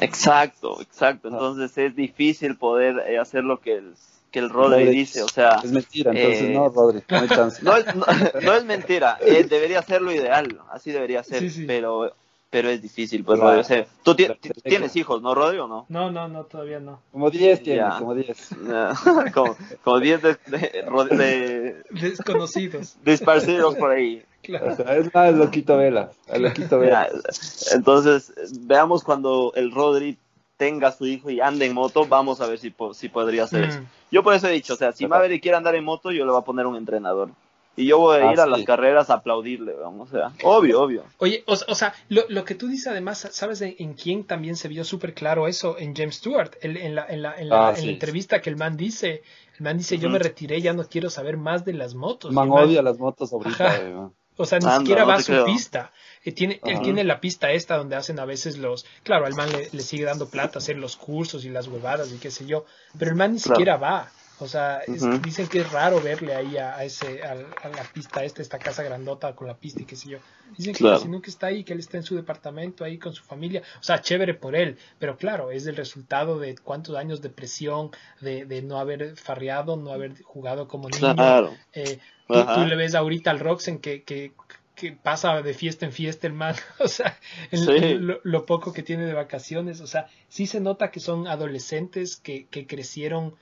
[0.00, 1.28] Exacto, exacto.
[1.28, 3.94] Entonces es difícil poder eh, hacer lo que el,
[4.30, 4.96] que el Rodri Rodri.
[4.96, 7.62] dice, o sea, Es mentira, entonces Eh, no, Rodri, no hay chance.
[7.62, 8.06] no es, no,
[8.42, 11.64] no es mentira, eh, debería ser lo ideal, así debería ser, Sí, sí.
[11.66, 12.14] pero
[12.52, 13.38] pero es difícil, pues.
[13.38, 13.60] Rodri.
[13.60, 15.86] o sea, tú tienes hijos, ¿no, Rodri, o no?
[15.88, 17.00] No, no, no, todavía no.
[17.12, 17.96] Como 10 tiene, Ya.
[17.96, 18.48] como 10.
[19.34, 22.96] como, como 10 de, de, de, Desconocidos.
[23.04, 24.24] de esparcidos por ahí.
[24.42, 24.72] Claro.
[24.72, 27.08] O sea, es más, loquito vela, el loquito vela.
[27.08, 30.18] Ya, Entonces, veamos cuando el Rodri
[30.60, 33.80] tenga su hijo y ande en moto, vamos a ver si, si podría hacer eso.
[33.80, 33.86] Mm.
[34.10, 35.14] Yo por eso he dicho, o sea, si Ajá.
[35.14, 37.30] Maverick quiere andar en moto, yo le voy a poner un entrenador.
[37.76, 38.50] Y yo voy a Ah, ir a sí.
[38.50, 41.04] las carreras a aplaudirle, vamos, o sea, obvio, obvio.
[41.16, 44.56] Oye, o, o sea, lo, lo que tú dices además, ¿sabes en, en quién también
[44.56, 45.78] se vio súper claro eso?
[45.78, 48.50] En James Stewart, el- en, la, en, la, en, la, Ah, en la entrevista que
[48.50, 49.22] el man dice,
[49.56, 52.32] el man dice, yo me retiré, ya no quiero saber más de las motos.
[52.32, 53.64] Man man- odia las motos ahorita.
[53.66, 53.78] Ajá.
[53.80, 54.08] eh.
[54.36, 55.44] O sea, ni Anda, siquiera no va a su creo.
[55.44, 55.92] pista.
[56.24, 58.84] Eh, tiene, él tiene la pista esta donde hacen a veces los...
[59.04, 62.18] Claro, al man le, le sigue dando plata hacer los cursos y las huevadas y
[62.18, 62.66] qué sé yo.
[62.98, 63.54] Pero el man ni Claro.
[63.56, 64.10] siquiera va.
[64.42, 68.24] O sea, es- dicen que es raro verle ahí a, a ese, a, la pista
[68.24, 70.18] esta, esta casa grandota con la pista y qué sé yo.
[70.56, 70.96] Dicen que Claro.
[70.96, 73.62] casi nunca está ahí, que él está en su departamento ahí con su familia.
[73.78, 74.78] O sea, chévere por él.
[74.98, 77.90] Pero claro, es el resultado de cuántos años de presión,
[78.22, 81.14] de, de no haber farreado, no haber jugado como niño.
[81.14, 81.54] Claro.
[81.74, 84.32] Eh, tú le ves ahorita al Roxen que, que,
[84.80, 87.18] que pasa de fiesta en fiesta el man, o sea,
[87.50, 87.70] el- Sí.
[87.72, 91.26] el- lo, lo poco que tiene de vacaciones, o sea, sí se nota que son
[91.28, 93.34] adolescentes que, que crecieron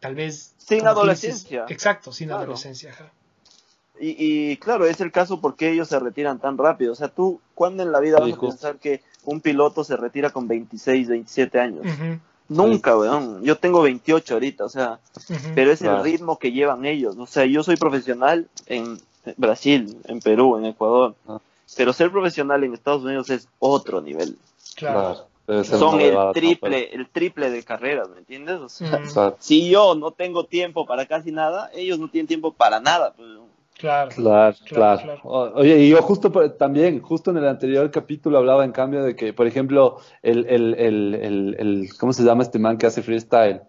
[0.00, 0.54] tal vez...
[0.58, 1.62] Sin adolescencia.
[1.62, 2.42] dices, exacto, sin Claro.
[2.42, 2.90] adolescencia.
[2.90, 3.10] ajá.
[4.00, 4.14] Y,
[4.52, 6.92] y claro, es el caso porque ellos se retiran tan rápido.
[6.92, 10.30] O sea, tú, ¿cuándo en la vida vas a pensar que un piloto se retira
[10.30, 11.84] con 26, 27 años?
[12.48, 13.42] Nunca, weón.
[13.42, 15.00] Yo tengo 28 ahorita, o sea,
[15.54, 15.98] pero es Claro.
[15.98, 17.16] el ritmo que llevan ellos.
[17.18, 19.00] O sea, yo soy profesional en
[19.36, 21.14] Brasil, en Perú, en Ecuador.
[21.26, 21.38] Ah.
[21.76, 24.36] Pero ser profesional en Estados Unidos es otro nivel.
[24.76, 25.26] claro.
[25.64, 28.56] Son el triple, el triple de carreras, ¿me entiendes?
[28.60, 32.52] O sea, sea, si yo no tengo tiempo para casi nada, ellos no tienen tiempo
[32.52, 33.14] para nada.
[33.16, 33.28] Pues.
[33.78, 34.10] claro.
[34.14, 35.20] Claro, Claro,
[35.54, 39.32] Oye, y yo justo también, justo en el anterior capítulo hablaba en cambio de que,
[39.32, 43.62] por ejemplo, el, el, el, el, el- ¿cómo se llama este man que hace freestyle?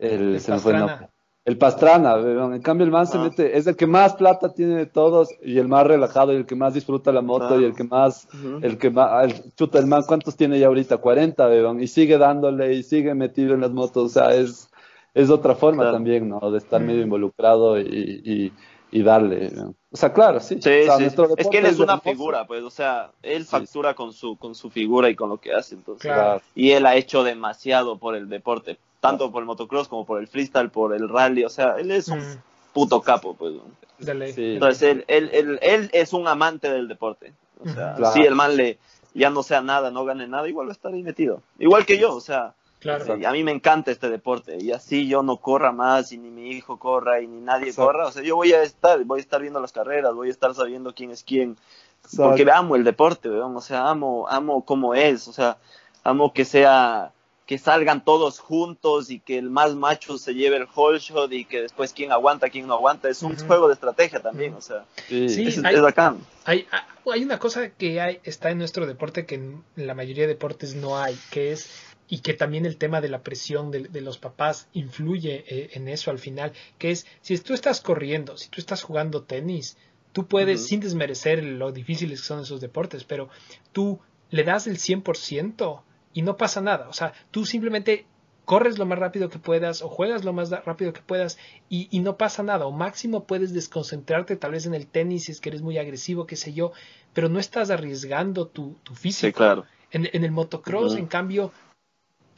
[0.00, 0.86] El, El se me fue el Pastrana.
[1.02, 1.08] nombre.
[1.46, 3.22] El Pastrana, en cambio el man se Ah.
[3.22, 6.44] mete, es el que más plata tiene de todos y el más relajado y el
[6.46, 8.28] que más disfruta la moto y el que más,
[8.62, 10.98] el que más, el, chuta, el man, ¿cuántos tiene ya ahorita?
[10.98, 14.70] 40, weón, y sigue dándole y sigue metido en las motos, o sea, es,
[15.14, 15.96] es otra forma Claro.
[15.96, 16.50] también, ¿no?
[16.50, 18.52] De estar medio involucrado y, y,
[18.98, 19.50] y darle.
[19.90, 20.58] O sea, claro, sí.
[20.60, 21.02] Sí, O sea, sí.
[21.04, 22.10] nuestro Es que él es una hermoso.
[22.10, 23.50] figura, pues, o sea, él Sí.
[23.50, 26.12] factura con su con su figura y con lo que hace, entonces.
[26.12, 26.42] Claro.
[26.54, 30.28] Y él ha hecho demasiado por el deporte, tanto por el motocross como por el
[30.28, 32.42] freestyle, por el rally, o sea, él es un Mm,
[32.72, 33.54] puto capo, pues.
[33.98, 34.32] de ley.
[34.32, 34.54] Sí.
[34.54, 37.32] Entonces, él, él, él, él es un amante del deporte.
[37.62, 38.12] O sea, Claro.
[38.14, 38.78] si el man le
[39.12, 41.42] ya no sea nada, no gane nada, igual va a estar ahí metido.
[41.58, 43.12] Igual que yo, o sea, Claro.
[43.26, 46.50] a mí me encanta este deporte y así yo no corra más y ni mi
[46.52, 47.86] hijo corra y ni nadie Exacto.
[47.92, 50.30] corra, o sea, yo voy a estar, voy a estar viendo las carreras, voy a
[50.30, 51.58] estar sabiendo quién es quién,
[52.04, 52.28] Exacto.
[52.30, 55.58] porque amo el deporte, weón, o sea, amo, amo cómo es, o sea,
[56.04, 57.12] amo que sea,
[57.50, 61.44] que salgan todos juntos y que el más macho se lleve el whole shot y
[61.44, 63.08] que después quién aguanta, quién no aguanta.
[63.08, 65.48] Es un juego de estrategia también, o sea, Sí.
[65.48, 66.18] Es, hay- es bacán.
[66.44, 70.22] Hay, ah, hay una cosa que hay, está en nuestro deporte que en la mayoría
[70.22, 71.68] de deportes no hay, que es,
[72.06, 75.88] y que también el tema de la presión de, de los papás influye eh, en
[75.88, 79.76] eso al final, que es, si tú estás corriendo, si tú estás jugando tenis,
[80.12, 83.28] tú puedes, sin desmerecer lo difíciles que son esos deportes, pero
[83.72, 83.98] tú
[84.30, 85.82] le das el 100%
[86.12, 86.88] y no pasa nada.
[86.88, 88.06] O sea, tú simplemente
[88.44, 91.38] corres lo más rápido que puedas o juegas lo más rápido que puedas
[91.68, 92.66] y, y no pasa nada.
[92.66, 96.26] O máximo puedes desconcentrarte tal vez en el tenis si es que eres muy agresivo,
[96.26, 96.72] qué sé yo,
[97.12, 99.28] pero no estás arriesgando tu, tu físico.
[99.28, 99.66] Sí, claro.
[99.92, 101.52] En, en el motocross, en cambio,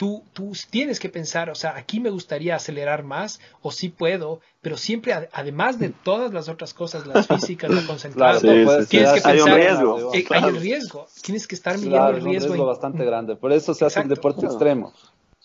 [0.03, 4.41] tú, tú tienes que pensar, o sea, aquí me gustaría acelerar más o sí puedo,
[4.61, 8.65] pero siempre, ad- además de todas las otras cosas, las físicas, la Claro, concentrarte, Sí,
[8.65, 10.13] puedes- sí, tienes que se hace Hay un pensar- riesgo.
[10.15, 10.47] eh, claro.
[10.49, 11.07] hay el riesgo.
[11.23, 12.49] Tienes que estar midiendo Claro, el es un riesgo.
[12.49, 13.37] riesgo en- bastante grande.
[13.37, 14.15] Por eso se hace el Exacto.
[14.17, 14.55] deporte Claro.
[14.55, 14.93] extremo.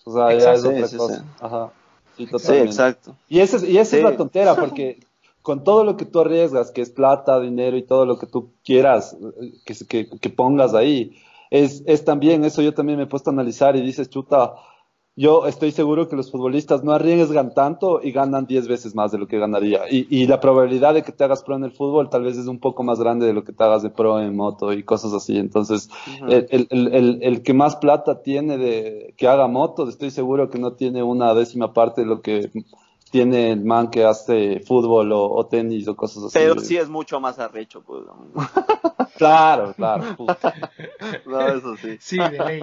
[0.05, 0.71] O sea, ya Exacto.
[0.71, 1.15] es otra cosa.
[1.19, 1.21] sí.
[1.39, 1.71] Ajá.
[2.17, 2.69] Sí, Sí, totalmente.
[2.71, 3.15] exacto.
[3.29, 3.97] Y esa es, y esa Sí.
[3.97, 4.99] es la tontera, porque
[5.43, 8.49] con todo lo que tú arriesgas, que es plata, dinero y todo lo que tú
[8.65, 11.15] quieras eh, que, que, que pongas ahí,
[11.51, 14.53] es, es también, eso yo también me he puesto a analizar y dices, chuta,
[15.15, 19.17] yo estoy seguro que los futbolistas no arriesgan tanto y ganan 10 veces más de
[19.17, 19.81] lo que ganaría.
[19.89, 22.45] Y, y la probabilidad de que te hagas pro en el fútbol tal vez es
[22.45, 25.13] un poco más grande de lo que te hagas de pro en moto y cosas
[25.13, 25.37] así.
[25.37, 25.89] Entonces,
[26.27, 30.51] el, el- el- el- el que más plata tiene de que haga motos, estoy seguro
[30.51, 32.51] que no tiene una décima parte de lo que
[33.11, 36.33] tiene el man que hace fútbol o, o tenis o cosas así.
[36.39, 38.03] Pero sí es mucho más arrecho, pues.
[39.17, 40.15] Claro, claro.
[41.25, 41.97] No, eso sí.
[41.99, 42.61] Sí, de ley.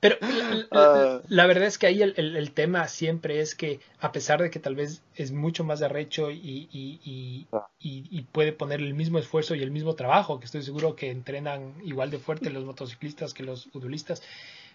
[0.00, 1.20] Pero la, la- Ah.
[1.28, 4.50] la verdad es que ahí el, el- el tema siempre es que, a pesar de
[4.50, 7.66] que tal vez es mucho más arrecho y, y, y, Ah.
[7.80, 11.10] y- y puede poner el mismo esfuerzo y el mismo trabajo, que estoy seguro que
[11.10, 14.22] entrenan igual de fuerte los motociclistas que los futbolistas,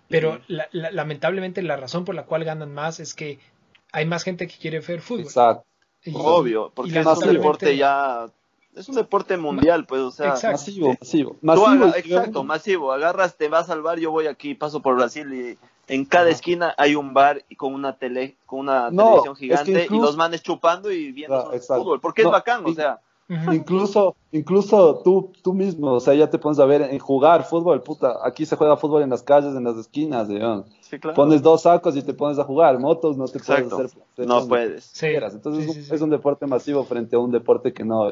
[0.09, 3.39] pero la- la- lamentablemente la razón por la cual ganan más es que
[3.91, 5.21] hay más gente que quiere ver fútbol.
[5.25, 5.65] Exacto.
[6.03, 8.25] Y- Obvio, porque es un lamentablemente- deporte ya.
[8.75, 10.29] Es un deporte mundial, pues, o sea.
[10.29, 10.57] Exacto.
[10.57, 11.29] Masivo, masivo.
[11.31, 11.65] Tú Masivo.
[11.67, 12.91] haga- y- exacto, masivo.
[12.93, 15.57] Agarras, te vas al bar, yo voy aquí, paso por Brasil y
[15.93, 19.39] en cada esquina hay un bar y con una tele, con una No, televisión es
[19.39, 21.99] que gigante y los manes chupando y viendo Ah, fútbol.
[21.99, 22.99] Porque No, es bacán, o sea.
[23.51, 27.81] Incluso, incluso tú, tú mismo, o sea, ya te pones a ver en jugar fútbol,
[27.81, 30.27] puta, aquí se juega fútbol en las calles, en las esquinas.
[30.27, 30.35] Sí,
[30.99, 31.15] claro.
[31.15, 33.75] Pones dos sacos y te pones a jugar, motos no te Exacto.
[33.77, 34.27] puedes hacer.
[34.27, 34.83] No puedes.
[34.85, 35.07] Sí.
[35.07, 35.95] Entonces sí, es sí, un- sí.
[35.95, 38.11] es un deporte masivo frente a un deporte que no.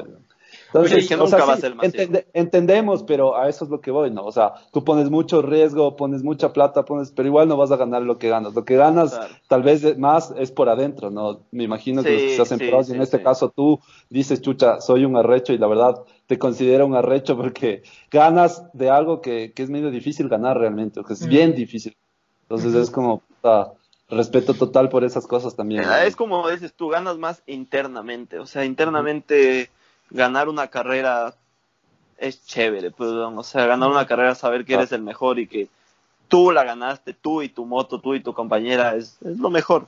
[0.66, 1.92] Entonces, Oye, o sea, nunca va a ser masivo.
[2.02, 4.24] entende- entendemos, pero a eso es lo que voy, ¿no?
[4.24, 7.76] O sea, tú pones mucho riesgo, pones mucha plata, pones, pero igual no vas a
[7.76, 8.54] ganar lo que ganas.
[8.54, 9.34] Lo que ganas, Claro.
[9.48, 11.40] tal vez más es por adentro, ¿no?
[11.52, 13.22] Me imagino que los que se hacen sí, pros, y en sí, este sí.
[13.24, 13.78] caso tú
[14.08, 18.90] dices, chucha, soy un arrecho y la verdad te considero un arrecho porque ganas de
[18.90, 21.28] algo que, que es medio difícil ganar realmente, que es Mm.
[21.28, 21.96] bien difícil.
[22.50, 23.72] Entonces es como, puta,
[24.08, 25.82] respeto total por esas cosas también.
[25.82, 25.90] ¿no?
[25.90, 28.40] Ah, Es como dices, tú ganas más internamente.
[28.40, 29.70] O sea, internamente
[30.10, 31.34] ganar una carrera
[32.18, 33.38] es chévere, pues, ¿no?
[33.38, 35.68] o sea, ganar una carrera, saber que eres el mejor y que
[36.28, 39.86] tú la ganaste, tú y tu moto, tú y tu compañera, es, es lo mejor.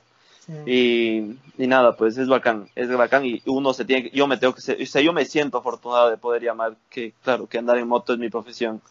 [0.65, 4.37] Y, y nada, pues es bacán, es bacán y uno se tiene que, yo me
[4.37, 7.57] tengo que, ser- o sea, yo me siento afortunado de poder llamar que, claro, que
[7.59, 8.81] andar en moto es mi profesión.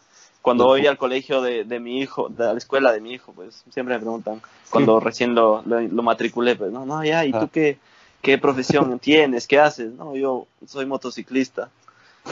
[0.43, 3.63] Cuando voy al colegio de, de mi hijo, de la escuela de mi hijo, pues
[3.71, 7.39] siempre me preguntan, cuando recién lo, lo, lo matriculé, pues, no, no, ya, ¿y Ah.
[7.39, 7.77] tú qué,
[8.21, 9.47] qué profesión tienes?
[9.47, 9.93] ¿Qué haces?
[9.93, 11.69] No, yo soy motociclista.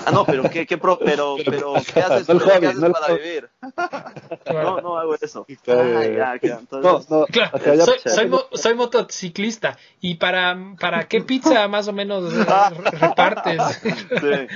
[0.06, 2.66] Ah, no, pero ¿qué, qué, pro- pero, pero, ¿qué haces, No el pero ¿qué hobby,
[2.68, 3.20] haces no el para hobby.
[3.22, 3.50] vivir?
[4.46, 4.72] Claro.
[4.72, 5.46] No, no hago eso.
[5.64, 5.82] Claro.
[6.00, 9.78] Ah, ya, ya, No, entonces, no, Claro, acá ya- soy, soy, mo- soy motociclista.
[10.00, 12.46] ¿Y para, para qué pizza más o menos re-
[13.00, 13.62] repartes?
[13.82, 14.48] sí.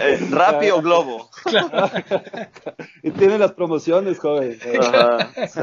[0.00, 1.28] Eh, Rappi o Globo.
[3.02, 4.58] Y tiene las promociones, joven.
[4.80, 5.60] Ajá, sí.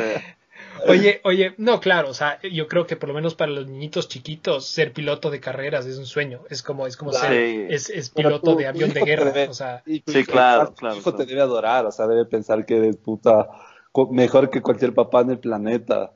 [0.88, 4.08] Oye, oye, no, claro, o sea, yo creo que por lo menos para los niñitos
[4.08, 6.42] chiquitos, ser piloto de carreras es un sueño.
[6.50, 7.32] Es como, es como ser,
[7.80, 7.90] Sí.
[7.94, 9.32] es, piloto de avión de guerra.
[9.32, 11.18] debe- O sea, Sí, hijo- claro, tu claro, hijo claro.
[11.18, 13.48] te debe adorar, o sea, debe pensar que eres puta
[14.12, 16.12] mejor que cualquier papá en el planeta.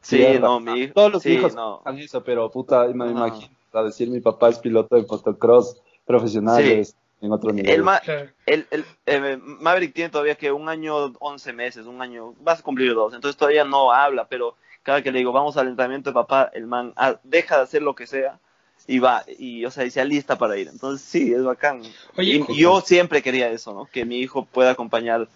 [0.00, 0.38] Sí, Tierra.
[0.40, 0.92] no, mi hijo.
[0.94, 1.80] Todos los sí, hijos no.
[1.84, 3.12] hacen eso, pero puta, me Ajá.
[3.12, 6.72] imagino, a decir mi papá es piloto de motocross profesional Sí.
[6.72, 7.70] es en otro nivel.
[7.72, 8.30] El, ma- claro.
[8.46, 12.62] el, el eh, Maverick tiene todavía que un año, 11 meses, un año, vas a
[12.62, 16.14] cumplir dos, entonces todavía no habla, pero cada que le digo, vamos al entrenamiento de
[16.14, 18.38] papá, el man ah, deja de hacer lo que sea
[18.86, 20.68] y va, y o sea, y se alista para ir.
[20.68, 21.80] Entonces sí, es bacán.
[22.18, 23.86] Oye, y yo siempre quería eso, ¿no?
[23.86, 25.26] Que mi hijo pueda acompañar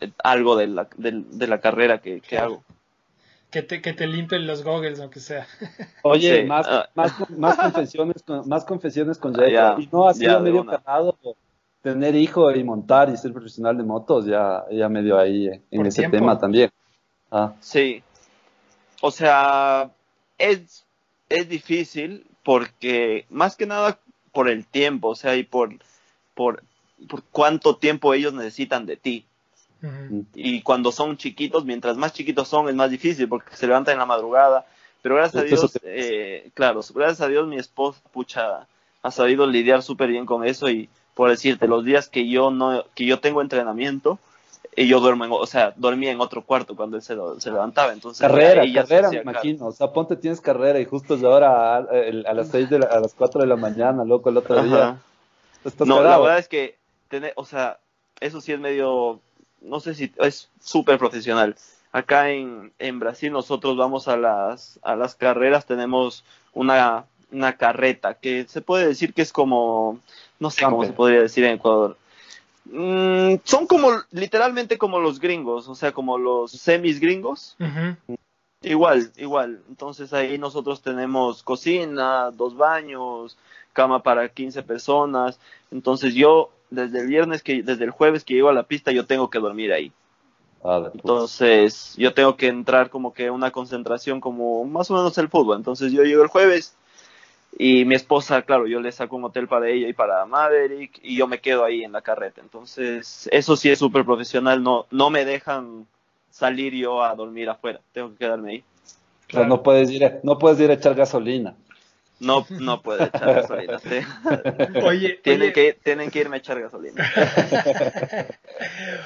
[0.00, 2.44] eh, algo de la, del- de, la carrera que, que Claro.
[2.44, 2.64] hago.
[3.52, 5.46] Que te, que te limpien los goggles, aunque sea.
[6.02, 6.88] Oye, Sí, más, ah.
[6.94, 11.16] más, más confesiones con, más confesiones con Ah, ya, y no ha sido medio ganado
[11.82, 15.84] tener hijo y montar y ser profesional de motos, ya, ya medio ahí eh, en
[15.86, 16.16] ese tiempo.
[16.16, 16.70] tema también.
[17.30, 18.02] Ah, Sí.
[19.00, 19.90] o sea,
[20.38, 20.84] es,
[21.28, 23.98] es difícil porque más que nada
[24.32, 25.74] por el tiempo, o sea, y por,
[26.34, 26.62] por,
[27.08, 29.26] por cuánto tiempo ellos necesitan de ti.
[30.34, 33.98] Y cuando son chiquitos, mientras más chiquitos son, es más difícil porque se levantan en
[33.98, 34.66] la madrugada.
[35.00, 38.66] Pero gracias a Dios, eh, claro, gracias a Dios mi esposa, pucha,
[39.02, 42.84] ha sabido lidiar súper bien con eso y por decirte, los días que yo no,
[42.94, 44.18] que yo tengo entrenamiento,
[44.74, 47.50] y yo duermo, en, o sea, dormía en otro cuarto cuando él se, lo- se
[47.50, 49.66] levantaba, entonces Carrera, carrera, me imagino.
[49.66, 52.86] O sea, ponte, tienes carrera y justo es ahora a, a las seis de la-
[52.86, 54.74] a las 4 de la mañana, loco, el otro día.
[54.84, 54.98] Ajá.
[55.84, 56.78] No, la verdad es que,
[57.08, 57.78] tener, o sea,
[58.20, 59.20] eso sí es medio,
[59.64, 61.56] no sé si es súper profesional.
[61.92, 66.24] Acá en, en Brasil nosotros vamos a las, a las carreras, tenemos
[66.54, 70.00] una, una carreta que se puede decir que es como,
[70.38, 71.96] no sé cómo se podría decir en Ecuador.
[72.64, 77.56] Mm, son como, literalmente como los gringos, o sea, como los semis gringos.
[78.62, 79.60] Igual, igual.
[79.68, 83.36] Entonces ahí nosotros tenemos cocina, dos baños,
[83.72, 85.38] cama para 15 personas.
[85.70, 89.06] Entonces yo, desde el viernes, que desde el jueves que llego a la pista, yo
[89.06, 89.92] tengo que dormir ahí.
[90.64, 90.90] Ah.
[90.94, 95.56] Entonces yo tengo que entrar como que una concentración como más o menos el fútbol.
[95.56, 96.76] Entonces yo llego el jueves
[97.58, 101.16] y mi esposa, claro, yo le saco un hotel para ella y para Maverick y
[101.16, 102.40] yo me quedo ahí en la carreta.
[102.40, 104.62] Entonces eso sí es súper profesional.
[104.62, 105.86] No, no me dejan
[106.30, 107.80] salir yo a dormir afuera.
[107.92, 108.64] Tengo que quedarme ahí.
[109.28, 111.54] O sea, no puedes ir, a- no puedes ir a echar gasolina.
[112.22, 113.78] No, no puede echar gasolina.
[113.80, 114.00] sí.
[114.84, 117.04] Oye, tienen, oye, que, tienen que irme a echar gasolina.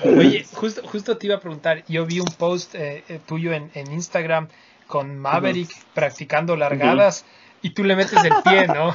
[0.04, 3.70] oye, justo, justo te iba a preguntar, yo vi un post eh, eh, tuyo en,
[3.74, 4.48] en Instagram
[4.86, 7.24] con Maverick practicando largadas
[7.62, 8.94] y tú le metes el pie, ¿no?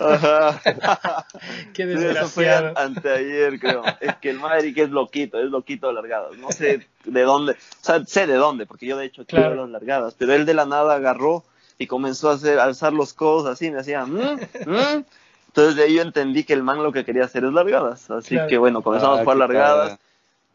[0.00, 0.60] Ajá.
[1.72, 2.68] Qué Sí, eso fue desgraciado.
[2.70, 3.82] an- anteayer, creo.
[4.00, 6.36] Es que el Maverick es loquito, es loquito de largadas.
[6.36, 9.62] No sé de dónde, o sea, sé de dónde, porque yo de hecho quiero Claro.
[9.62, 11.44] las largadas, pero él de la nada agarró
[11.78, 15.04] y comenzó a hacer, alzar los codos así, me hacía, "Mm, mm".
[15.48, 18.10] entonces de ahí yo entendí que el man lo que quería hacer es largadas.
[18.10, 18.48] Así Claro.
[18.48, 19.98] que bueno, comenzamos Ah, a jugar largadas.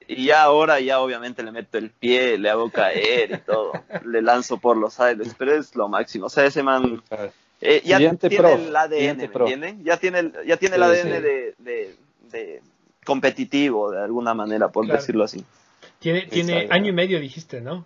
[0.08, 3.84] Y ya ahora, ya obviamente le meto el pie, le hago caer y todo.
[4.04, 6.26] le lanzo por los aires, pero es lo máximo.
[6.26, 7.02] O sea, ese man
[7.62, 9.84] eh, ya tiene el ADN.
[9.84, 11.22] Ya tiene el, ya tiene el Sí, ADN sí.
[11.22, 11.96] De, de,
[12.32, 12.62] de
[13.06, 15.00] competitivo, de alguna manera, por Claro.
[15.00, 15.46] decirlo así.
[16.00, 16.74] Tiene, tiene Exacto.
[16.74, 17.86] año y medio, dijiste, ¿no?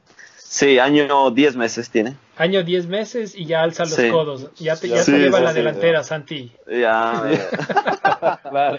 [0.57, 2.15] Sí, año 10 meses tiene.
[2.37, 4.09] Año 10 meses y ya alza los Sí.
[4.09, 4.51] codos.
[4.55, 6.51] Ya te, ya Sí, te lleva sí, la sí, delantera, Santi.
[6.71, 7.23] Ya,
[8.49, 8.77] Claro,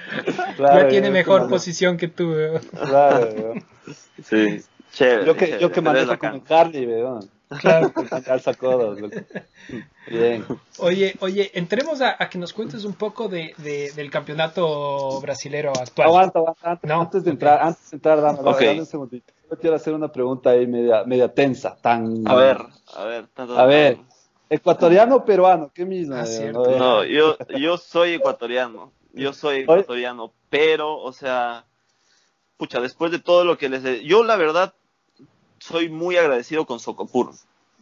[0.56, 2.32] claro, ya tiene mejor mane- posición que tú.
[2.34, 2.60] eh.
[2.82, 3.64] Claro, weón.
[4.24, 4.62] sí.
[4.94, 7.28] Chévere, yo que, chévere, yo que manejo como Harley, weón.
[7.60, 7.92] Claro.
[8.26, 9.16] Alza codos, loco.
[10.08, 10.44] Bien.
[10.78, 15.72] Oye, oye, entremos a, a que nos cuentes un poco de, de- del campeonato brasilero
[15.78, 16.08] actual.
[16.08, 16.70] Aguanta, aguanta.
[16.70, 17.34] Antes, No, antes de ok.
[17.34, 18.60] entrar, antes de entrar, dame, Ok.
[18.62, 19.32] dame un segundito.
[19.50, 22.26] Yo quiero hacer una pregunta ahí media, media tensa, tan...
[22.26, 22.58] A ver,
[22.94, 23.26] a ver.
[23.28, 23.98] ta, ta, A ver,
[24.50, 26.16] ecuatoriano o peruano, ¿qué mismo?
[26.16, 26.24] Ah.
[26.52, 28.92] No, yo, yo soy ecuatoriano.
[29.12, 31.64] Yo soy ecuatoriano, pero, o sea,
[32.56, 33.84] pucha, después de todo lo que les...
[33.84, 34.74] he- Yo, la verdad,
[35.58, 37.30] soy muy agradecido con Socopur,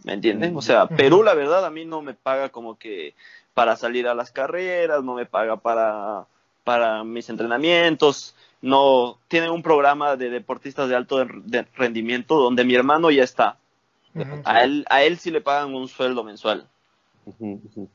[0.04, 0.56] ¿me entienden?
[0.56, 0.86] O sea.
[0.86, 3.14] Perú, la verdad, a mí no me paga como que
[3.54, 6.26] para salir a las carreras, no me paga para,
[6.62, 8.34] para mis entrenamientos,
[8.64, 9.18] no...
[9.28, 13.58] Tienen un programa de deportistas de alto de- de rendimiento donde mi hermano ya está.
[14.14, 14.42] Ujú.
[14.44, 16.66] A él, a él sí le pagan un sueldo mensual
[17.26, 17.88] Ujú, ujú.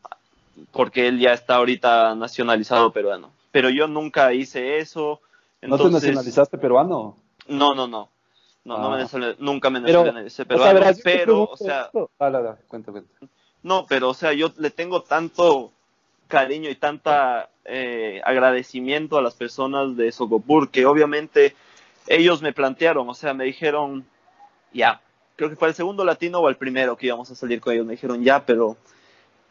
[0.71, 3.31] porque él ya está ahorita nacionalizado peruano.
[3.51, 5.21] Pero yo nunca hice eso.
[5.61, 7.17] ¿No te Entonces, nacionalizaste peruano?
[7.47, 8.09] No, no, no.
[8.65, 8.99] No, no me Ah.
[8.99, 12.29] nacional- nunca me Pero, nacionalicé O sea, peruano, yo te pero, o sea, esto- Ah,
[12.29, 13.09] la, la, cuenta, cuenta.
[13.63, 15.71] no, pero, o sea, yo le tengo tanto
[16.29, 21.55] cariño y tanta eh, agradecimiento a las personas de Socopur que obviamente
[22.07, 24.05] ellos me plantearon, o sea, me dijeron,
[24.71, 25.01] ya,
[25.35, 27.85] creo que fue el segundo latino o el primero que íbamos a salir con ellos,
[27.85, 28.77] me dijeron, ya, pero,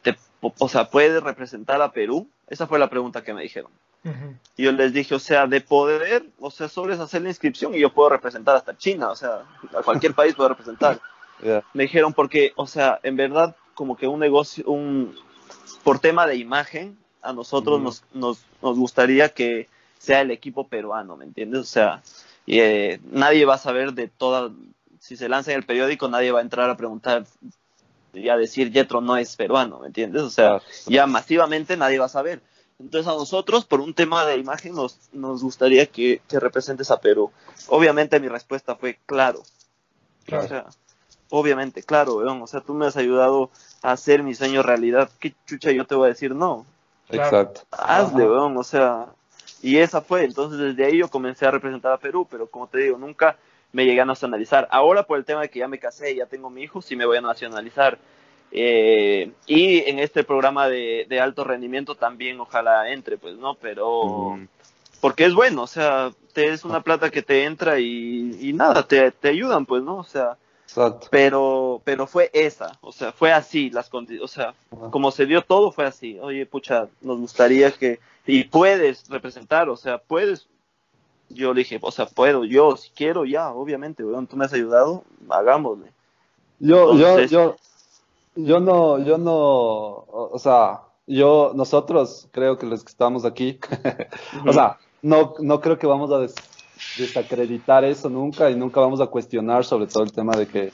[0.03, 2.27] te, o sea, ¿puedes representar a Perú?
[2.49, 3.71] Esa fue la pregunta que me dijeron.
[4.57, 7.75] Y yo les dije, o sea, de poder, o sea, solo es hacer la inscripción
[7.75, 9.43] y yo puedo representar hasta China, o sea,
[9.77, 11.01] a cualquier país puedo representar.
[11.75, 15.15] Me dijeron porque, o sea, en verdad, como que un negocio, un
[15.83, 19.69] por tema de imagen, a nosotros nos, nos, nos gustaría que
[19.99, 21.61] sea el equipo peruano, ¿me entiendes?
[21.61, 22.03] O sea,
[22.47, 24.51] eh, nadie va a saber de toda,
[25.01, 27.27] si se lanza en el periódico, nadie va a entrar a preguntar
[28.15, 30.23] y a decir Jetro no es peruano, ¿me entiendes?
[30.23, 32.41] O sea, ya masivamente nadie va a saber.
[32.79, 37.01] Entonces a nosotros, por un tema de imagen, nos, nos gustaría que, que representes a
[37.01, 37.33] Perú.
[37.67, 39.43] Obviamente mi respuesta fue claro.
[40.25, 40.45] Claro.
[40.45, 40.67] O sea,
[41.31, 42.41] obviamente, claro, weón.
[42.41, 43.51] O sea, tú me has ayudado
[43.83, 45.11] hacer mi sueño realidad.
[45.19, 46.67] ¿Qué chucha yo te voy a decir no?
[47.11, 47.63] Exacto.
[47.71, 48.33] Hazle, Ajá.
[48.33, 48.57] weón.
[48.57, 49.07] O sea,
[49.63, 50.25] y esa fue.
[50.25, 53.37] Entonces desde ahí yo comencé a representar a Perú, pero como te digo, nunca
[53.73, 54.69] me llegué a nacionalizar.
[54.71, 56.97] Ahora por el tema de que ya me casé y ya tengo mi hijo, sí
[56.97, 57.99] me voy a nacionalizar.
[58.51, 63.55] Eh, y en este programa de, de, alto rendimiento también ojalá entre, pues, ¿no?
[63.55, 64.39] Pero,
[65.03, 68.87] porque es bueno, o sea, te es una plata que te entra y, y nada,
[68.87, 69.97] te, te ayudan, pues, ¿no?
[69.97, 70.39] O sea,
[70.69, 71.09] Exacto.
[71.11, 74.91] pero, pero fue esa, o sea, fue así, las o sea, Ajá.
[74.91, 76.19] como se dio todo fue así.
[76.21, 80.47] Oye, pucha, nos gustaría que, y puedes representar, o sea, puedes.
[81.31, 84.53] Yo le dije, o sea, puedo, yo, si quiero, ya, obviamente, weón, tú me has
[84.53, 85.91] ayudado, hagámosle.
[86.59, 87.57] Yo, Entonces- yo,
[88.37, 93.59] yo, yo no, yo no, o sea, yo, nosotros creo que los que estamos aquí,
[94.47, 96.35] o sea, no, no creo que vamos a des-
[96.99, 100.73] desacreditar eso nunca y nunca vamos a cuestionar sobre todo el tema de que,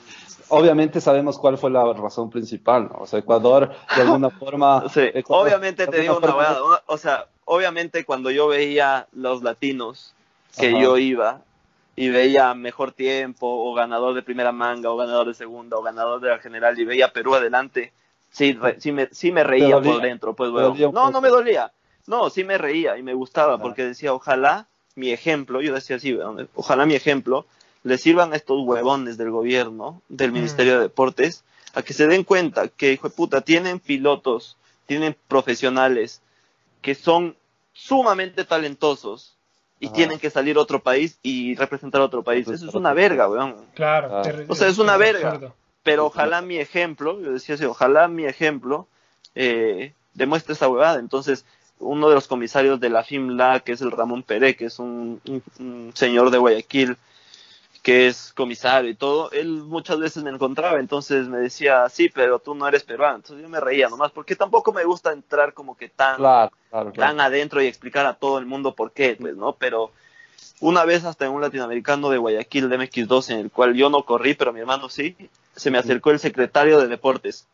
[0.49, 2.99] obviamente sabemos cuál fue la razón principal, ¿no?
[3.01, 4.89] O sea, Ecuador, de alguna forma...
[4.89, 9.43] Sí, Ecuador, obviamente te digo una forma, una- o sea, obviamente cuando yo veía los
[9.43, 10.13] latinos
[10.57, 10.81] que Ajá.
[10.81, 11.41] yo iba
[11.95, 16.19] y veía mejor tiempo o ganador de primera manga o ganador de segunda o ganador
[16.19, 17.93] de la general y veía Perú adelante,
[18.29, 20.71] sí, re- sí, me, sí me reía por dentro, pues ¿Te weón.
[20.71, 21.71] dolía un No, no me dolía.
[22.07, 26.17] No, sí me reía y me gustaba porque decía, ojalá mi ejemplo, yo decía así,
[26.55, 27.45] ojalá mi ejemplo
[27.83, 31.43] le sirvan a estos huevones del gobierno, del Ministerio de Deportes,
[31.73, 34.57] a que se den cuenta que, hijo de puta, tienen pilotos,
[34.87, 36.21] tienen profesionales
[36.81, 37.35] que son
[37.73, 39.35] sumamente talentosos
[39.79, 39.95] y Ajá.
[39.95, 42.47] tienen que salir a otro país y representar a otro país.
[42.47, 43.55] Eso es una verga, weón.
[43.75, 44.09] Claro.
[44.11, 44.23] Ah.
[44.47, 45.53] O sea, es una verga.
[45.83, 48.87] Pero ojalá mi ejemplo, yo decía así, ojalá mi ejemplo
[49.35, 50.99] eh, demuestre esa huevada.
[50.99, 51.45] Entonces,
[51.79, 55.21] uno de los comisarios de la FIMLA, que es el Ramón Pérez, que es un,
[55.27, 56.97] un- un señor de Guayaquil,
[57.83, 62.39] que es comisario y todo, él muchas veces me encontraba, entonces me decía, sí, pero
[62.39, 63.17] tú no eres peruano.
[63.17, 66.91] Entonces yo me reía nomás, porque tampoco me gusta entrar como que tan, Claro, claro,
[66.91, 67.11] claro.
[67.11, 69.53] tan adentro y explicar a todo el mundo por qué, pues, ¿no?
[69.53, 69.91] Pero
[70.61, 74.01] una vez hasta en un latinoamericano de Guayaquil de MX2, en el cual yo no
[74.03, 75.15] corrí, pero mi hermano sí,
[75.55, 77.45] se me acercó el secretario de deportes.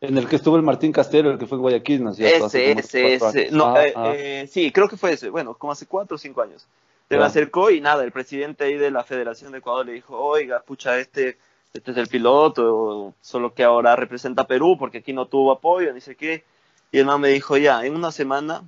[0.00, 2.46] En el que estuvo el Martín Castelo, el que fue Guayaquil, ¿no es cierto?
[2.46, 3.50] Hace Ese, ese, ese.
[3.50, 4.12] No, Ah, eh, ah.
[4.14, 5.28] eh, sí, creo que fue ese.
[5.30, 6.66] Bueno, como hace cuatro o cinco años.
[7.08, 10.14] Se me acercó y nada, el presidente ahí de la Federación de Ecuador le dijo,
[10.18, 11.38] oiga, pucha, este,
[11.72, 15.92] este es el piloto, solo que ahora representa a Perú porque aquí no tuvo apoyo,
[15.94, 16.44] ni sé qué.
[16.92, 18.62] Y el man me dijo, ya, en una semana,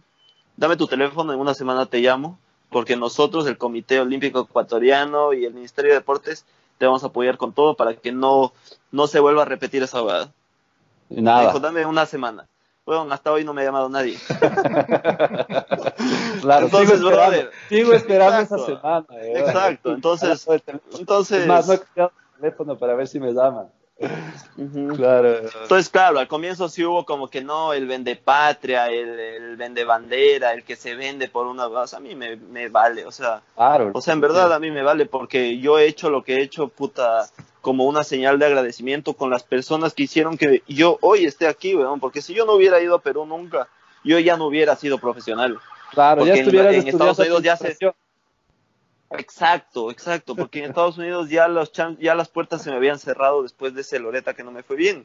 [0.56, 2.38] dame tu teléfono, en una semana te llamo,
[2.70, 6.46] porque nosotros, el Comité Olímpico Ecuatoriano y el Ministerio de Deportes,
[6.78, 8.54] te vamos a apoyar con todo para que no,
[8.90, 10.32] no se vuelva a repetir esa verdad.
[11.10, 11.46] Me nada.
[11.46, 12.46] dijo, dame una semana.
[12.86, 14.18] Bueno, hasta hoy no me ha llamado nadie.
[16.40, 19.06] Claro, Entonces, sigo esperando, brother, sigo esperando esa exacto, semana.
[19.22, 19.38] eh.
[19.40, 22.08] exacto, entonces- Es Entonces, más, no he el
[22.40, 23.68] teléfono para ver si me llaman.
[24.96, 25.38] Claro.
[25.62, 29.84] Entonces, claro, al comienzo sí hubo como que no, el vende patria, el, el vende
[29.84, 33.42] bandera, el que se vende por una base, a mí me, me vale, o sea,
[33.56, 33.90] Claro.
[33.94, 36.42] o sea, en verdad a mí me vale porque yo he hecho lo que he
[36.42, 37.26] hecho, puta,
[37.60, 41.74] como una señal de agradecimiento con las personas que hicieron que yo hoy esté aquí,
[41.74, 43.68] weón, porque si yo no hubiera ido a Perú nunca,
[44.02, 45.58] yo ya no hubiera sido profesional.
[45.92, 47.76] Claro, ya porque en- estuvieras en estudiando Estados Unidos ya se-.
[49.10, 52.98] Exacto, exacto, porque en Estados Unidos ya los chan- ya las puertas se me habían
[52.98, 55.04] cerrado después de ese Loreta que no me fue bien.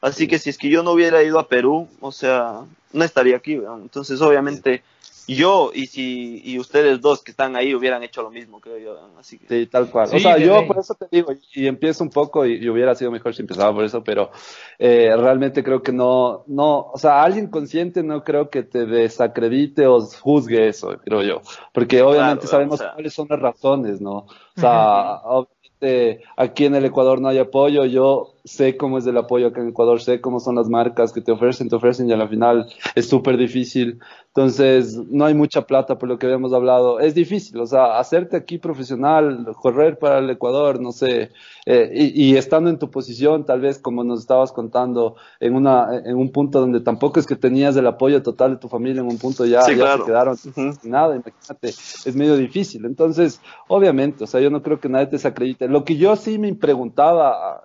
[0.00, 3.36] Así que si es que yo no hubiera ido a Perú, o sea, no estaría
[3.36, 3.54] aquí.
[3.54, 4.82] Entonces, obviamente,
[5.26, 9.18] yo y si y ustedes dos que están ahí hubieran hecho lo mismo, creo yo.
[9.18, 10.08] Así que Sí, tal cual.
[10.08, 10.66] Sí, o sea, yo ley.
[10.66, 13.42] por eso te digo, y, y empiezo un poco, y, y hubiera sido mejor si
[13.42, 14.30] empezaba por eso, pero
[14.78, 19.86] eh, realmente creo que no, no, o sea, alguien consciente no creo que te desacredite
[19.86, 21.42] o juzgue eso, creo yo,
[21.74, 22.92] porque obviamente Claro, sabemos o sea.
[22.94, 24.12] cuáles son las razones, ¿no?
[24.20, 29.16] O sea, obviamente aquí en el Ecuador no hay apoyo, yo sé cómo es el
[29.16, 32.12] apoyo acá en Ecuador, sé cómo son las marcas que te ofrecen, te ofrecen y
[32.12, 33.98] a la final es súper difícil.
[34.28, 36.98] Entonces, no hay mucha plata por lo que habíamos hablado.
[37.00, 41.30] Es difícil, o sea, hacerte aquí profesional, correr para el Ecuador, no sé,
[41.66, 45.88] eh, y, y estando en tu posición, tal vez como nos estabas contando, en, una,
[46.04, 49.08] en un punto donde tampoco es que tenías el apoyo total de tu familia, en
[49.08, 50.04] un punto ya, Sí, ya claro.
[50.04, 50.72] se quedaron Ujú.
[50.72, 52.84] sin nada, imagínate, es medio difícil.
[52.84, 55.68] Entonces, obviamente, o sea, yo no creo que nadie te desacredite.
[55.68, 57.62] Lo que yo sí me preguntaba,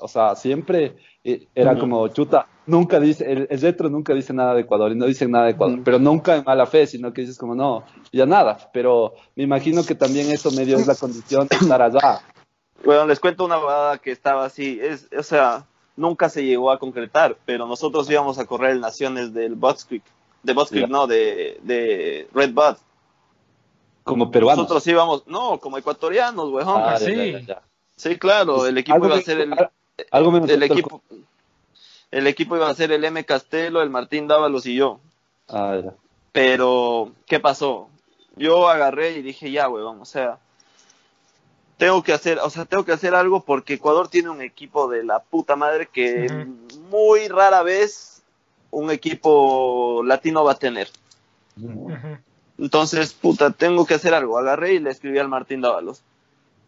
[0.00, 4.54] o sea, siempre eh, era como, chuta, nunca dice, el, el retro nunca dice nada
[4.54, 7.22] de Ecuador y no dicen nada de Ecuador, pero nunca en mala fe, sino que
[7.22, 8.70] dices como, no, ya nada.
[8.72, 12.20] Pero me imagino que también eso medio es la condición de estar allá.
[12.84, 15.66] Bueno, les cuento una verdad que estaba así, es, o sea,
[15.96, 20.02] nunca se llegó a concretar, pero nosotros íbamos a correr el Naciones del Butts Creek,
[20.42, 22.76] de Butts Creek, no, de, de Red Bud.
[24.02, 24.64] Como peruanos.
[24.64, 26.82] Nosotros íbamos, no, como ecuatorianos, weón.
[26.82, 27.14] Ah, sí.
[27.14, 27.62] ya, ya, ya.
[27.94, 29.54] Sí, claro, el equipo Algo iba a ser el,
[30.10, 31.02] Algo me el equipo,
[32.10, 35.00] el equipo iba a ser el M Castelo, el Martín Dávalos y yo.
[35.48, 35.94] Ah, ya.
[36.32, 37.88] Pero, ¿qué pasó?
[38.36, 40.38] Yo agarré y dije, ya, huevón, o sea,
[41.76, 45.04] tengo que hacer, o sea, tengo que hacer algo porque Ecuador tiene un equipo de
[45.04, 46.46] la puta madre que
[46.88, 48.22] muy rara vez
[48.70, 50.88] un equipo latino va a tener.
[52.58, 54.38] Entonces, puta, tengo que hacer algo.
[54.38, 56.02] Agarré y le escribí al Martín Dávalos.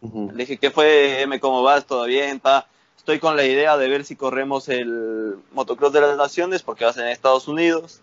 [0.01, 1.21] Le dije, ¿qué fue?
[1.21, 1.85] M, ¿cómo vas?
[1.85, 2.39] ¿Todo bien?
[2.39, 2.67] Pa?
[3.05, 6.89] Estoy con la idea de ver si corremos el motocross de las naciones porque va
[6.89, 8.01] a ser en Estados Unidos.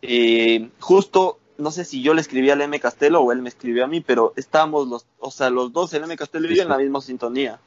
[0.00, 3.84] Y justo, no sé si yo le escribí al M Castelo o él me escribió
[3.84, 6.70] a mí, pero estábamos los, o sea, los dos, el M Castelo y yo, en
[6.70, 7.60] la misma sintonía.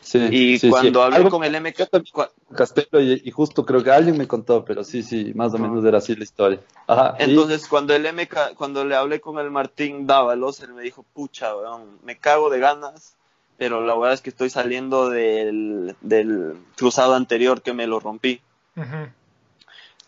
[0.00, 0.70] Sí, Y sí, sí.
[0.70, 4.64] cuando hablé Algo con el M Castelo y, y justo creo que alguien me contó,
[4.64, 6.58] pero sí, sí, más o menos era así la historia.
[6.88, 7.14] Ajá.
[7.20, 11.54] Entonces, cuando el MK, cuando le hablé con el Martín Dávalos, él me dijo, pucha,
[11.54, 13.14] weón, me cago de ganas,
[13.60, 18.40] pero la verdad es que estoy saliendo del, del cruzado anterior que me lo rompí.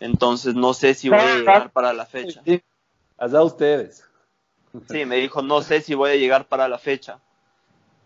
[0.01, 2.41] Entonces, no sé si voy a llegar para la fecha.
[2.47, 2.63] Sí,
[3.19, 4.09] allá ustedes.
[4.89, 7.19] Sí, me dijo, no sé si voy a llegar para la fecha.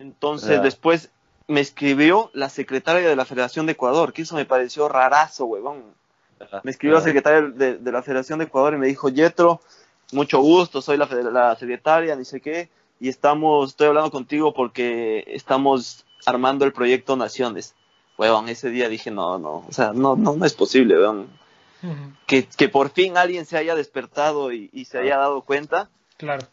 [0.01, 0.63] Entonces, Ya.
[0.63, 1.11] después
[1.47, 5.85] me escribió la secretaria de la Federación de Ecuador, que eso me pareció rarazo, weón.
[6.65, 9.61] Me escribió la secretaria de, de la Federación de Ecuador y me dijo, Yetro,
[10.11, 12.69] mucho gusto, soy la secretaria, ni sé qué,
[13.01, 17.75] y estamos, estoy hablando contigo porque estamos armando el proyecto Naciones.
[18.19, 21.29] Weón, ese día dije, no, no, o sea, no, no, no es posible, weón.
[22.27, 25.89] Que, que por fin alguien se haya despertado y, y se haya dado cuenta.
[26.17, 26.47] Claro.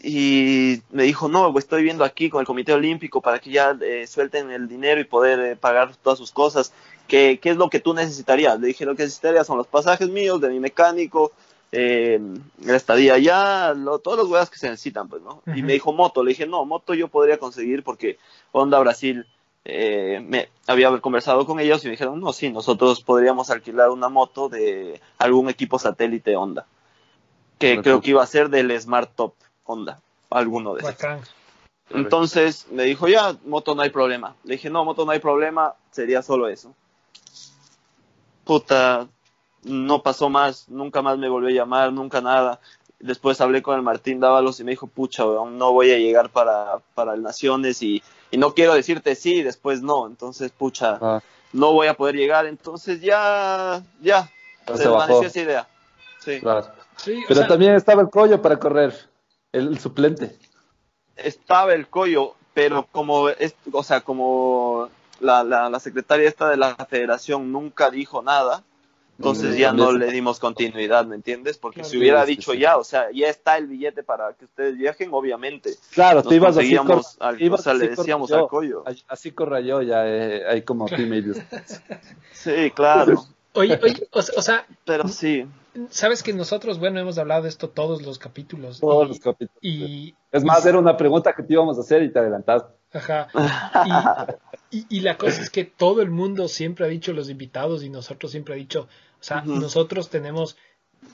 [0.00, 4.06] Y me dijo, no, estoy viendo aquí con el Comité Olímpico para que ya eh,
[4.06, 6.72] suelten el dinero y poder eh, pagar todas sus cosas.
[7.06, 8.60] ¿Qué, ¿Qué es lo que tú necesitarías?
[8.60, 11.32] Le dije, lo que necesitaría son los pasajes míos, de mi mecánico,
[11.72, 12.20] eh,
[12.62, 15.42] la estadía allá, lo, todos los huevas que se necesitan, pues, ¿no?
[15.54, 16.22] Y me dijo moto.
[16.22, 18.18] Le dije, no, moto yo podría conseguir porque
[18.52, 19.26] Honda Brasil
[19.64, 24.08] eh, me había conversado con ellos y me dijeron, no, sí, nosotros podríamos alquilar una
[24.08, 26.66] moto de algún equipo satélite Honda.
[27.58, 29.34] Que creo que iba a ser del Smart Top
[29.64, 30.00] Honda,
[30.30, 30.96] alguno de esos.
[31.90, 34.36] Entonces me dijo, ya, moto no hay problema.
[34.44, 36.74] Le dije, no, moto no hay problema, sería solo eso.
[38.44, 39.08] Puta,
[39.64, 42.60] no pasó más, nunca más me volvió a llamar, nunca nada.
[43.00, 46.30] Después hablé con el Martín Dávalos y me dijo, pucha, weón, no voy a llegar
[46.30, 50.06] para, para el Naciones y, y no quiero decirte sí después no.
[50.06, 51.22] Entonces, pucha, Ah,
[51.52, 52.46] no voy a poder llegar.
[52.46, 54.30] Entonces ya, ya,
[54.66, 55.68] se se esa idea.
[56.20, 56.40] Sí.
[56.40, 56.66] claro.
[56.96, 58.92] Sí, Pero sea, también estaba el collo para correr,
[59.52, 60.36] el, el suplente.
[61.16, 64.88] estaba el collo, pero como es, o sea, como
[65.20, 68.64] la, la, la secretaria esta de la federación nunca dijo nada,
[69.18, 71.58] entonces ya no le dimos continuidad, ¿me entiendes?
[71.58, 71.90] Porque Claro.
[71.90, 72.58] si hubiera dicho sí.
[72.60, 75.74] ya, o sea, ya está el billete para que ustedes viajen, obviamente.
[75.92, 78.44] Claro, Nos te ibas así, cor- al- ibas o sea, le así decíamos corra al
[78.44, 78.82] yo, collo.
[78.86, 81.42] así- Así corra yo, ya eh, hay como females.
[82.32, 83.24] Sí, claro,
[83.54, 85.44] oye, oye, o, o sea, pero sí.
[85.90, 88.78] sabes que nosotros, bueno, hemos hablado de esto todos los capítulos.
[88.80, 89.58] Todos y, los capítulos.
[89.60, 92.72] y- Es más, era una pregunta que te íbamos a hacer y te adelantaste.
[92.92, 93.28] Ajá.
[94.70, 97.82] Y, y- y la cosa es que todo el mundo siempre ha dicho, los invitados
[97.82, 98.86] y nosotros siempre ha dicho,
[99.20, 100.56] o sea, nosotros tenemos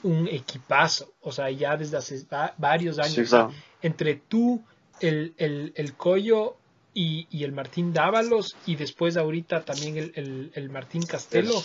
[0.03, 3.53] un equipazo, o sea, ya desde hace va- varios años, Sí, o sea, claro.
[3.81, 4.63] entre tú,
[4.99, 6.57] el, el, el Collo
[6.93, 11.61] y, y el Martín Dávalos y después ahorita también el, el, el Martín Castelo,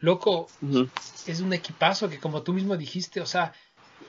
[0.00, 0.48] loco,
[1.26, 3.52] es un equipazo que como tú mismo dijiste, o sea,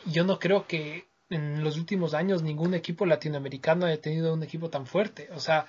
[0.06, 4.70] yo no creo que en los últimos años ningún equipo latinoamericano haya tenido un equipo
[4.70, 5.66] tan fuerte, o sea,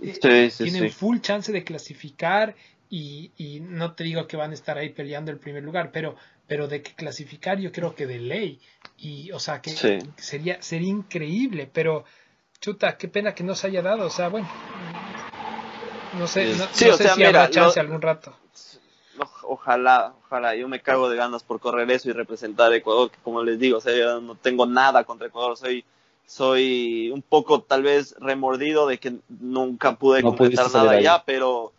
[0.00, 0.12] Sí,
[0.50, 2.54] sí, tienen full chance de clasificar
[2.90, 6.16] y, y no te digo que van a estar ahí peleando el primer lugar, pero,
[6.46, 8.60] pero de que clasificar yo creo que de ley.
[8.96, 9.98] Y, o sea, que Sí.
[10.16, 12.04] sería, sería increíble, pero
[12.60, 14.06] chuta, qué pena que no se haya dado.
[14.06, 14.48] O sea, bueno,
[16.18, 18.34] no sé, no, Sí, no o sé sea, si mira, habrá chance algún rato.
[19.42, 20.54] Ojalá, ojalá.
[20.54, 23.58] Yo me cago de ganas por correr eso y representar a Ecuador, que como les
[23.58, 25.56] digo, o sea, yo no tengo nada contra Ecuador.
[25.56, 25.84] Soy,
[26.26, 31.72] soy un poco tal vez remordido de que nunca pude No completar nada allá, pero,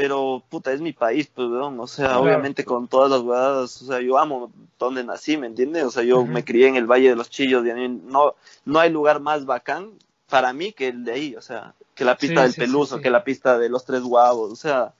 [0.00, 1.78] pero puta, es mi país, pues, weón.
[1.78, 2.22] O sea, Claro.
[2.22, 5.84] obviamente con todas las huevadas, o sea, yo amo donde nací, ¿me entiendes?
[5.84, 8.34] O sea, yo me crié en el Valle de los Chillos y a mí no,
[8.64, 9.90] no hay lugar más bacán
[10.30, 12.96] para mí que el de ahí, o sea, que la pista Sí, del sí, Peluso,
[12.96, 13.02] sí.
[13.02, 14.94] que la pista de los Tres Guavos, o sea,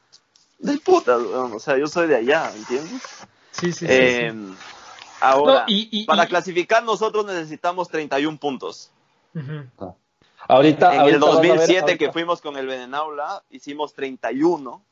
[0.59, 1.55] del puta, weón.
[1.55, 3.01] o sea, yo soy de allá, ¿entiendes?
[3.53, 3.87] Sí, sí.
[3.89, 4.55] Eh, sí.
[5.23, 8.91] Ahora, No, y- y- para y- clasificar nosotros necesitamos 31 puntos.
[9.35, 9.95] Ujú.
[10.49, 13.95] Ahorita, en ahorita el vas a ver- 2007 ahorita- que fuimos con el Benenaula hicimos
[13.95, 14.83] 31.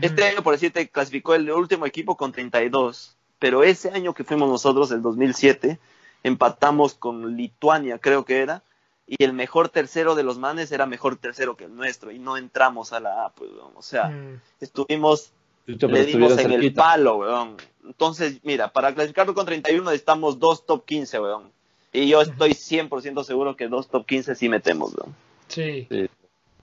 [0.00, 3.16] Este año, por decirte, clasificó el último equipo con 32.
[3.38, 5.78] Pero ese año que fuimos nosotros, el 2007,
[6.22, 8.62] empatamos con Lituania, creo que era.
[9.06, 12.10] Y el mejor tercero de los manes era mejor tercero que el nuestro.
[12.10, 13.72] Y no entramos a la A, pues, weón.
[13.76, 14.40] O sea, Mm.
[14.60, 15.32] estuvimos
[15.66, 17.56] le dimos en el palo, weón.
[17.84, 21.52] Entonces, mira, para clasificarlo con 31 necesitamos dos top 15, weón.
[21.92, 25.14] Y yo estoy 100% seguro que dos top 15 sí metemos, weón.
[25.48, 26.08] Sí, Sí.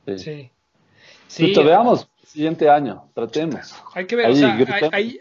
[0.06, 0.18] sí.
[0.18, 0.50] sí.
[1.28, 3.74] Sí, Sí, veamos, siguiente año, tratemos.
[3.94, 4.56] hay que ver, Ahí, o sea,
[4.92, 5.20] hay-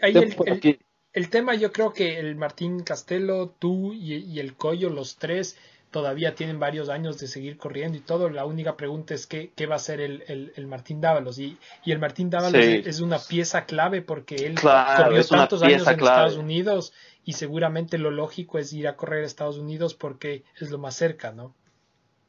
[1.13, 5.57] el- tema, yo creo que el Martín Castelo, tú y, y el Coyo, los tres,
[5.91, 8.29] todavía tienen varios años de seguir corriendo y todo.
[8.29, 11.37] La única pregunta es qué, qué va a hacer el, el- el Martín Dávalos.
[11.37, 12.75] Y, y el Martín Dávalos Sí.
[12.75, 16.11] es, es una pieza clave porque él Claro, corrió tantos años en clave.
[16.27, 16.93] Estados Unidos
[17.25, 20.95] y seguramente lo lógico es ir a correr a Estados Unidos porque es lo más
[20.95, 21.53] cerca, ¿no?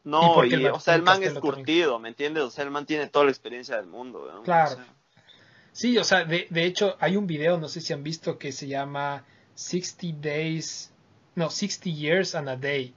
[0.04, 2.42] Y No, y, el o sea, el man es curtido, ¿me entiendes?
[2.44, 4.42] O sea, el man tiene toda la experiencia del mundo.
[4.44, 4.72] Claro.
[4.72, 4.86] O sea,
[5.72, 8.52] Sí, o sea, de, de hecho hay un video, no sé si han visto, que
[8.52, 9.24] se llama
[9.54, 10.92] 60 Days,
[11.34, 12.94] no, 60 Years and a Day.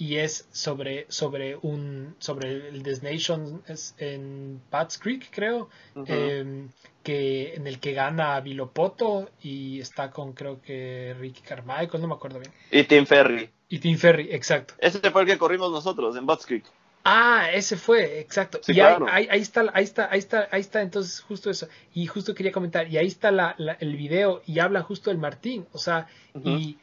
[0.00, 5.68] Y es sobre, sobre un, sobre el Desnation es en Bats Creek, creo,
[6.06, 6.68] em,
[7.02, 12.14] que, en el que gana Vilopoto y está con, creo que Ricky Carmichael, no me
[12.14, 12.52] acuerdo bien.
[12.70, 13.50] Y Tim Ferry.
[13.68, 14.74] Y Tim Ferry, exacto.
[14.78, 16.64] Ese fue el que corrimos nosotros en Butts Creek.
[17.04, 18.60] Ah, ese fue, exacto.
[18.62, 19.06] Sí, y ahí, claro.
[19.10, 21.66] ahí, ahí está, ahí está, ahí está, ahí está, entonces justo eso.
[21.94, 25.18] Y justo quería comentar, y ahí está la, la- el video y habla justo del
[25.18, 26.06] Martín, o sea,
[26.44, 26.76] y,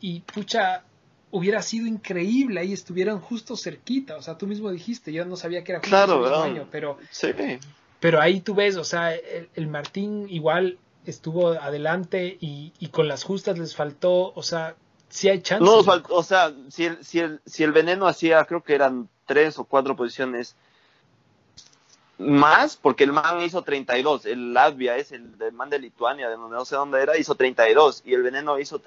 [0.00, 0.84] y pucha,
[1.30, 5.62] hubiera sido increíble, ahí estuvieran justo cerquita, o sea, tú mismo dijiste, yo no sabía
[5.64, 7.28] que era justo Claro, ese pero, Sí.
[8.00, 13.08] pero ahí tú ves, o sea, el, el Martín igual estuvo adelante y, y con
[13.08, 14.74] las justas les faltó, o sea,
[15.08, 15.64] sí hay chance.
[15.64, 19.08] No faltó, o sea, si el, si el, si el veneno hacía, creo que eran
[19.26, 20.56] tres o cuatro posiciones
[22.18, 26.36] más, porque el man hizo 32, el Latvia es el, del man de Lituania, de
[26.36, 28.78] donde no sé dónde era, hizo 32, y el veneno hizo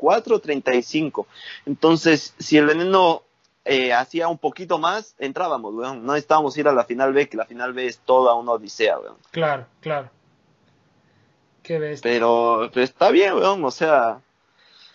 [0.00, 1.26] 34, 35.
[1.66, 3.22] Entonces, si el veneno
[3.64, 6.04] eh, hacía un poquito más, entrábamos, weón.
[6.04, 8.98] No necesitábamos ir a la final B, que la final B es toda una odisea,
[8.98, 9.16] weón.
[9.30, 10.10] Claro, claro.
[11.62, 11.98] Qué.
[12.02, 14.20] Pero, pero está bien, weón, o sea,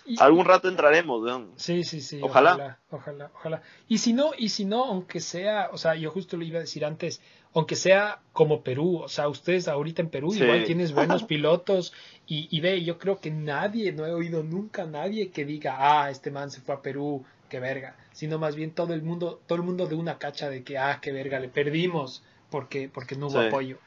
[0.05, 1.51] Y- algún rato entraremos, weón.
[1.55, 2.19] Sí, sí, sí.
[2.21, 2.53] Ojalá.
[2.53, 3.61] Ojalá, ojalá, ojalá.
[3.87, 6.61] Y si no, y si no, aunque sea, o sea, yo justo lo iba a
[6.61, 7.21] decir antes,
[7.53, 10.43] aunque sea como Perú, o sea, ustedes ahorita en Perú Sí.
[10.43, 11.93] igual tienes buenos pilotos
[12.27, 15.75] y, y ve, yo creo que nadie, no he oído nunca a nadie que diga,
[15.79, 19.41] ah, este man se fue a Perú, qué verga, sino más bien todo el mundo,
[19.47, 23.15] todo el mundo de una cacha de que, ah, qué verga, le perdimos porque, porque
[23.15, 23.47] no hubo Sí.
[23.47, 23.77] apoyo.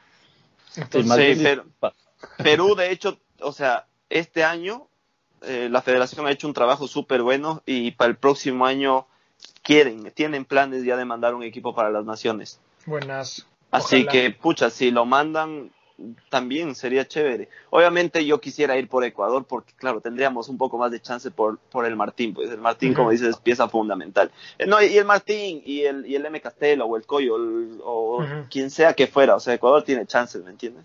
[0.75, 1.65] Entonces, Sí, pero-.
[2.43, 4.88] Perú, de hecho, o sea, este año
[5.43, 9.05] eh, la federación ha hecho un trabajo súper bueno y para el próximo año
[9.63, 12.59] quieren, tienen planes ya de mandar un equipo para las naciones.
[12.85, 13.45] buenas.
[13.71, 14.11] Así Ojalá.
[14.11, 15.71] que, pucha, si lo mandan,
[16.29, 17.49] también sería chévere.
[17.69, 21.59] Obviamente yo quisiera ir por Ecuador porque, claro, tendríamos un poco más de chance por,
[21.59, 24.31] por el Martín, pues el Martín, como dices, es pieza fundamental.
[24.57, 26.39] Eh, No, y el Martín y el, y el M.
[26.41, 28.45] Castelo o el Coyo el- o Ujú.
[28.49, 30.83] quien sea que fuera, o sea, Ecuador tiene chances, ¿me entiendes?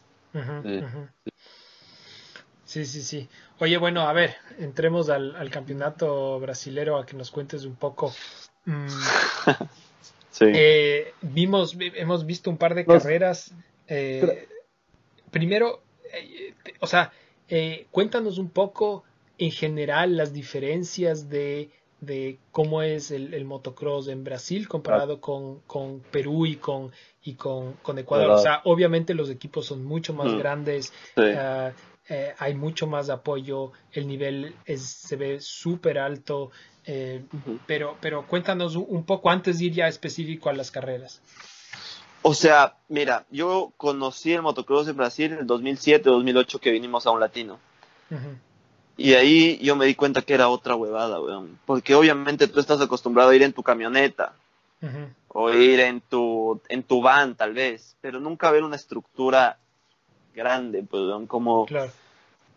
[0.62, 0.85] Sí.
[2.74, 3.28] Sí, sí, sí.
[3.60, 8.12] Oye, bueno, a ver, entremos al, al campeonato brasilero a que nos cuentes un poco.
[8.64, 8.86] Mm,
[10.30, 10.46] Sí.
[10.52, 13.55] eh, vimos, vi- hemos visto un par de Los- carreras.
[13.86, 14.48] eh,
[15.30, 15.82] primero,
[16.12, 17.12] eh, te- o sea,
[17.92, 19.05] cuéntanos un poco
[19.38, 21.70] en general las diferencias de,
[22.01, 26.90] de cómo es el, el motocross en Brasil comparado con, con Perú y con,
[27.22, 28.26] y con, con Ecuador.
[28.30, 28.40] Verdad.
[28.40, 30.38] O sea, obviamente los equipos son mucho más Mm.
[30.38, 31.22] grandes, Sí.
[31.36, 31.70] Ah,
[32.09, 36.51] eh, hay mucho más apoyo, el nivel es, se ve súper alto,
[36.85, 37.24] eh,
[37.66, 41.22] pero, pero cuéntanos un, poco antes de ir ya específico a las carreras.
[42.20, 47.10] O sea, mira, yo conocí el motocross en Brasil en el 2007-2008 que vinimos a
[47.10, 47.59] un latino.
[48.97, 51.59] Y ahí yo me di cuenta que era otra huevada, weón.
[51.66, 54.35] Porque obviamente tú estás acostumbrado a ir en tu camioneta
[55.28, 59.59] o ir en tu, en tu van tal vez, pero nunca ver una estructura
[60.35, 61.90] grande, pues, weón, como, claro.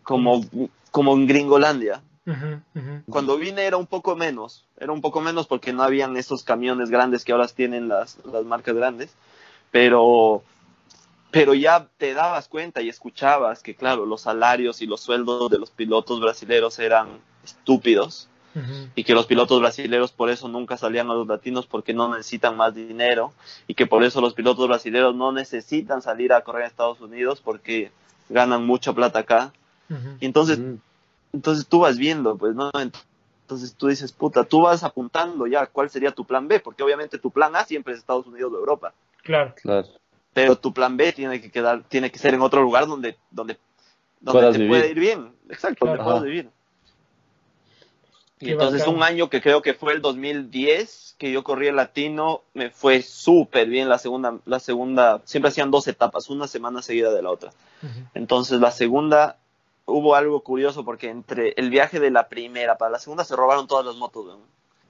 [0.02, 0.44] como,
[0.90, 2.02] como en Gringolandia.
[3.08, 6.90] Cuando vine era un poco menos, era un poco menos porque no habían esos camiones
[6.90, 9.14] grandes que ahora tienen las, las marcas grandes,
[9.70, 10.42] pero,
[11.30, 15.58] pero ya te dabas cuenta y escuchabas que, claro, los salarios y los sueldos de
[15.58, 17.08] los pilotos brasileros eran
[17.42, 18.28] estúpidos
[18.96, 22.56] y que los pilotos brasileños por eso nunca salían a los latinos porque no necesitan
[22.56, 23.32] más dinero
[23.68, 27.40] y que por eso los pilotos brasileños no necesitan salir a correr a Estados Unidos
[27.40, 27.92] porque
[28.28, 29.52] ganan mucha plata acá.
[30.20, 30.58] Y entonces
[31.32, 32.70] entonces tú vas viendo, pues, ¿no?
[33.42, 37.18] Entonces tú dices, puta, tú vas apuntando ya cuál sería tu plan B, porque obviamente
[37.18, 38.92] tu plan A siempre es Estados Unidos o Europa,
[39.22, 39.86] Claro, Claro.
[40.32, 43.56] pero tu plan B tiene que quedar, tiene que ser en otro lugar donde, donde,
[44.20, 44.70] donde Puedas te vivir.
[44.70, 46.50] puede ir bien, exacto, donde puedas vivir.
[48.40, 48.94] Y entonces bacán.
[48.96, 53.02] un año que creo que fue el 2010, que yo corrí el latino, me fue
[53.02, 57.30] súper bien la segunda, la segunda, siempre hacían dos etapas, una semana seguida de la
[57.30, 57.50] otra.
[58.14, 59.36] Entonces la segunda
[59.86, 63.66] hubo algo curioso porque entre el viaje de la primera para la segunda se robaron
[63.66, 64.40] todas las motos, weón.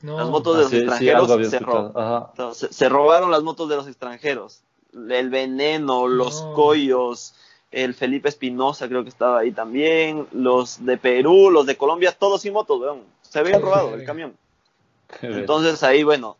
[0.01, 0.17] No.
[0.17, 1.93] Las motos de los Ah, sí, extranjeros se, escuchado.
[1.93, 2.27] ro- Ajá.
[2.31, 4.61] entonces, se robaron las motos de los extranjeros.
[4.93, 6.53] El Veneno, los No.
[6.55, 7.35] Coyos,
[7.73, 12.43] el Felipe Espinosa creo que estaba ahí también, los de Perú, los de Colombia, todos
[12.43, 13.03] sin motos, weón.
[13.29, 14.37] Se habían Qué robado el camión.
[15.23, 16.37] Entonces ahí, bueno,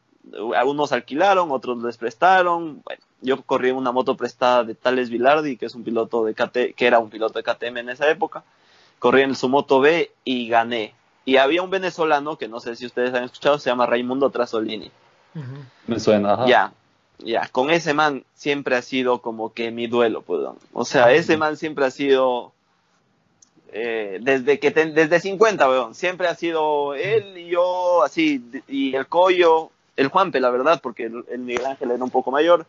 [0.57, 2.83] algunos alquilaron, otros les prestaron.
[2.85, 6.75] Bueno, yo corrí una moto prestada de Tales Vilardi, que es un piloto de KT,
[6.77, 8.45] que era un piloto de KTM en esa época.
[8.99, 10.95] Corrí en su moto B y gané.
[11.25, 14.91] Y había un venezolano que no sé si ustedes han escuchado, se llama Raimundo Trasolini.
[15.87, 16.47] Me suena, ajá.
[16.47, 16.73] Ya,
[17.19, 20.41] ya, con ese man siempre ha sido como que mi duelo, pues.
[20.41, 20.57] ¿no?
[20.73, 22.53] O sea, ese man siempre ha sido
[23.73, 28.95] eh, desde que ten- desde 50, weón, siempre ha sido él y yo así y
[28.95, 32.67] el Coyo, el Juanpe, la verdad, porque el, el Miguel Ángel era un poco mayor,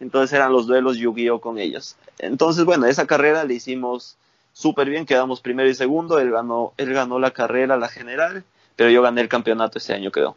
[0.00, 1.96] entonces eran los duelos Yu-Gi-Oh con ellos.
[2.18, 4.16] Entonces, bueno, esa carrera le hicimos
[4.52, 8.44] súper bien, quedamos primero y segundo, él ganó, él ganó la carrera, la general,
[8.76, 10.36] pero yo gané el campeonato ese año, quedó.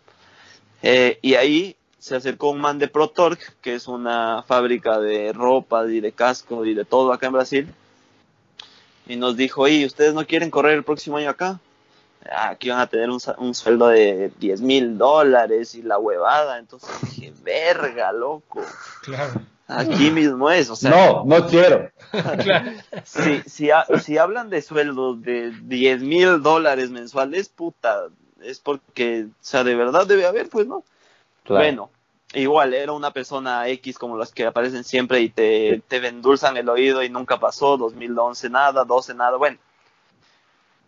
[0.83, 5.85] Eh, y ahí se acercó un man de ProTorque, que es una fábrica de ropa
[5.88, 7.73] y de casco y de todo acá en Brasil,
[9.07, 11.60] y nos dijo, y ¿ustedes no quieren correr el próximo año acá?
[12.38, 16.60] Aquí van a tener un, sa- un sueldo de 10 mil dólares y la huevada.
[16.60, 18.61] Entonces dije, verga, loco.
[19.03, 19.41] Claro.
[19.68, 21.90] Aquí mismo es, o sea, No, no quiero.
[22.11, 22.72] claro.
[23.06, 28.07] si, si, ha- si hablan de sueldos de 10 mil dólares mensuales, puta,
[28.41, 30.84] es porque, o sea, de verdad debe haber, pues, ¿no?
[31.44, 31.61] Claro.
[31.64, 31.90] Bueno,
[32.33, 36.69] igual, era una persona X como las que aparecen siempre y te, te endulzan el
[36.69, 39.57] oído y nunca pasó, 2011 nada, 12 nada, bueno.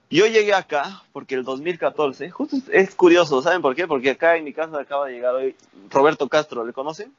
[0.10, 3.88] Yo llegué acá porque el 2014, justo es- curioso, ¿saben por qué?
[3.88, 5.56] Porque acá en mi casa acaba de llegar hoy
[5.90, 7.12] Roberto Castro, ¿le conocen?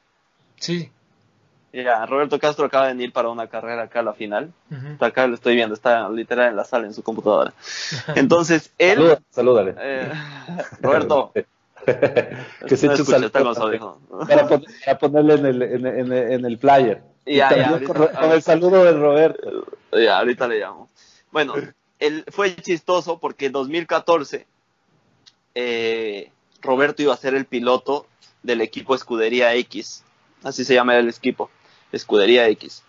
[0.57, 0.89] Sí.
[1.73, 4.53] Ya, Roberto Castro acaba de venir para una carrera acá a la final.
[4.93, 7.53] Está acá, lo estoy viendo, está literal en la sala en su computadora.
[8.15, 8.95] Entonces, él...
[8.99, 9.75] Saluda- salúdale.
[9.77, 10.13] eh,
[10.79, 11.33] Roberto,
[12.67, 12.95] que se no
[14.27, 17.01] para, pon- para ponerle en el, en, en- en el flyer.
[17.25, 19.65] Ya, Y ya, también ahorita- con, con el saludo de Roberto.
[19.93, 20.89] Ya, ahorita le llamo.
[21.31, 21.53] Bueno,
[21.99, 24.45] él fue chistoso porque en 2014
[25.55, 26.31] eh,
[26.61, 28.07] Roberto iba a ser el piloto
[28.43, 30.03] del equipo Escudería X.
[30.43, 31.49] Así se llama el equipo,
[31.91, 32.83] Escudería X.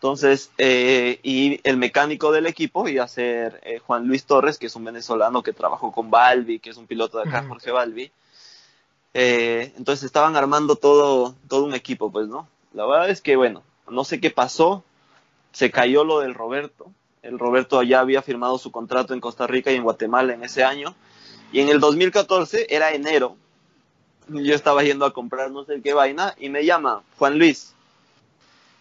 [0.00, 4.64] Entonces, eh, y el mecánico del equipo iba a ser eh, Juan Luis Torres, que
[4.64, 7.44] es un venezolano que trabajó con Balbi, que es un piloto de acá.
[7.46, 8.10] Jorge Balbi.
[9.12, 12.48] Eh, entonces estaban armando todo, todo un equipo, pues, ¿no?
[12.72, 14.84] La verdad es que, bueno, no sé qué pasó,
[15.52, 16.86] se cayó lo del Roberto.
[17.20, 20.64] El Roberto ya había firmado su contrato en Costa Rica y en Guatemala en ese
[20.64, 20.94] año.
[21.52, 23.36] Y en el 2014, era enero,
[24.28, 27.74] yo estaba yendo a comprar no sé qué vaina y me llama Juan Luis.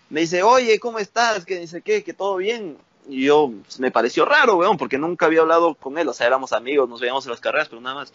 [0.10, 1.45] Me dice, oye, ¿cómo estás?
[1.45, 2.03] Que dice, ¿qué?
[2.03, 2.77] Que todo bien.
[3.07, 6.07] Y yo, pues, me pareció raro, weón, porque nunca había hablado con él.
[6.07, 8.14] O sea, éramos amigos, nos veíamos en las carreras, pero nada más.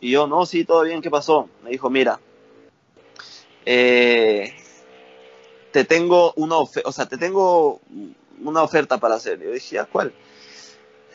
[0.00, 1.48] Y yo, no, sí, todo bien, ¿qué pasó?
[1.62, 2.20] Me dijo, mira,
[3.66, 4.54] eh,
[5.72, 7.80] te tengo una oferta, o sea, te tengo
[8.42, 9.40] una oferta para hacer.
[9.40, 10.12] Yo dije, ¿a cuál?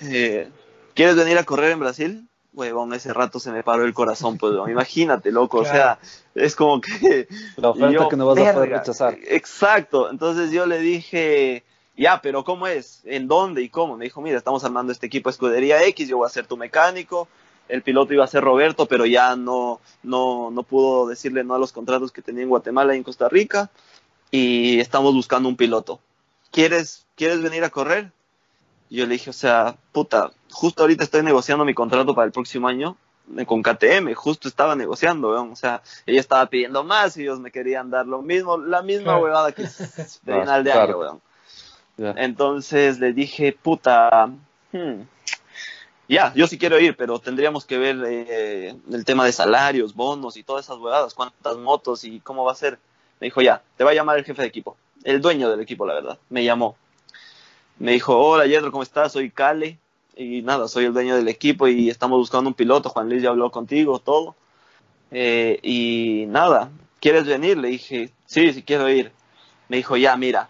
[0.02, 0.49] Eh,
[0.93, 2.30] ¿Quieres venir a correr en Brasil?
[2.56, 4.72] Huevón, ese rato se me paró el corazón, pues, weón.
[4.72, 5.99] imagínate, loco, o sea,
[6.34, 7.27] es como que...
[7.57, 9.18] La oferta yo, que no vas a poder rechazar.
[9.27, 11.64] Exacto, entonces yo le dije,
[11.98, 13.02] ya, pero ¿cómo es?
[13.03, 13.98] ¿En dónde y cómo?
[13.98, 16.56] Me dijo, mira, estamos armando este equipo de Escudería X, yo voy a ser tu
[16.56, 17.27] mecánico,
[17.68, 21.60] el piloto iba a ser Roberto, pero ya no, no, no pudo decirle no a
[21.60, 23.69] los contratos que tenía en Guatemala y en Costa Rica,
[24.32, 25.99] y estamos buscando un piloto.
[26.52, 28.11] ¿Quieres, ¿quieres venir a correr?
[28.90, 32.32] Y yo le dije, o sea, puta, justo ahorita estoy negociando mi contrato para el
[32.32, 32.95] próximo año
[33.38, 35.52] eh, con KTM, justo estaba negociando, weón.
[35.52, 39.03] o sea, ella estaba pidiendo más y ellos me querían dar lo mismo, la misma
[39.11, 39.23] Claro.
[39.23, 39.77] huevada que es
[40.23, 40.84] de final de claro.
[40.84, 41.19] año,
[41.98, 42.18] weón.
[42.18, 44.27] Entonces le dije, puta,
[44.72, 45.02] hmm,
[46.07, 50.38] ya, yo sí quiero ir, pero tendríamos que ver eh, el tema de salarios, bonos
[50.38, 52.80] y todas esas huevadas, cuántas motos y cómo va a ser.
[53.19, 55.86] Me dijo, ya, te va a llamar el jefe de equipo, el dueño del equipo,
[55.86, 56.18] la verdad.
[56.30, 56.76] Me llamó.
[57.80, 59.11] Me dijo, hola Yedro, ¿cómo estás?
[59.14, 59.80] Soy Cale.
[60.15, 62.89] Y nada, soy el dueño del equipo y estamos buscando un piloto.
[62.89, 64.35] Juan Luis ya habló contigo, todo.
[65.11, 67.57] Eh, y nada, ¿quieres venir?
[67.57, 69.11] Le dije, sí, sí quiero ir.
[69.67, 70.49] Me dijo, ya, mira,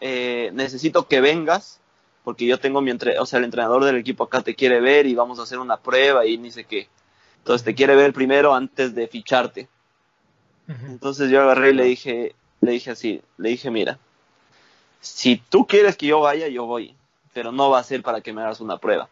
[0.00, 1.80] eh, necesito que vengas
[2.24, 5.06] porque yo tengo mi entre o sea, el entrenador del equipo acá te quiere ver
[5.06, 6.88] y vamos a hacer una prueba y ni sé qué.
[7.38, 9.68] Entonces te quiere ver primero antes de ficharte.
[10.68, 13.98] Entonces yo agarré y le dije, le dije así, le dije, mira,
[15.00, 16.94] si tú quieres que yo vaya, yo voy,
[17.32, 19.08] pero no va a ser para que me hagas una prueba.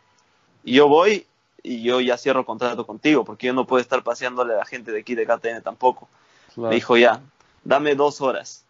[0.64, 1.26] Y yo voy
[1.62, 4.92] y yo ya cierro contrato contigo, porque yo no puedo estar paseándole a la gente
[4.92, 6.08] de aquí de KTN tampoco.
[6.54, 6.70] Claro.
[6.70, 7.20] Me dijo, ya,
[7.64, 8.64] dame dos horas,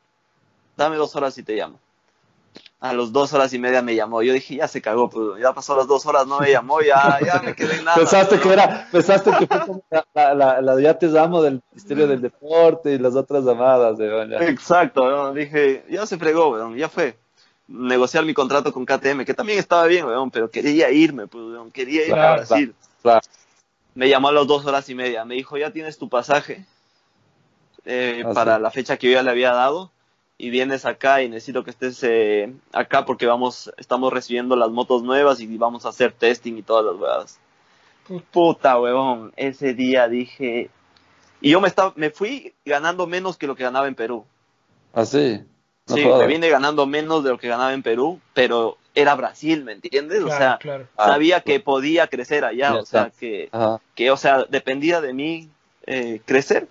[0.77, 1.79] dame dos horas y te llamo.
[2.81, 4.23] A los dos horas y media me llamó.
[4.23, 7.19] Yo dije, ya se cagó, pues ya pasó las dos horas, no me llamó, ya,
[7.25, 7.99] ya me quedé en nada.
[7.99, 12.07] Pensaste que era, pensaste que fue como la, la, la, ya te amo del Ministerio
[12.07, 13.99] del Deporte y las otras llamadas.
[14.41, 17.19] Exacto, dije, ya se fregó, ya fue.
[17.73, 21.71] Negociar mi contrato con KTM, que también estaba bien, weón, pero quería irme, pues, weón,
[21.71, 22.75] quería irme Claro, a Brasil.
[23.01, 23.21] claro.
[23.95, 26.65] Me llamó a las dos horas y media, me dijo, ya tienes tu pasaje
[27.85, 29.91] eh, Ah, para la fecha que yo ya le había dado
[30.39, 35.03] y vienes acá y necesito que estés eh, acá porque vamos, estamos recibiendo las motos
[35.03, 37.39] nuevas y vamos a hacer testing y todas las weadas.
[38.33, 40.71] Puta, weón, ese día dije...
[41.43, 44.27] Y yo me, estaba, me fui ganando menos que lo que ganaba en Perú.
[44.93, 45.41] Así.
[45.91, 49.63] No sí, me vine ganando menos de lo que ganaba en Perú, pero era Brasil,
[49.65, 50.23] ¿me entiendes?
[50.23, 50.87] o sea, claro.
[50.97, 51.07] Ah.
[51.09, 53.81] sabía que podía crecer allá, Ya o sea, que, Ajá.
[53.95, 55.49] que, o sea, dependía de mí
[55.87, 56.69] eh, crecer.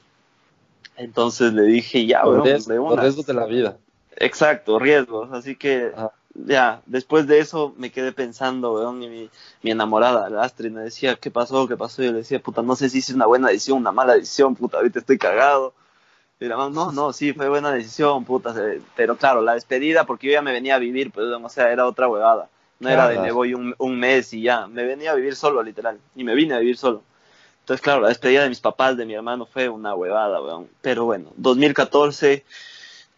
[0.98, 3.78] Entonces le dije, ya, Los weón, riesgos- de los riesgos de la vida.
[4.18, 5.32] Exacto, riesgos.
[5.32, 6.12] Así que Ajá.
[6.34, 9.30] ya, después de eso me quedé pensando, weón, y mi,
[9.64, 11.68] mi enamorada, la Astrid, me decía, ¿qué pasó?
[11.68, 12.02] ¿Qué pasó?
[12.02, 14.56] Y yo le decía, puta, no sé si hice una buena decisión, una mala decisión,
[14.56, 15.74] puta, ahorita estoy cagado.
[16.40, 18.54] Y la mamá, no, no, sí, fue buena decisión, puta.
[18.96, 21.86] Pero claro, la despedida, porque yo ya me venía a vivir, pues, o sea, era
[21.86, 22.50] otra huevada.
[22.80, 25.62] No era de me voy un, un mes y ya, me venía a vivir solo,
[25.62, 26.00] literal.
[26.16, 27.04] Y me vine a vivir solo.
[27.60, 30.70] Entonces, claro, la despedida de mis papás, de mi hermano, fue una huevada, weón.
[30.82, 32.46] Pero bueno, 2014,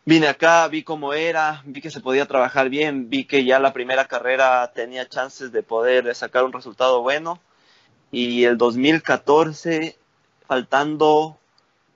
[0.04, 3.72] vine acá, vi cómo era, vi que se podía trabajar bien, vi que ya la
[3.72, 7.40] primera carrera tenía chances de poder sacar un resultado bueno.
[8.12, 9.96] Y el 2014,
[10.48, 11.38] faltando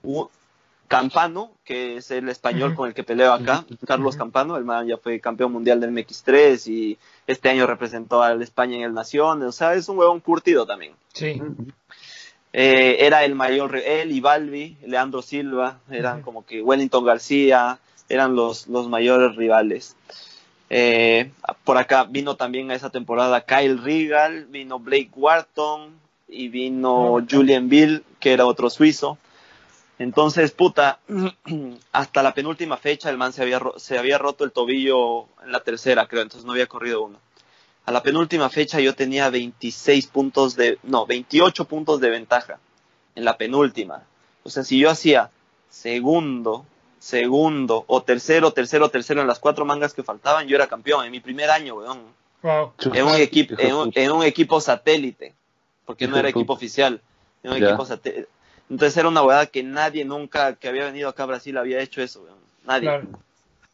[0.04, 0.30] un-
[0.88, 4.16] Campano, que es el español con el que peleo acá, Carlos.
[4.16, 8.78] Campano, el man ya fue campeón mundial del MX3 y este año representó a España
[8.78, 10.94] en el Naciones, o sea, es un huevón curtido también.
[11.14, 11.42] Sí.
[12.54, 18.36] Eh, era el mayor, él y Balbi, Leandro Silva, eran como que Wellington García, eran
[18.36, 19.96] los, los mayores rivales.
[20.70, 21.32] Eh,
[21.64, 25.92] por acá vino también a esa temporada Kyle Regal, vino Blake Wharton
[26.28, 29.18] y vino Ah, Julian Bill, que era otro suizo.
[29.98, 31.00] Entonces, puta,
[31.92, 35.62] hasta la penúltima fecha el man se había, se había roto el tobillo en la
[35.62, 37.20] tercera, creo, entonces no había corrido uno.
[37.86, 42.60] A la penúltima fecha yo tenía 26 puntos de, no, 28 puntos de ventaja
[43.14, 44.04] en la penúltima.
[44.44, 45.30] O sea, si yo hacía
[45.70, 46.66] segundo,
[47.00, 51.12] segundo o tercero, tercero, tercero en las cuatro mangas que faltaban, yo era campeón en
[51.12, 52.02] mi primer año, weón.
[52.42, 52.74] Wow.
[52.94, 55.34] En un, equipo, en, un, en un equipo satélite,
[55.86, 57.02] porque no era equipo oficial,
[57.44, 58.28] en un equipo satélite.
[58.70, 62.02] Entonces era una huevada que nadie nunca que había venido acá a Brasil había hecho
[62.02, 62.38] eso, weón.
[62.66, 62.82] Nadie.
[62.90, 63.08] Claro,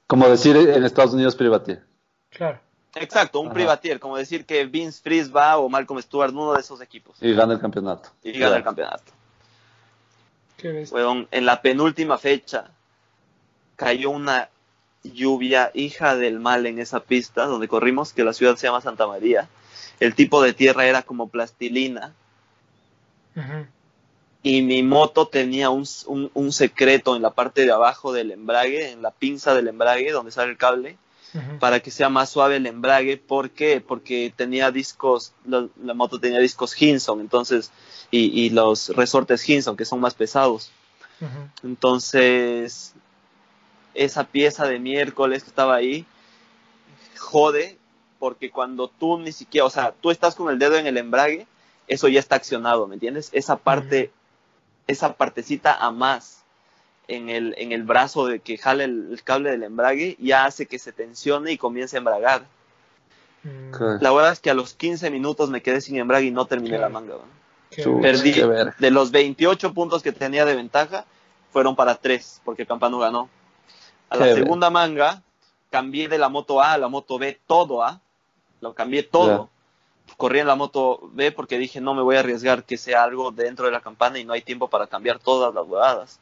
[0.08, 1.84] Como decir en Estados Unidos privatier.
[2.30, 2.60] claro.
[2.96, 3.54] Exacto, un Ajá.
[3.54, 7.34] privatier, como decir que Vince Freeze va o Malcolm Stewart, uno de esos equipos, Y
[7.34, 8.10] gana el campeonato.
[8.22, 9.14] y gana el campeonato.
[10.58, 10.86] Qué.
[10.92, 12.66] Weón, en la penúltima fecha
[13.78, 14.50] cayó una
[15.04, 19.08] lluvia hija del mal en esa pista donde corrimos, que la ciudad se llama Santa
[19.08, 19.48] María.
[20.02, 22.14] El tipo de tierra era como plastilina
[23.38, 23.66] Ujú.
[24.44, 28.92] Y mi moto tenía un, un- un secreto en la parte de abajo del embrague,
[28.92, 30.98] en la pinza del embrague donde sale el cable,
[31.60, 33.16] para que sea más suave el embrague.
[33.18, 33.80] ¿Por qué?
[33.80, 37.72] Porque tenía discos, la, la moto tenía discos Hinson, entonces,
[38.10, 40.72] y, y los resortes Hinson, que son más pesados.
[41.64, 42.94] Entonces,
[43.94, 46.06] esa pieza de miércoles que estaba ahí,
[47.18, 47.78] jode,
[48.20, 51.48] porque cuando tú ni siquiera, o sea, tú estás con el dedo en el embrague,
[51.88, 53.30] eso ya está accionado, ¿me entiendes?
[53.34, 54.12] Esa parte,
[54.88, 56.44] esa partecita a más
[57.08, 60.66] en el, en el brazo de que jale el, el cable del embrague, ya hace
[60.66, 62.46] que se tensione y comience a embragar.
[63.44, 64.02] Mm.
[64.02, 66.78] La verdad es que a los 15 minutos me quedé sin embrague y no terminé
[66.78, 67.16] la manga.
[68.02, 68.34] Perdí.
[68.80, 71.06] De los 28 puntos que tenía de ventaja,
[71.52, 73.30] fueron para 3, porque Campano ganó.
[74.10, 75.22] A la segunda manga,
[75.70, 78.02] cambié de la moto A a la moto B todo A.
[78.60, 79.50] Lo cambié todo.
[80.18, 83.32] Corrí en la moto B porque dije, no me voy a arriesgar que sea algo
[83.32, 86.20] dentro de la campana y no hay tiempo para cambiar todas las huevadas.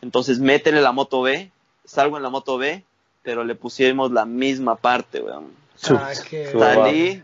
[0.00, 1.50] Entonces, métele la moto B,
[1.84, 2.82] salgo en la moto B,
[3.22, 5.52] pero le pusimos la misma parte, weón.
[5.90, 6.50] Ah, qué-.
[6.52, 7.22] Salí,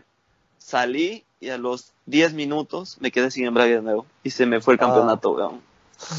[0.57, 4.05] salí y a los 10 minutos me quedé sin embrague de nuevo.
[4.23, 4.85] Y se me fue el Ah.
[4.85, 5.61] campeonato, weón.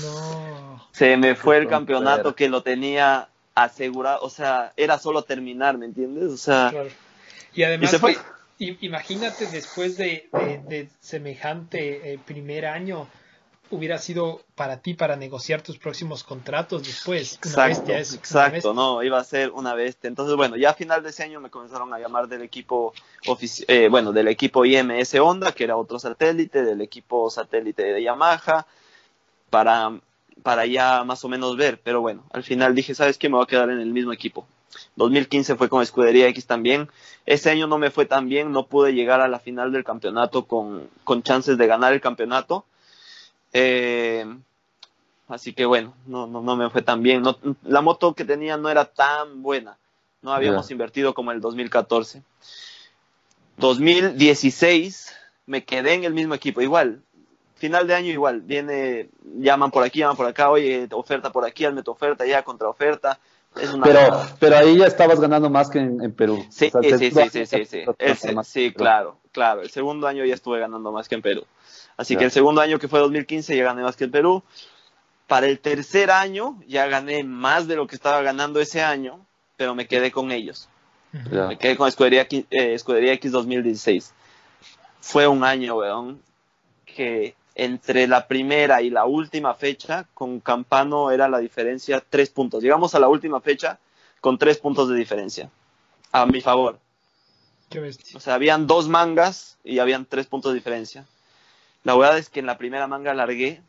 [0.03, 0.87] No.
[0.93, 4.21] Se me fue el campeonato que lo tenía asegurado.
[4.23, 6.31] O sea, era solo terminar, ¿me entiendes?
[6.33, 6.89] O sea, Claro.
[7.55, 8.17] Y además, Y se fue.
[8.61, 13.07] Imagínate después de, de- de semejante eh, primer año,
[13.71, 17.39] hubiera sido para ti para negociar tus próximos contratos después.
[17.45, 18.73] Una exacto, una exacto, bestia.
[18.75, 20.09] no, iba a ser una bestia.
[20.09, 22.93] Entonces, bueno, ya a final de ese año me comenzaron a llamar del equipo,
[23.69, 28.67] eh, bueno, del equipo IMS Honda, que era otro satélite, del equipo satélite de Yamaha,
[29.51, 30.01] para,
[30.43, 31.81] para ya más o menos ver.
[31.83, 33.29] Pero bueno, al final dije, ¿sabes qué?
[33.29, 34.47] Me voy a quedar en el mismo equipo.
[35.01, 36.89] 2015 fue con Escudería X también.
[37.25, 40.45] Ese año no me fue tan bien, no pude llegar a la final del campeonato
[40.45, 42.67] con, con chances de ganar el campeonato.
[43.55, 44.27] Eh,
[45.27, 47.23] así que bueno, no, no, no me fue tan bien.
[47.23, 49.79] No, la moto que tenía no era tan buena.
[50.21, 52.23] No habíamos invertido como en el 2014.
[53.57, 55.15] 2016
[55.47, 57.01] me quedé en el mismo equipo, igual.
[57.55, 59.09] Final de año igual, viene,
[59.39, 62.69] llaman por aquí, llaman por acá, oye, oferta por aquí, hazme tu oferta, ya contra
[63.53, 63.69] oferta.
[63.69, 66.45] Es una Pero, pero ahí ya estabas ganando más que en, en Perú.
[66.51, 67.85] Sí, O sea, el sí, sí, sí, sí, sí.
[68.45, 69.63] sí, claro, claro.
[69.63, 71.45] El segundo año ya estuve ganando más que en Perú.
[71.97, 72.21] Así Ya.
[72.21, 74.43] que el segundo año que fue 2015 ya gané más que en Perú.
[75.27, 79.25] Para el tercer año ya gané más de lo que estaba ganando ese año,
[79.57, 80.69] pero me quedé con ellos.
[81.13, 84.15] Me quedé con Escudería, X- eh, Escudería X 2016.
[85.01, 86.21] Fue un año, weón,
[86.85, 92.63] que entre la primera y la última fecha, con Campano era la diferencia tres puntos.
[92.63, 93.79] Llegamos a la última fecha
[94.23, 95.51] con tres puntos de diferencia.
[96.11, 96.79] A mi favor.
[97.69, 98.17] Qué bestia.
[98.17, 101.05] O sea, habían dos mangas y habían tres puntos de diferencia.
[101.85, 103.61] La verdad es que en la primera manga largué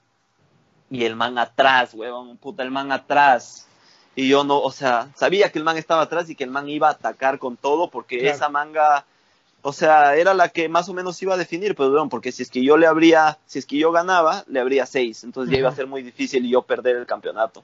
[0.89, 3.67] y el man atrás, huevón, puta, el man atrás.
[4.15, 6.69] Y yo no, o sea, sabía que el man estaba atrás y que el man
[6.69, 8.35] iba a atacar con todo porque Claro.
[8.35, 9.05] esa manga,
[9.63, 12.43] o sea, era la que más o menos iba a definir, pues, weón, porque si
[12.43, 15.23] es que yo le habría, si es que yo ganaba, le habría seis.
[15.23, 17.63] Entonces ya iba a ser muy difícil yo perder el campeonato.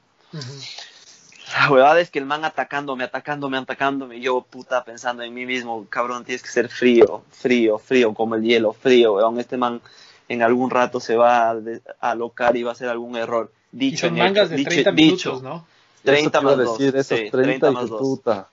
[1.53, 5.45] La verdad es que el man atacándome, atacándome, atacándome, y yo puta pensando en mí
[5.45, 9.81] mismo, cabrón, tienes que ser frío, frío, frío, como el hielo, frío, weón, este man
[10.27, 13.51] en algún rato se va a, de- a alocar y va a hacer algún error.
[13.71, 15.65] Y Dicho, son en mangas de dicho- 30 dicho, minutos, ¿no?
[16.03, 16.77] 30 Eso te iba más a 2.
[16.77, 17.99] decir, esos 30, más y 2.
[18.01, 18.49] puta.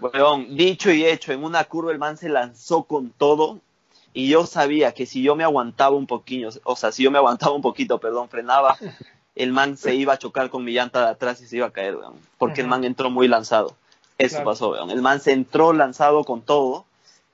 [0.00, 3.60] Weón, dicho y hecho, en una curva el man se lanzó con todo
[4.12, 7.18] y yo sabía que si yo me aguantaba un poquito, o sea, si yo me
[7.18, 8.76] aguantaba un poquito, perdón, frenaba,
[9.34, 11.70] el man se iba a chocar con mi llanta de atrás y se iba a
[11.70, 13.76] caer, weón, porque el man entró muy lanzado.
[14.18, 14.50] Eso Claro.
[14.50, 14.90] pasó, weón.
[14.90, 16.84] El man se entró lanzado con todo.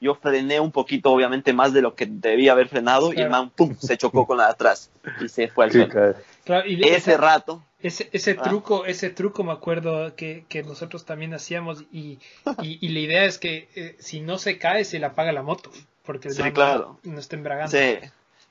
[0.00, 3.48] Yo frené un poquito, obviamente, más de lo que debía haber frenado y el man,
[3.48, 4.90] pum, se chocó con la de atrás
[5.22, 6.14] y se fue al cae.
[6.44, 8.42] Claro, y ese, rato, ese, ese Ah.
[8.42, 12.18] truco, ese truco me acuerdo que, que nosotros también hacíamos y,
[12.62, 15.42] y, y la idea es que eh, si no se cae se le apaga la
[15.42, 15.70] moto
[16.04, 16.98] porque el Sí, man claro.
[17.04, 17.70] no está embragando.
[17.70, 17.98] Sí,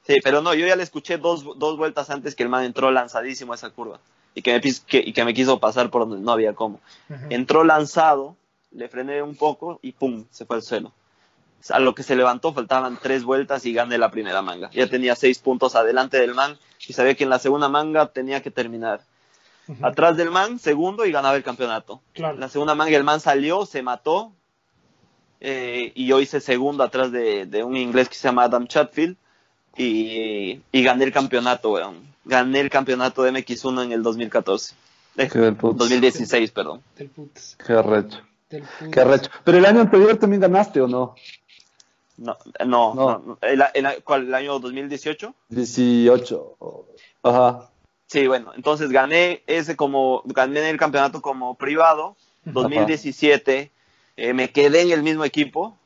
[0.08, 2.90] sí, pero no, yo ya le escuché dos, dos vueltas antes que el man entró
[2.92, 4.00] lanzadísimo a esa curva
[4.36, 6.80] y que, me, que- y que me quiso pasar por donde no había cómo.
[7.30, 8.36] Entró lanzado,
[8.72, 10.92] le frené un poco y pum, se fue al suelo.
[11.70, 14.70] A lo que se levantó faltaban tres vueltas y gané la primera manga.
[14.74, 16.58] Ya tenía seis puntos adelante del man
[16.88, 19.02] y sabía que en la segunda manga tenía que terminar.
[19.82, 22.02] Atrás del man, segundo y ganaba el campeonato.
[22.14, 22.38] Claro.
[22.38, 24.34] La segunda manga el man salió, se mató
[25.40, 29.16] eh, y yo hice segundo atrás de, de un inglés que se llama Adam Chatfield
[29.78, 32.12] y, y gané el campeonato, weón.
[32.26, 34.76] Gané el campeonato de MX1 en el 2014.
[35.18, 35.78] Eh, del putz.
[35.78, 36.82] 2016, perdón.
[36.98, 38.92] Del putz, Qué del putz.
[38.92, 39.30] Qué arrecho.
[39.44, 41.16] Pero el año anterior también ganaste, ¿o no?
[42.18, 43.24] No, no, No.
[43.26, 43.38] no.
[43.42, 45.34] ¿El, el- cuál, el año 2018?
[45.50, 46.58] 18.
[47.24, 47.70] Ajá.
[48.08, 52.16] Sí, bueno, entonces gané ese como, gané el campeonato como privado.
[52.46, 52.62] Ujú.
[52.62, 53.72] 2017
[54.18, 55.78] eh, me quedé en el mismo equipo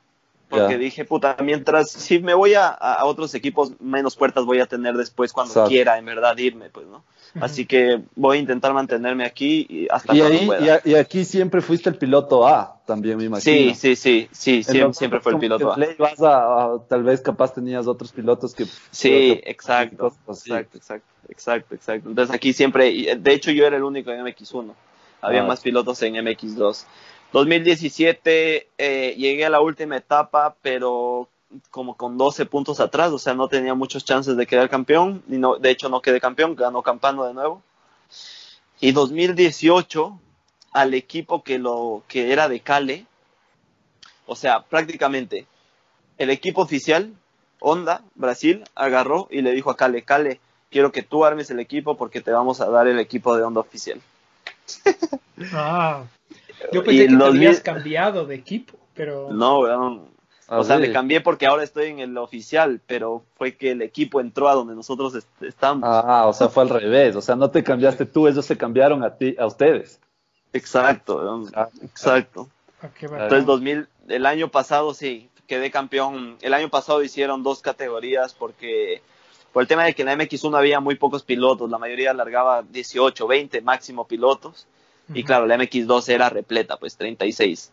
[0.50, 4.66] porque dije, puta, mientras si me voy a, a otros equipos, menos puertas voy a
[4.66, 5.70] tener después cuando Exacto.
[5.70, 7.04] quiera en verdad irme, pues, ¿no?
[7.42, 10.66] Así que voy a intentar mantenerme aquí y hasta Y ahí, pueda.
[10.66, 13.74] y, a- y aquí siempre fuiste el piloto A, también me imagino.
[13.76, 15.76] sí, sí, sí, sí, siempre, fue el piloto.
[15.76, 15.92] que A.
[15.92, 18.66] ibas a- a- tal vez capaz tenías otros pilotos que...
[18.92, 22.10] Sí, que- exacto, cosas exacto, exacto, exacto, exacto.
[22.10, 24.74] Entonces aquí siempre, y, de hecho yo era el único en MX1,
[25.22, 25.48] había Ah.
[25.48, 26.86] más pilotos en MX2.
[27.34, 31.30] 2017 eh, llegué a la última etapa, pero
[31.72, 35.38] como con 12 puntos atrás, o sea, no tenía muchas chances de quedar campeón, y
[35.38, 37.62] no, de hecho no quedé campeón, ganó Campano de nuevo.
[38.80, 40.20] Y 2018
[40.74, 43.06] al equipo que lo que era de Cale,
[44.26, 45.48] o sea, prácticamente
[46.18, 47.14] el equipo oficial
[47.60, 50.40] Honda, Brasil, agarró y le dijo a Cale, Cale,
[50.70, 53.62] quiero que tú armes el equipo porque te vamos a dar el equipo de Honda
[53.62, 54.02] oficial.
[55.54, 56.04] Ah,
[56.72, 60.18] yo Y pensé que te los habías cambiado de equipo, pero No, weón.
[60.50, 64.22] O sea, me cambié porque ahora estoy en el oficial, pero fue que el equipo
[64.22, 65.84] entró a donde nosotros est- estamos.
[65.92, 67.18] Ah, o sea, fue al revés.
[67.18, 70.00] O sea, no te cambiaste tú, ellos se cambiaron a ti, a ustedes.
[70.54, 71.52] Exacto, weón.
[71.54, 72.48] Ah, exacto.
[72.82, 76.38] Ah, Entonces, Entonces, 2000, el año pasado sí, quedé campeón.
[76.42, 79.02] El año pasado hicieron dos categorías porque
[79.52, 82.64] por el tema de que en la MX1 había muy pocos pilotos, la mayoría largaba
[82.64, 84.66] 18, 20 máximo pilotos.
[85.14, 87.72] Y claro, la MX2 era repleta, pues 36.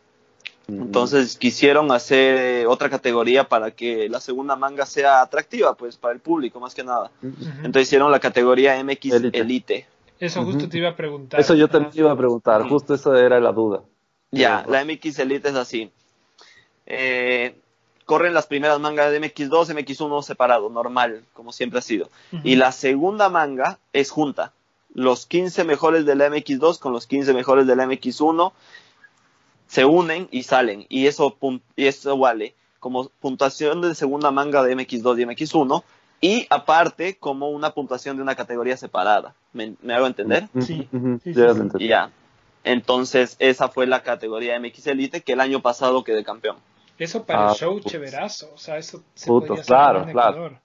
[0.68, 5.96] mm, Entonces quisieron hacer eh, otra categoría para que la segunda manga sea atractiva, pues
[5.96, 7.10] para el público más que nada.
[7.22, 9.38] Entonces hicieron la categoría MX Elite.
[9.38, 9.86] Elite.
[10.20, 11.40] Eso justo te iba a preguntar.
[11.40, 13.82] Eso yo también iba a preguntar, justo eso era la duda.
[14.30, 15.90] Ya, la MX Elite es así.
[16.86, 17.56] Eh,
[18.04, 22.08] corren las primeras mangas de MX2, MX1 separado, normal, como siempre ha sido.
[22.42, 24.52] Y la segunda manga es junta.
[24.94, 28.52] Los 15 mejores de la MX2 con los 15 mejores de la MX1
[29.66, 30.86] se unen y salen.
[30.88, 31.36] Y eso,
[31.76, 35.82] y eso vale como puntuación de segunda manga de MX2 y MX1.
[36.20, 39.34] Y aparte, como una puntuación de una categoría separada.
[39.52, 40.48] ¿Me, me hago entender?
[40.60, 40.88] Sí,
[41.22, 41.86] sí, ya sí.
[41.88, 42.10] Ya.
[42.62, 46.56] Entonces, esa fue la categoría MX Elite que el año pasado quedé campeón.
[46.98, 47.92] Eso para Ah, el show putos.
[47.92, 48.52] chaverazo.
[48.54, 50.30] O sea, eso se Putos, podría claro, hacer en claro.
[50.36, 50.60] Ecuador.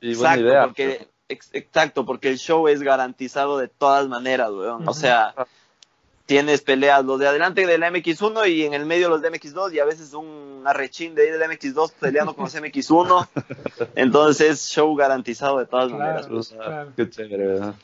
[0.00, 0.64] Y buena exacto, idea.
[0.64, 4.88] porque, exacto, porque el show es garantizado de todas maneras, weón.
[4.88, 5.34] O sea,
[6.28, 9.72] tienes peleas los de adelante de la MX1 y en el medio los de MX2
[9.72, 13.28] y a veces un arrechín de ahí de la MX2 peleando con los MX1.
[13.94, 16.26] Entonces, show garantizado de todas maneras.
[16.26, 16.48] Claro, pues.
[16.48, 16.92] claro.
[16.96, 17.74] Qué chévere, ¿verdad?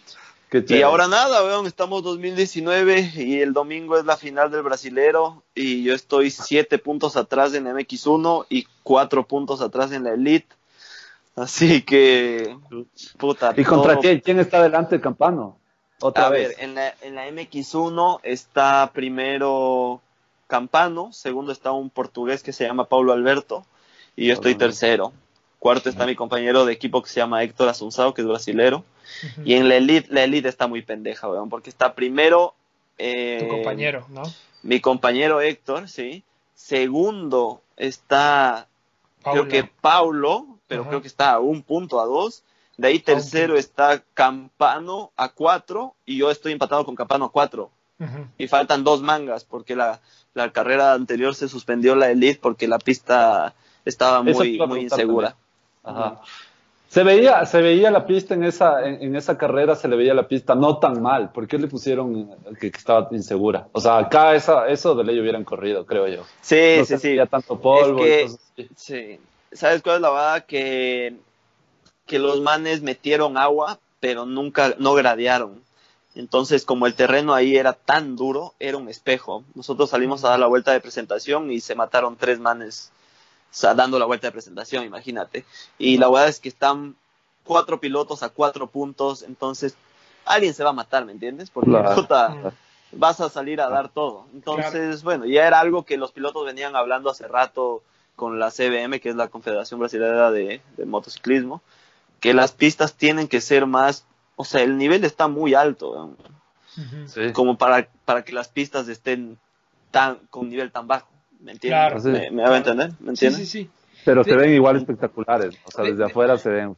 [0.50, 5.42] Qué Y ahora nada, weón, estamos 2019 y el domingo es la final del brasilero
[5.54, 10.54] y yo estoy siete puntos atrás en MX1 y cuatro puntos atrás en la Elite.
[11.36, 12.56] Así que,
[13.18, 13.52] puta.
[13.56, 14.20] ¿Y contra todo- quién?
[14.20, 15.58] ¿Quién está delante del campano?
[16.00, 16.48] Otra A vez.
[16.48, 20.00] ver, en la, en la MX1 está primero
[20.46, 23.64] Campano, segundo está un portugués que se llama Paulo Alberto
[24.14, 25.12] y yo estoy tercero.
[25.58, 28.84] Cuarto está mi compañero de equipo que se llama Héctor Asunzao, que es brasilero.
[29.44, 32.54] Y en la Elite, la Elite está muy pendeja, weón, porque está primero...
[32.98, 34.22] eh, Tu compañero, ¿no?
[34.62, 36.22] Mi compañero Héctor, sí.
[36.54, 38.68] Segundo está,
[39.22, 39.46] Paulo.
[39.48, 40.90] creo que Paulo, pero Ajá.
[40.90, 42.42] creo que está a un punto, a dos.
[42.76, 47.70] De ahí tercero está Campano a cuatro y yo estoy empatado con Campano a cuatro.
[48.36, 50.00] Y faltan dos mangas porque la,
[50.34, 53.54] la carrera anterior se suspendió la Elite porque la pista
[53.84, 55.36] estaba muy, muy insegura.
[55.82, 56.20] Ajá.
[56.88, 60.12] Se veía, se veía la pista en esa, en, en esa carrera, se le veía
[60.14, 61.32] la pista no tan mal.
[61.32, 62.30] ¿Por qué le pusieron
[62.60, 63.68] que, que estaba insegura?
[63.72, 66.22] O sea, acá esa, eso de ley hubieran corrido, creo yo.
[66.40, 67.16] Sí, no sí, sí.
[67.30, 68.04] tanto polvo.
[68.04, 68.70] Es que- así.
[68.76, 69.20] Sí.
[69.54, 70.46] ¿Sabes cuál es la verdad?
[70.46, 71.16] Que,
[72.06, 75.62] que los manes metieron agua, pero nunca, no gradearon.
[76.14, 79.42] Entonces, como el terreno ahí era tan duro, era un espejo.
[79.54, 82.92] Nosotros salimos a dar la vuelta de presentación y se mataron tres manes
[83.54, 85.44] o sea, dando la vuelta de presentación, imagínate.
[85.78, 86.96] Y la verdad es que están
[87.44, 89.76] cuatro pilotos a cuatro puntos, entonces
[90.24, 91.50] alguien se va a matar, ¿me entiendes?
[91.50, 91.94] Porque Claro.
[91.94, 92.50] puta, Ujú.
[92.92, 94.26] vas a salir a dar todo.
[94.34, 97.84] Entonces, bueno, ya era algo que los pilotos venían hablando hace rato
[98.16, 101.62] con la CBM, que es la Confederación Brasileña de, de Motociclismo,
[102.20, 106.16] que las pistas tienen que ser más, o sea, el nivel está muy alto.
[107.06, 107.30] Sí.
[107.32, 109.38] como para, para que las pistas estén
[109.92, 111.06] tan con nivel tan bajo,
[111.38, 111.78] ¿me entiendes?
[111.78, 112.00] Claro.
[112.00, 112.08] Sí.
[112.08, 112.90] ¿Me, me hago entender?
[112.98, 113.40] ¿Me Sí, entiendes?
[113.40, 113.70] sí, sí.
[114.04, 115.56] Pero se ven igual espectaculares.
[115.64, 116.76] O sea, de- desde de- afuera se ven.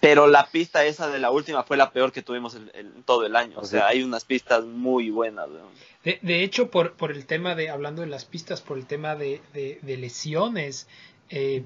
[0.00, 3.26] Pero la pista esa de la última fue la peor que tuvimos en, en todo
[3.26, 3.72] el año, o Sí.
[3.72, 5.48] sea, hay unas pistas muy buenas.
[6.04, 9.14] De, de hecho, por, por el tema de, hablando de las pistas, por el tema
[9.16, 10.86] de, de- de lesiones,
[11.30, 11.62] eh,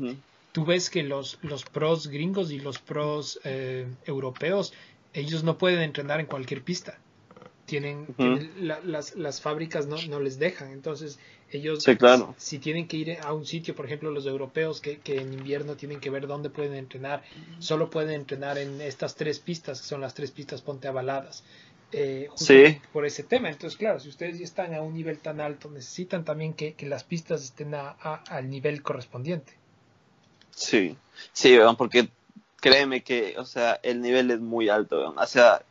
[0.53, 4.73] tú ves que los, los pros gringos y los pros eh, europeos,
[5.15, 6.99] ellos no pueden entrenar en cualquier pista.
[7.67, 8.13] Tienen, Ujú.
[8.15, 10.71] tienen la- las, las fábricas no, no les dejan.
[10.73, 11.19] Entonces,
[11.51, 12.35] ellos, Sí, claro.
[12.39, 15.77] si, tienen que ir a un sitio, por ejemplo, los europeos que, que en invierno
[15.77, 17.23] tienen que ver dónde pueden entrenar,
[17.59, 21.45] solo pueden entrenar en estas tres pistas, que son las tres pistas ponte avaladas.
[21.91, 22.79] Eh, justo Sí.
[22.93, 23.49] por ese tema.
[23.49, 26.85] Entonces, claro, si ustedes ya están a un nivel tan alto, necesitan también que, que
[26.87, 29.55] las pistas estén a- a- al nivel correspondiente.
[30.51, 30.97] Sí,
[31.33, 32.09] sí, porque
[32.61, 35.19] créeme que, o sea, el nivel es muy alto, weón.
[35.19, 35.63] O sea,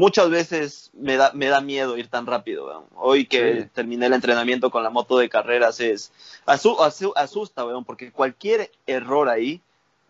[0.00, 2.84] muchas veces me da, me da miedo ir tan rápido, weón.
[2.96, 3.68] Hoy que Sí.
[3.74, 6.10] terminé el entrenamiento con la moto de carreras es,
[6.46, 9.60] asu- asu- asusta, weón, porque cualquier error ahí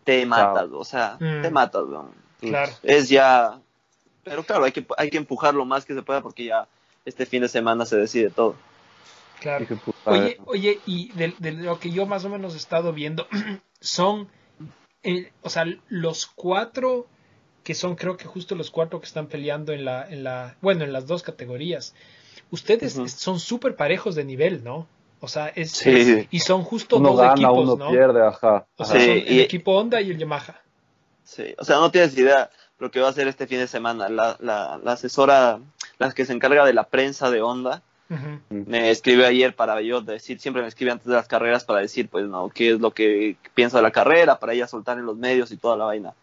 [0.05, 1.41] te matas, o sea, Mm.
[1.41, 2.11] te matas, weón.
[2.39, 2.71] Claro.
[2.83, 3.59] Es ya,
[4.23, 6.67] pero claro, hay que, hay que empujar lo más que se pueda porque ya
[7.05, 8.55] este fin de semana se decide todo.
[9.41, 9.65] Claro.
[10.05, 13.27] Oye, oye, y de, de lo que yo más o menos he estado viendo,
[13.81, 14.29] son,
[15.03, 17.07] eh, o sea, los cuatro
[17.63, 20.83] que son, creo que justo los cuatro que están peleando en la, en la, bueno,
[20.83, 21.93] en las dos categorías.
[22.49, 23.07] Ustedes Ujú.
[23.07, 24.87] son súper parejos de nivel, ¿no?
[25.19, 25.89] O sea, es, Sí.
[25.91, 27.91] es- y son justo uno dos gana, equipos, uno ¿no?
[27.91, 28.65] pierde, ajá.
[28.77, 30.59] O sea, Sí, son el y- equipo Honda y el Yamaha.
[31.23, 34.09] Sí, o sea, no tienes idea lo que va a hacer este fin de semana.
[34.09, 35.59] La, la, la asesora,
[35.99, 38.39] la que se encarga de la prensa de Honda, Ujú.
[38.49, 42.09] me escribió ayer para yo decir, siempre me escribe antes de las carreras para decir,
[42.09, 45.15] pues, no, qué es lo que piensa de la carrera, para ella soltar en los
[45.15, 46.13] medios y toda la vaina.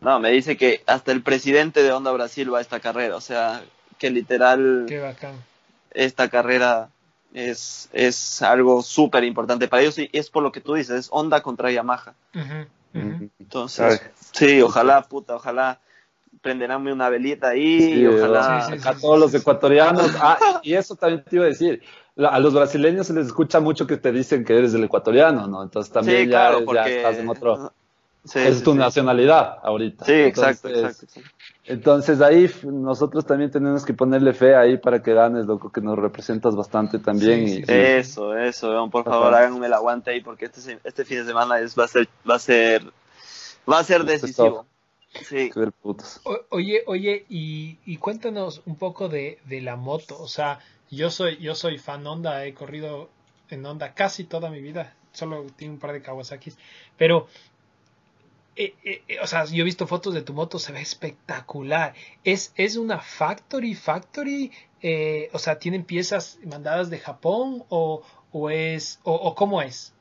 [0.00, 3.20] No, me dice que hasta el presidente de Honda Brasil va a esta carrera, o
[3.20, 3.62] sea,
[3.98, 5.34] que literal Qué bacán.
[5.92, 6.88] esta carrera
[7.34, 11.08] es, es algo súper importante para ellos y es por lo que tú dices, es
[11.10, 12.14] Honda contra Yamaha.
[12.92, 15.78] Entonces, sí, ojalá, puta, ojalá
[16.40, 18.62] prenderánme una velita ahí, Sí, y ojalá...
[18.62, 18.88] Sí, sí, sí.
[18.88, 20.10] a todos los ecuatorianos.
[20.18, 21.82] Ah, y eso también te iba a decir.
[22.16, 25.62] a los brasileños se les escucha mucho que te dicen que eres del ecuatoriano, ¿no?
[25.62, 27.72] Entonces también sí, ya, claro, ya estás en otro.
[28.24, 28.78] Sí, es sí, tu sí.
[28.78, 30.04] nacionalidad ahorita.
[30.04, 31.30] Sí, exacto, Entonces, exacto.
[31.66, 35.98] Entonces ahí nosotros también tenemos que ponerle fe ahí para que ganes, loco, que nos
[35.98, 37.46] representas bastante también.
[37.48, 37.72] Sí, y, sí, sí.
[37.72, 39.10] y- Eso, eso, por Ajá.
[39.10, 42.08] favor, háganme el aguante ahí porque este, este fin de semana es, va a ser,
[42.28, 42.82] va a ser,
[43.70, 44.66] va a ser Este es decisivo.
[45.24, 45.50] Sí.
[46.24, 50.20] O- Oye, oye, y, y cuéntanos un poco de, de la moto.
[50.20, 50.60] O sea,
[50.90, 53.10] yo soy, yo soy fan Honda, he corrido
[53.48, 54.94] en Honda casi toda mi vida.
[55.12, 56.56] Solo tengo un par de Kawasaki's.
[56.96, 57.26] Pero,
[58.56, 61.94] eh, eh, eh, o sea, yo he visto fotos de tu moto, se ve espectacular.
[62.24, 64.50] ¿Es, es una factory, factory?
[64.82, 68.02] Eh, o sea, ¿tienen piezas mandadas de Japón o,
[68.32, 69.92] o es, o, o cómo es?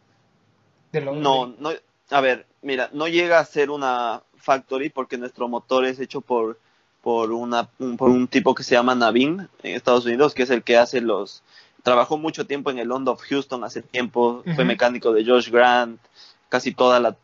[0.91, 1.69] De lo- No, de- no,
[2.09, 6.59] a ver, mira, no llega a ser una factory porque nuestro motor es hecho por,
[7.01, 10.49] por, una, un, por un tipo que se llama Navin en Estados Unidos, que es
[10.49, 11.43] el que hace los...
[11.83, 15.99] Trabajó mucho tiempo en el Honda of Houston hace tiempo, fue mecánico de Josh Grant,
[16.49, 17.15] casi toda la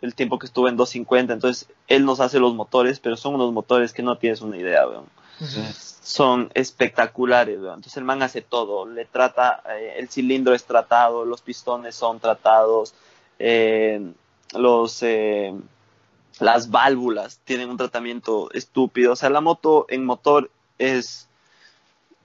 [0.00, 3.52] el tiempo que estuvo en 250, entonces él nos hace los motores, pero son unos
[3.52, 5.06] motores que no tienes una idea, weón.
[6.02, 7.76] Son espectaculares, weón.
[7.76, 12.20] Entonces el man hace todo, le trata, eh, el cilindro es tratado, los pistones son
[12.20, 12.94] tratados,
[13.38, 14.12] eh,
[14.54, 15.54] los, eh,
[16.38, 21.28] las válvulas tienen un tratamiento estúpido, o sea, la moto en motor es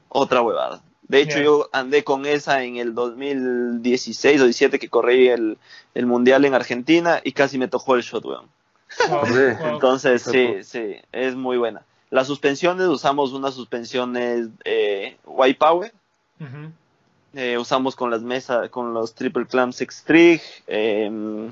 [0.10, 0.82] otra huevada.
[1.08, 5.58] De hecho, yo andé con esa en el 2016 o 17 que corrí el,
[5.94, 8.48] el mundial en Argentina y casi me tocó el shot, weón.
[9.10, 9.68] Wow, Sí, wow.
[9.74, 11.82] Entonces, sí, sí, es muy buena.
[12.10, 15.94] Las suspensiones, usamos unas suspensiones eh, White Power,
[17.34, 21.50] eh, usamos con las mesas, con los triple clamps Extrig, eh,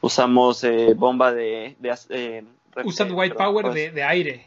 [0.00, 1.76] usamos eh, bomba de...
[1.78, 2.44] de eh,
[2.84, 4.46] Usan eh, White perdón, Power pues- de, de aire.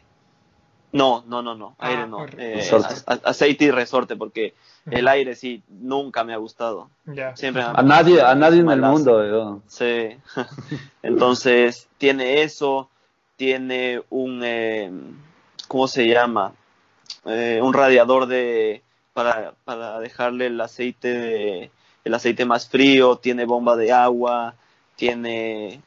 [0.92, 2.26] No, no, no, no, Ah, aire no.
[2.36, 2.94] eh, Resorte.
[3.06, 4.54] a- a- aceite y resorte, porque
[4.90, 6.90] el aire sí, nunca me ha gustado.
[7.06, 7.36] Ya.
[7.36, 9.62] Siempre A nadie, a nadie en el mundo.
[9.68, 10.16] Sí.
[11.02, 12.88] Entonces, tiene eso,
[13.36, 14.90] tiene un, eh,
[15.68, 16.52] ¿cómo se llama?
[17.24, 21.70] Eh, un radiador de, para, para dejarle el aceite, de-
[22.04, 24.54] el aceite más frío, tiene bomba de agua,
[24.96, 25.80] tiene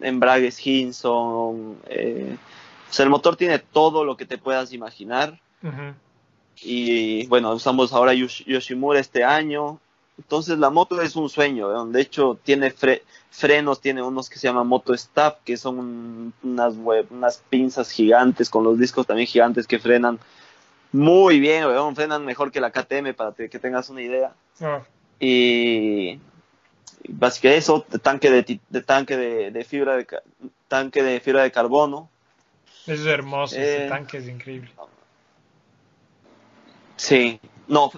[0.00, 2.36] embragues Hinson, eh,
[2.90, 5.38] o sea, el motor tiene todo lo que te puedas imaginar
[6.62, 9.78] y bueno, usamos ahora Yosh- Yoshimura este año.
[10.18, 13.00] Entonces la moto es un sueño, de hecho tiene fre-
[13.30, 16.74] frenos, tiene unos que se llaman Moto Staff, que son un- unas,
[17.10, 20.18] unas pinzas gigantes con los discos también gigantes que frenan
[20.92, 21.64] muy bien,
[21.94, 24.32] frenan mejor que la KTM para que tengas una idea.
[24.60, 24.84] Oh,
[25.20, 26.18] Y,
[27.04, 30.06] y básicamente eso, de tanque de, de tanque de, de fibra de
[30.68, 32.10] tanque de fibra de carbono.
[32.92, 33.88] Eso es hermoso, ese Eh.
[33.88, 34.70] tanque es increíble.
[36.96, 37.90] Sí, no,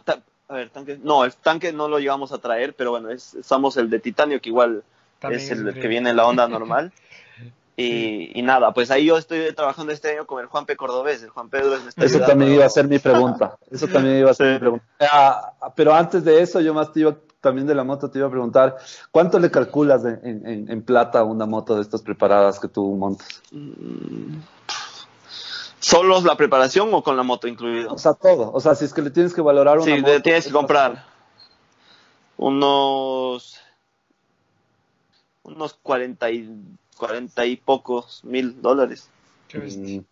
[0.48, 3.76] a ver, tanque, no, el tanque no lo llegamos a traer, pero bueno, es, usamos
[3.76, 4.84] el de titanio que igual
[5.18, 5.80] También es el increíble.
[5.80, 6.92] que viene en la onda normal.
[7.74, 10.76] Y, y nada, pues ahí yo estoy trabajando este año con el Juan P.
[10.76, 12.26] Cordobés, el Juan Pedro está Eso ayudando.
[12.26, 13.56] también iba a ser mi pregunta.
[13.70, 14.84] Eso también iba a ser mi pregunta.
[15.00, 18.28] Ah, pero antes de eso, yo más te iba, también de la moto te iba
[18.28, 18.76] a preguntar,
[19.10, 22.68] ¿cuánto le calculas en, en- en- en plata a una moto de estas preparadas que
[22.68, 23.42] tú montas?
[25.82, 27.92] Mm, ¿Solo la preparación o con la moto incluido?
[27.92, 28.52] O sea, todo.
[28.52, 30.12] O sea, si es que le tienes que valorar una Sí, moto.
[30.12, 31.04] de- tienes que comprar
[32.36, 33.58] unos
[35.44, 36.48] unos 40 y,
[36.96, 39.08] 40 y pocos mil dólares.
[39.48, 40.00] Qué bestia.
[40.00, 40.04] Mm,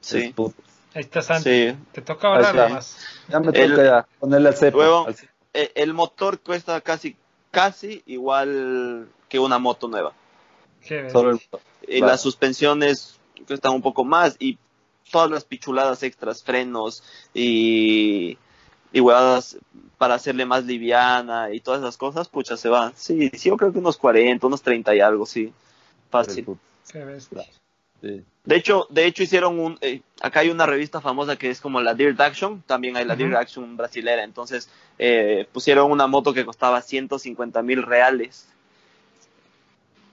[0.00, 0.62] Sí, es puto.
[0.94, 1.70] Ahí está Santi.
[1.70, 1.76] sí.
[1.92, 2.68] Te toca está.
[2.68, 2.98] más.
[3.28, 4.78] Ya me El- toca ya ponerle al cepo.
[4.78, 5.32] Luego- al cepo.
[5.54, 7.16] Eh, El motor cuesta casi
[7.50, 10.12] casi igual que una moto nueva.
[10.86, 11.10] Qué bestia.
[11.12, 11.40] Solo el-
[11.88, 12.12] Y Claro.
[12.12, 14.58] las suspensiones cuestan un poco más y
[15.10, 17.02] todas las pichuladas extras, frenos
[17.34, 18.36] y,
[18.92, 19.56] y huevadas
[19.98, 22.92] para hacerle más liviana y todas esas cosas, pucha, se van.
[22.96, 25.52] Sí, sí, yo creo que unos 40, unos 30 y algo, sí.
[26.10, 26.44] Fácil.
[26.44, 26.60] puto.
[26.90, 27.44] Qué bestia.
[28.00, 28.22] Sí.
[28.44, 31.80] De hecho, de hecho hicieron un, eh, acá hay una revista famosa que es como
[31.80, 33.24] la Dirt Action, también hay la Ujú.
[33.24, 34.68] Dirt Action brasilera, entonces
[34.98, 38.46] eh, pusieron una moto que costaba 150 mil reales,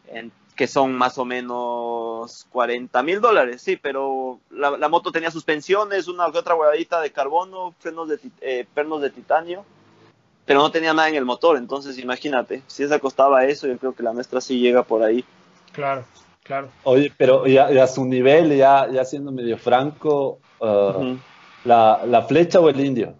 [0.07, 5.31] en- que son más o menos 40 mil dólares, sí, pero la, la moto tenía
[5.31, 9.65] suspensiones, una que otra huevadita de carbono, frenos de, ti- eh, pernos de titanio,
[10.45, 13.95] pero no tenía nada en el motor, entonces imagínate, si esa costaba eso, yo creo
[13.95, 15.25] que la nuestra sí llega por ahí.
[15.71, 16.05] Claro,
[16.43, 16.69] claro.
[16.83, 21.15] Oye, pero ya, ya a su nivel, ya, ya siendo medio franco, uh,
[21.65, 23.15] la, la flecha o el indio.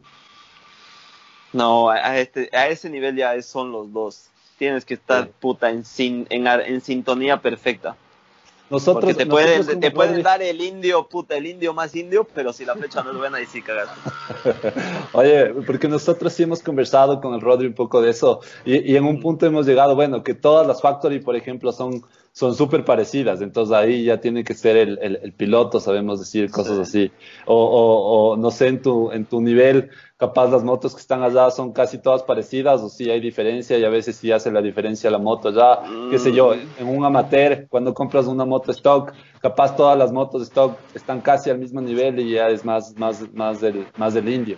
[1.52, 4.30] No, a, este, a ese nivel ya son los dos.
[4.64, 7.98] Tienes que estar puta en, sin, en, ar- en sintonía perfecta.
[8.70, 11.74] Nosotros, Porque te nosotros pueden, como te pueden Rodri- dar el indio, puta, el indio
[11.74, 14.00] más indio, pero si la flecha no es buena, ahí sí cagaste.
[15.12, 18.96] Oye, porque nosotros sí hemos conversado con el Rodri un poco de eso y, y
[18.96, 22.04] en un punto hemos llegado, bueno, que todas las Factory, por ejemplo, son
[22.34, 26.50] son súper parecidas, entonces ahí ya tiene que ser el, el- el piloto, sabemos decir
[26.52, 27.14] cosas así,
[27.46, 31.22] o, o- o, no sé, en tu, en tu nivel, capaz las motos que están
[31.24, 34.62] allá son casi todas parecidas, o sí hay diferencia y a veces sí hace la
[34.62, 35.80] diferencia la moto ya,
[36.10, 40.42] qué sé yo, en un amateur, cuando compras una moto stock, capaz todas las motos
[40.44, 44.28] stock están casi al mismo nivel y ya es más, más, más, del, más del
[44.30, 44.58] indio.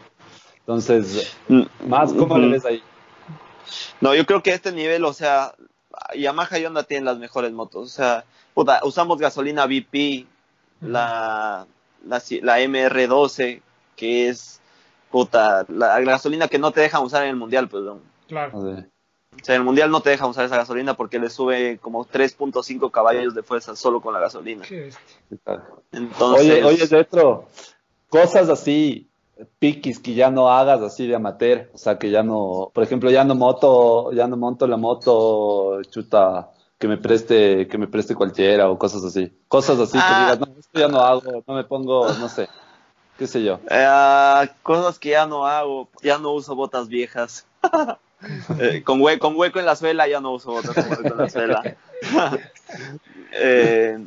[0.60, 1.38] Entonces,
[1.88, 2.56] más, ¿cómo le Ujú.
[2.56, 2.81] ves ahí?
[4.02, 5.53] No, yo creo que este nivel, o sea,
[6.15, 7.84] Yamaha y Honda tienen las mejores motos.
[7.84, 10.26] O sea, puta, usamos gasolina BP,
[10.81, 11.67] la,
[12.05, 13.61] la, la MR12,
[13.95, 14.61] que es,
[15.11, 17.99] puta, la gasolina que no te dejan usar en el mundial, pues, ¿no?
[18.27, 18.57] Claro.
[18.57, 22.05] O sea, en el mundial no te dejan usar esa gasolina porque le sube como
[22.05, 24.63] 3.5 caballos de fuerza solo con la gasolina.
[26.19, 27.07] Oye, oye,
[28.09, 29.09] cosas así,
[29.60, 33.10] piquis que ya no hagas así de amateur, o sea, que ya no, por ejemplo,
[33.12, 38.16] ya no moto, ya no monto la moto, chuta, que me preste, que me preste
[38.16, 39.32] cualquiera o cosas así.
[39.48, 40.06] Cosas así Ah.
[40.07, 42.48] que digas, no, esto ya no hago, no me pongo, no sé,
[43.18, 43.60] qué sé yo.
[43.70, 47.45] eh, cosas que ya no hago, ya no uso botas viejas.
[48.60, 51.18] Eh, con, hue- con hueco en la suela ya no uso botas con hueco en
[51.18, 51.62] la suela.
[53.34, 53.99] Eh,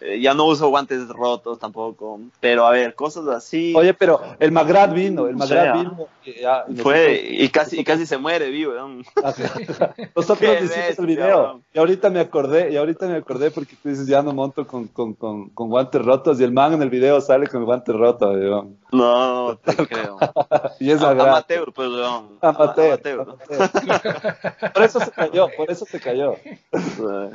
[0.00, 2.20] eh, ya no uso guantes rotos tampoco.
[2.40, 3.72] Pero a ver, cosas así.
[3.76, 6.06] Oye, pero el Magrat vino, el O Magrat sea, vino.
[6.22, 8.74] que ya- fue y casi, y casi se muere vivo.
[8.74, 8.88] ¿no?
[10.16, 13.88] Nosotros Qué hicimos el video y ahorita me acordé, y ahorita me acordé porque tú
[13.88, 16.90] dices ya no monto con, con, con, con guantes rotos y el man en el
[16.90, 18.76] video sale con el guante roto, weón.
[18.92, 20.18] No, te creo.
[20.80, 21.28] Y es Magrat.
[21.28, 22.38] Amateur, pues, weón.
[22.40, 23.20] Amateur, Amateur.
[23.20, 24.72] amateur.
[24.72, 26.34] Por eso se cayó, por eso se cayó.
[26.34, 27.30] Eh,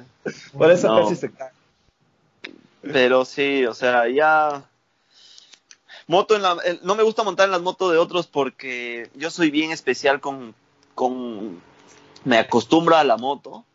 [0.58, 1.02] Por eso No.
[1.04, 1.50] casi se cae.
[2.84, 4.64] Pero sí, o sea, ya.
[6.08, 6.58] Moto en la.
[6.84, 10.54] No me gusta montar en las motos de otros porque yo soy bien especial con.
[10.96, 11.62] con
[12.26, 13.66] me acostumbro a la moto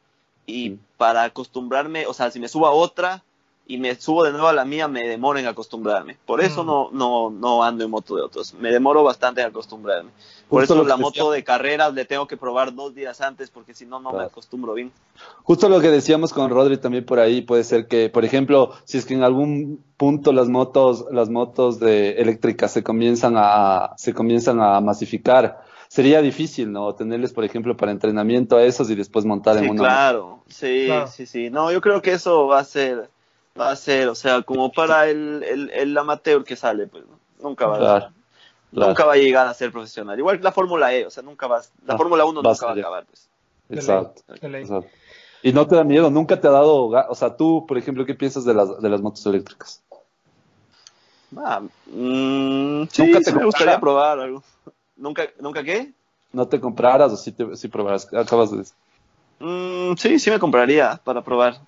[0.46, 0.78] y Mm.
[0.96, 3.22] para acostumbrarme, o sea, si me subo a otra
[3.68, 6.16] y me subo de nuevo a la mía, me demoro en acostumbrarme.
[6.26, 6.66] Por eso Mm.
[6.66, 8.54] no, no, no ando en moto de otros.
[8.54, 10.10] Me demoro bastante en acostumbrarme.
[10.48, 13.74] Por Justo eso la moto de carreras le tengo que probar dos días antes porque
[13.74, 14.90] si no, no me acostumbro bien.
[15.42, 18.96] Justo lo que decíamos con Rodri también por ahí, puede ser que, por ejemplo, si
[18.96, 24.14] es que en algún punto las motos, las motos de eléctricas se comienzan a, se
[24.14, 26.94] comienzan a masificar, sería difícil, ¿no?
[26.94, 30.84] Tenerles, por ejemplo, para entrenamiento a esos y después montar en Sí, una claro, sí,
[30.86, 31.06] Claro.
[31.08, 31.50] sí, sí.
[31.50, 33.10] No, yo creo que eso va a ser,
[33.58, 37.18] va a ser, o sea, como para el, el, el amateur que sale, pues, ¿no?
[37.48, 38.12] nunca va, Claro, a,
[38.72, 38.88] claro.
[38.88, 40.18] nunca va a llegar a ser profesional.
[40.18, 42.52] Igual que la Fórmula E, o sea, nunca va, la Ah, Fórmula 1 va a
[42.52, 43.28] nunca va a acabar, pues.
[43.70, 44.86] Exacto, exacto.
[45.42, 48.14] Y no te da miedo, nunca te ha dado, o sea, tú, por ejemplo, ¿qué
[48.14, 49.82] piensas de las, de las motos eléctricas?
[51.36, 54.42] Ah, mm, sí, Nunca te sí me gustaría probar algo.
[54.96, 55.92] ¿Nunca, ¿Nunca qué?
[56.32, 58.12] ¿No te compraras o sí, te, sí probarás?
[58.12, 58.74] Acabas de decir.
[59.38, 61.58] Mm, sí, sí me compraría para probar.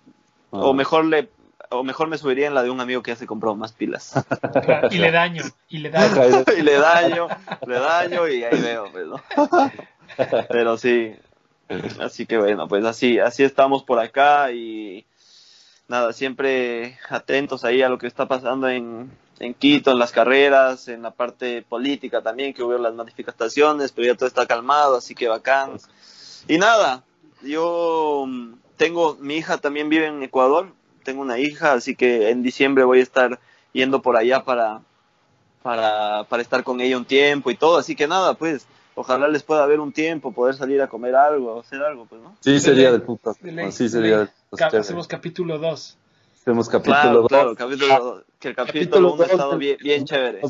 [0.50, 0.58] Ah.
[0.62, 1.28] O mejor le,
[1.70, 4.14] o mejor me subiría en la de un amigo que ya se compró más pilas.
[4.62, 5.42] Claro, Y le daño.
[5.68, 6.44] Y le daño.
[6.58, 7.28] Y le daño,
[7.66, 9.22] le daño y ahí veo, pues, ¿no?
[10.48, 11.14] Pero sí,
[12.00, 15.06] así que bueno, pues así, así estamos por acá y
[15.88, 20.88] nada, siempre atentos ahí a lo que está pasando en, en Quito, en las carreras,
[20.88, 25.14] en la parte política también, que hubo las manifestaciones, pero ya todo está calmado, así
[25.14, 25.78] que bacán.
[26.48, 27.04] Y nada,
[27.42, 30.72] yo mm, tengo, mi hija también vive en Ecuador,
[31.04, 33.38] tengo una hija, así que en diciembre voy a estar
[33.72, 34.80] yendo por allá para,
[35.62, 39.42] para, para estar con ella un tiempo y todo, así que nada, pues, ojalá les
[39.42, 42.36] pueda ver un tiempo, poder salir a comer algo, hacer algo, pues, ¿no?
[42.40, 43.36] Sí, sería del puto.
[43.40, 44.78] De ley, Sí, de sería chévere.
[44.78, 45.98] Hacemos capítulo 2.
[46.40, 47.28] Hacemos capítulo Claro, dos.
[47.28, 50.40] claro, capítulo, que el capítulo Capítulo 1 ha estado bien, bien chévere.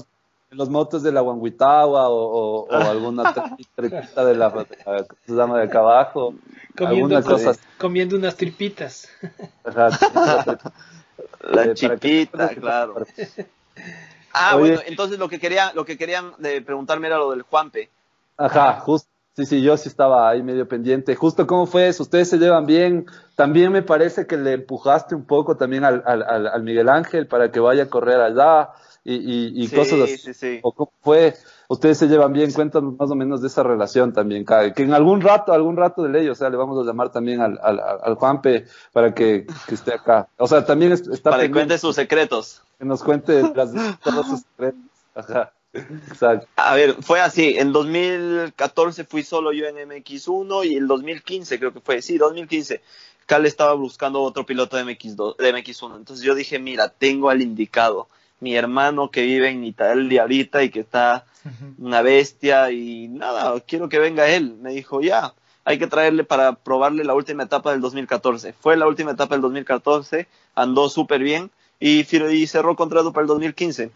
[0.51, 3.33] Los, los motos de la Guanguitagua o, o, o alguna
[3.75, 6.35] trepita de la, de la- ¿cómo se llama de acá abajo.
[6.77, 7.61] Comiendo, Alguna cosa así.
[7.79, 9.09] comiendo unas tripitas.
[11.53, 12.29] La Eh, para que
[12.61, 12.95] claro.
[14.33, 14.75] Ah, Oye.
[14.75, 17.91] bueno, entonces lo que quería, lo que querían de preguntarme era lo del Juanpe.
[18.37, 19.09] Ajá, justo.
[19.37, 21.15] Sí, sí, yo sí estaba ahí medio pendiente.
[21.15, 23.07] Justo cómo fue eso, ustedes se llevan bien.
[23.37, 27.51] También me parece que le empujaste un poco también al, al, al Miguel Ángel para
[27.51, 28.71] que vaya a correr allá
[29.05, 30.19] y, y, y Sí, cosas así.
[30.19, 30.61] sí, sí.
[30.63, 31.35] ¿O cómo fue?
[31.69, 35.21] Ustedes se llevan bien, cuéntanos más o menos de esa relación también, que en algún
[35.21, 38.15] rato, algún rato de ley, o sea, le vamos a llamar también al, al, al
[38.17, 40.29] Juanpe para que, que esté acá.
[40.37, 42.63] O sea, también es- está Para que cuente sus secretos.
[42.79, 43.73] que nos cuente las,
[44.03, 44.81] todos sus secretos.
[45.15, 46.47] Ajá, exacto.
[46.57, 47.55] A ver, fue así.
[47.59, 52.03] En 2014 fui solo yo en MX1 y el 2015 creo que fue.
[52.03, 52.83] Sí, 2015.
[53.27, 55.97] Cal estaba buscando otro piloto de, MX2, de MX1.
[55.97, 58.09] Entonces yo dije, mira, tengo al indicado.
[58.41, 61.27] Mi hermano que vive en Italia ahorita y que está
[61.79, 64.57] una bestia y nada, quiero que venga él.
[64.61, 65.35] Me dijo, ya,
[65.65, 68.53] hay que traerle para probarle la última etapa del 2014.
[68.55, 73.29] Fue la última etapa del 2014, andó súper bien y, y cerró contrato para el
[73.29, 73.91] 2015.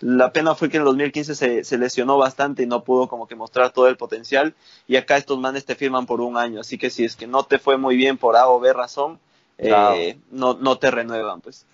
[0.00, 3.26] La pena fue que en el 2015 se, se, lesionó bastante y no pudo como
[3.26, 4.54] que mostrar todo el potencial.
[4.86, 6.60] Y acá estos manes te firman por un año.
[6.60, 9.18] Así que si es que no te fue muy bien por A o B razón,
[9.58, 11.66] eh, no, no te renuevan, pues.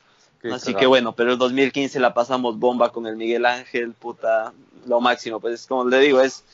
[0.53, 4.53] Así que bueno, pero el 2015 la pasamos bomba con el Miguel Ángel, puta,
[4.87, 5.41] lo máximo.
[5.41, 6.45] Pues como le digo, es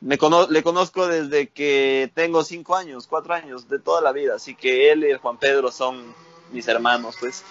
[0.00, 0.18] me
[0.50, 4.34] le conozco desde que tengo cinco años, cuatro años, de toda la vida.
[4.36, 6.14] Así que él y el Juan Pedro son
[6.52, 7.44] mis hermanos, pues.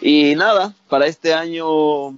[0.00, 2.16] Y nada, para este año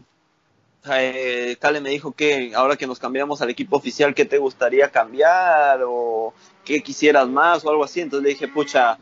[0.90, 4.90] eh, Cale me dijo que ahora que nos cambiamos al equipo oficial, ¿qué te gustaría
[4.90, 5.80] cambiar?
[5.86, 6.32] ¿O
[6.64, 7.64] qué quisieras más?
[7.64, 8.00] O algo así.
[8.00, 8.98] Entonces le dije, pucha,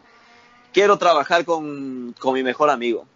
[0.72, 3.06] quiero trabajar con, con mi mejor amigo.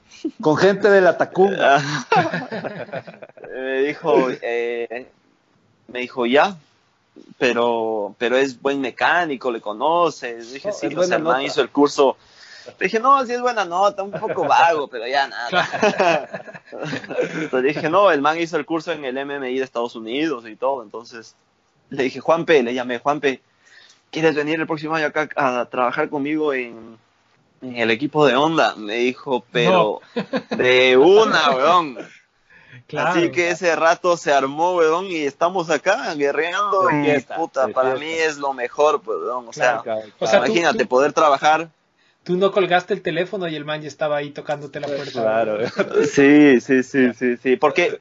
[0.41, 1.83] Con gente de la Tacunga.
[3.55, 5.07] me dijo, eh,
[5.89, 6.57] me dijo, ya,
[7.39, 10.53] pero, pero es buen mecánico, le conoces.
[10.53, 12.17] Dije, sí, o sea, el man hizo el curso.
[12.81, 16.55] dije, no, sí es buena nota, un poco vago, pero ya nada.
[17.35, 20.57] entonces dije, no, el man hizo el curso en el MMI de Estados Unidos y
[20.57, 20.83] todo.
[20.83, 21.35] Entonces
[21.91, 23.41] le dije, Juanpe, le llamé, Juanpe,
[24.11, 26.99] ¿quieres venir el próximo año acá a trabajar conmigo en,
[27.69, 28.75] en el equipo de Honda?
[28.77, 30.01] Me dijo, pero
[30.51, 31.99] de una, weón.
[32.97, 38.09] Así que ese rato se armó, weón, y estamos acá guerreando y puta, para mí
[38.09, 39.49] es lo mejor, pues, weón.
[39.49, 39.83] O, sea,
[40.21, 41.69] imagínate poder trabajar.
[42.23, 45.13] Tú no colgaste el teléfono y el man ya estaba ahí tocándote la puerta.
[45.13, 45.59] Claro.
[46.11, 47.57] sí, sí, sí, sí, sí.
[47.57, 48.01] Porque,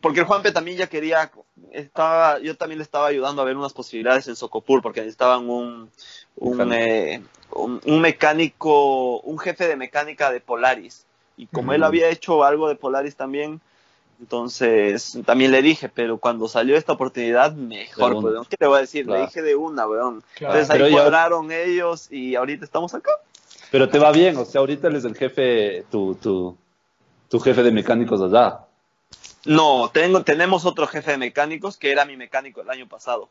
[0.00, 1.30] porque el Juanpe también ya quería,
[1.72, 5.90] estaba, yo también le estaba ayudando a ver unas posibilidades en Socopur, porque necesitaban un,
[6.36, 7.22] un, eh,
[7.62, 11.04] un, un mecánico, un jefe de mecánica de Polaris.
[11.36, 13.60] Y como él había hecho algo de Polaris también,
[14.20, 18.46] entonces, también le dije, pero cuando salió esta oportunidad, mejor.
[18.48, 19.06] ¿Qué te voy a decir?
[19.06, 20.24] Le dije de una, weón.
[20.40, 23.12] Entonces ahí cuadraron ellos y ahorita estamos acá.
[23.70, 26.56] Pero te va bien, o sea, ahorita él es el jefe, tu, tu,
[27.28, 28.64] tu jefe de mecánicos allá.
[29.44, 33.28] No, tengo, tenemos otro jefe de mecánicos que era mi mecánico el año pasado.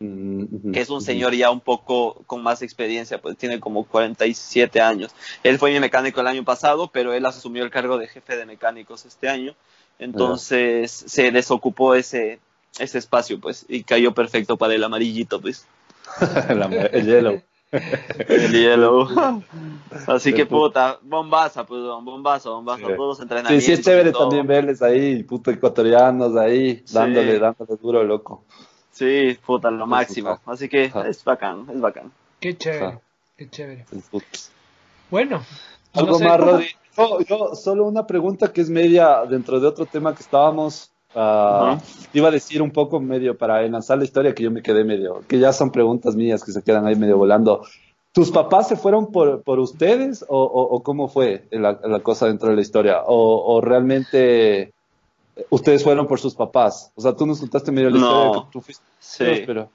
[0.00, 5.12] Que es un señor ya un poco con más experiencia, pues tiene como 47 años.
[5.42, 8.46] Él fue mi mecánico el año pasado, pero él asumió el cargo de jefe de
[8.46, 9.56] mecánicos este año.
[9.98, 12.38] Entonces se desocupó ese,
[12.78, 15.66] ese espacio, pues, y cayó perfecto para el amarillito, pues.
[16.48, 17.42] el, yellow.
[17.72, 19.08] el yellow.
[20.06, 23.64] Así que puta, bombaza, pues, bombazo, bombazo, todos entrenamientos.
[23.64, 28.44] Sí, sí es chévere también verles ahí, puto ecuatorianos ahí, dándole, dándole duro, loco.
[28.98, 30.40] Sí, puta, lo máximo.
[30.46, 32.10] Así que es bacán, es bacán.
[32.40, 32.98] Qué chévere,
[33.36, 33.84] qué chévere.
[35.10, 35.42] Bueno.
[35.94, 36.68] Algo más, Rodri
[37.28, 40.90] yo, solo una pregunta que es media dentro de otro tema que estábamos.
[41.14, 41.78] Uh,
[42.12, 45.22] Iba a decir un poco medio para enlazar la historia que yo me quedé medio,
[45.26, 47.62] que ya son preguntas mías que se quedan ahí medio volando.
[48.12, 52.48] ¿Tus papás se fueron por, por ustedes o, o, cómo fue la, la, cosa dentro
[52.48, 53.02] de la historia?
[53.06, 54.72] ¿O, o realmente
[55.50, 56.90] ustedes fueron por sus papás?
[56.96, 58.84] O sea, tú nos contaste medio la historia que tú fuiste.
[59.00, 59.44] Sí.
[59.46, 59.70] pero,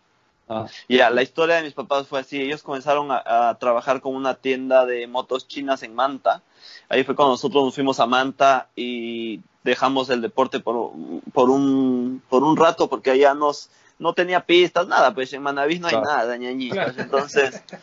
[0.50, 0.68] ah.
[0.88, 2.42] Ya, la historia de mis papás fue así.
[2.42, 6.42] Ellos comenzaron a, a, trabajar con una tienda de motos chinas en Manta
[6.90, 10.92] ahí fue cuando nosotros nos fuimos a Manta y dejamos el deporte por,
[11.34, 13.70] por, un, por un rato porque allá nos,
[14.00, 17.62] no tenía pistas, nada, pues en Manaví no hay nada, ñañitas, entonces...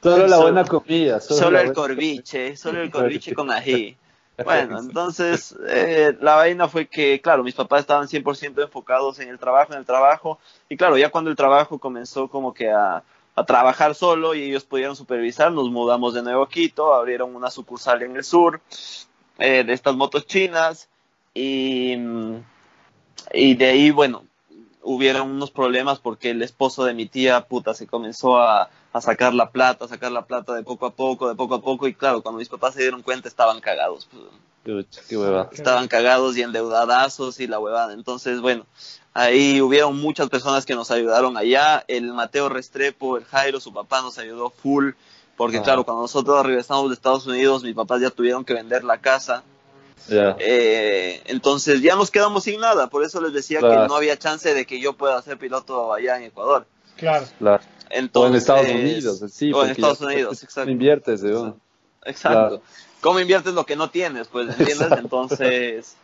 [0.00, 1.18] Solo la buena comida.
[1.18, 3.96] Solo, el corviche, solo el corviche con ají.
[4.44, 9.38] Bueno, entonces eh, la vaina fue que, claro, mis papás estaban 100% enfocados en el
[9.38, 10.38] trabajo, en el trabajo,
[10.68, 13.02] y claro, ya cuando el trabajo comenzó como que a,
[13.38, 15.52] a trabajar solo y ellos pudieron supervisar.
[15.52, 18.60] Nos mudamos de nuevo a Quito, abrieron una sucursal en el sur
[19.38, 20.88] eh, de estas motos chinas
[21.34, 21.96] y,
[23.32, 24.24] y de ahí, bueno,
[24.82, 29.34] hubieron unos problemas porque el esposo de mi tía puta se comenzó a, a, sacar
[29.34, 31.94] la plata, a sacar la plata de poco a poco, de poco a poco y
[31.94, 34.08] claro, cuando mis papás se dieron cuenta estaban cagados.
[34.10, 37.94] Pues, qué estaban cagados y endeudadazos y la huevada.
[37.94, 38.66] Entonces, bueno,
[39.18, 41.84] Ahí hubieron muchas personas que nos ayudaron allá.
[41.88, 44.92] El Mateo Restrepo, el Jairo, su papá nos ayudó full.
[45.36, 45.62] Porque, ah.
[45.62, 49.42] claro, cuando nosotros regresamos de Estados Unidos, mis papás ya tuvieron que vender la casa.
[50.08, 52.86] Eh, entonces ya nos quedamos sin nada.
[52.86, 56.16] Por eso les decía que no había chance de que yo pueda ser piloto allá
[56.16, 56.66] en Ecuador.
[56.96, 57.26] Claro.
[57.38, 57.62] claro.
[58.12, 59.52] O en Estados Unidos, sí.
[59.52, 60.70] O en Estados Unidos, exacto.
[60.70, 61.22] Inviertes,
[62.04, 62.62] Exacto.
[63.00, 64.28] ¿Cómo inviertes lo que no tienes?
[64.28, 64.90] Pues, ¿entiendes?
[64.98, 65.96] Entonces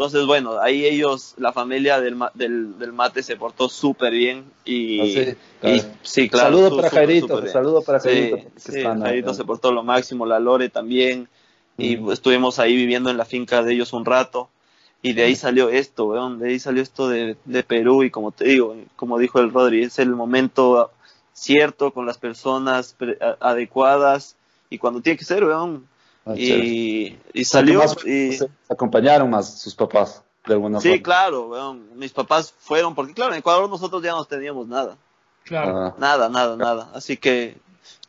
[0.00, 5.00] Entonces, bueno, ahí ellos, la familia del, del, del mate se portó súper bien y,
[5.00, 5.76] Ah, sí, claro.
[5.76, 6.46] y sí, claro.
[6.46, 8.38] saludo para Jairito, saludo para Jairito.
[8.56, 9.34] sí, Jairito ¿no?
[9.34, 11.28] se portó lo máximo, la Lore también,
[11.76, 14.48] y estuvimos ahí viviendo en la finca de ellos un rato,
[15.02, 18.32] y de ahí salió esto, weón, de ahí salió esto de, de Perú, y como
[18.32, 20.92] te digo, como dijo el Rodri, es el momento
[21.40, 22.94] cierto, con las personas
[23.40, 24.36] adecuadas,
[24.68, 25.88] y cuando tiene que ser, weón,
[26.26, 28.34] Ah, y, y salió, Más- y...
[28.36, 31.02] se acompañaron más sus papás, de alguna Sí, forma.
[31.02, 31.98] claro, weón.
[31.98, 34.98] Mis papás fueron, porque claro, en Ecuador nosotros ya no teníamos nada.
[35.44, 35.78] Claro.
[35.78, 36.90] Ah, Nada, nada, nada.
[36.94, 37.56] Así que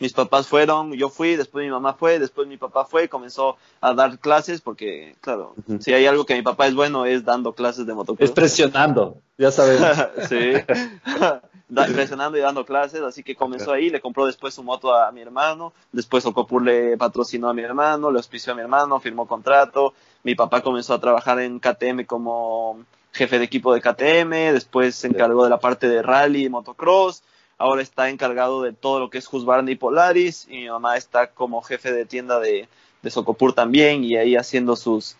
[0.02, 3.56] mis papás fueron, yo fui, después mi mamá fue, después mi papá fue y comenzó
[3.80, 7.54] a dar clases, porque claro, si hay algo que mi papá es bueno es dando
[7.54, 8.28] clases de motocross.
[8.30, 9.88] es presionando, ya sabemos.
[10.30, 10.54] sí.
[11.72, 15.10] Da- presionando y dando clases, así que comenzó ahí, le compró después su moto a
[15.14, 19.26] mi hermano, después Ocopur le patrocinó a mi hermano, le auspició a mi hermano, firmó
[19.26, 22.80] contrato, mi papá comenzó a trabajar en KTM como
[23.14, 27.24] jefe de equipo de KTM, después se encargó de la parte de rally y motocross,
[27.62, 31.28] ahora está encargado de todo lo que es Husqvarna y Polaris, y mi mamá está
[31.28, 32.68] como jefe de tienda de,
[33.02, 35.16] de Socopur también, y ahí haciendo sus,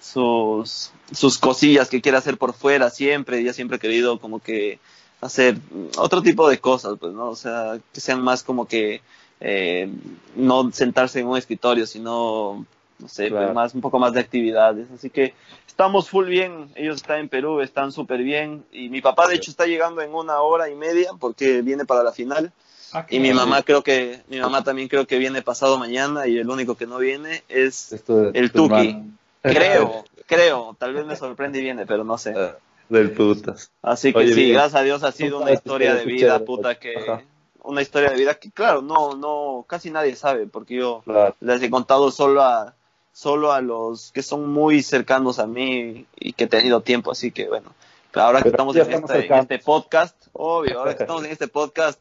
[0.00, 4.78] sus, sus cosillas que quiere hacer por fuera siempre, ella siempre ha querido como que
[5.20, 5.58] hacer
[5.98, 7.28] otro tipo de cosas, pues, ¿no?
[7.28, 9.02] O sea, que sean más como que
[9.40, 9.90] eh,
[10.36, 12.64] no sentarse en un escritorio, sino,
[13.04, 13.46] no sé, Claro.
[13.48, 14.90] pues, más, un poco más de actividades.
[14.90, 15.34] Así que
[15.66, 19.50] estamos full bien, ellos están en Perú, están súper bien, y mi papá de hecho
[19.50, 22.50] está llegando en una hora y media porque viene para la final.
[22.94, 26.38] Ah, Y mi mamá creo que, mi mamá también creo que viene pasado mañana y
[26.38, 28.96] el único que no viene es Esto de- el tu Tuki.
[29.42, 32.32] Creo, creo, tal vez me sorprende y viene, pero no sé.
[32.34, 32.56] Ah,
[32.88, 33.70] Del putas.
[33.82, 34.54] Así que Oye, sí, bien.
[34.54, 37.22] gracias a Dios ha sido una historia de vida, puta, que ajá.
[37.64, 41.34] una historia de vida que claro, no, no, casi nadie sabe, porque yo Claro.
[41.40, 42.74] les he contado solo a,
[43.14, 47.30] solo a los que son muy cercanos a mí y que he tenido tiempo, así
[47.30, 47.72] que bueno,
[48.12, 51.48] ahora que estamos, en, estamos esta- en este podcast, obvio, ahora que estamos en este
[51.48, 51.98] podcast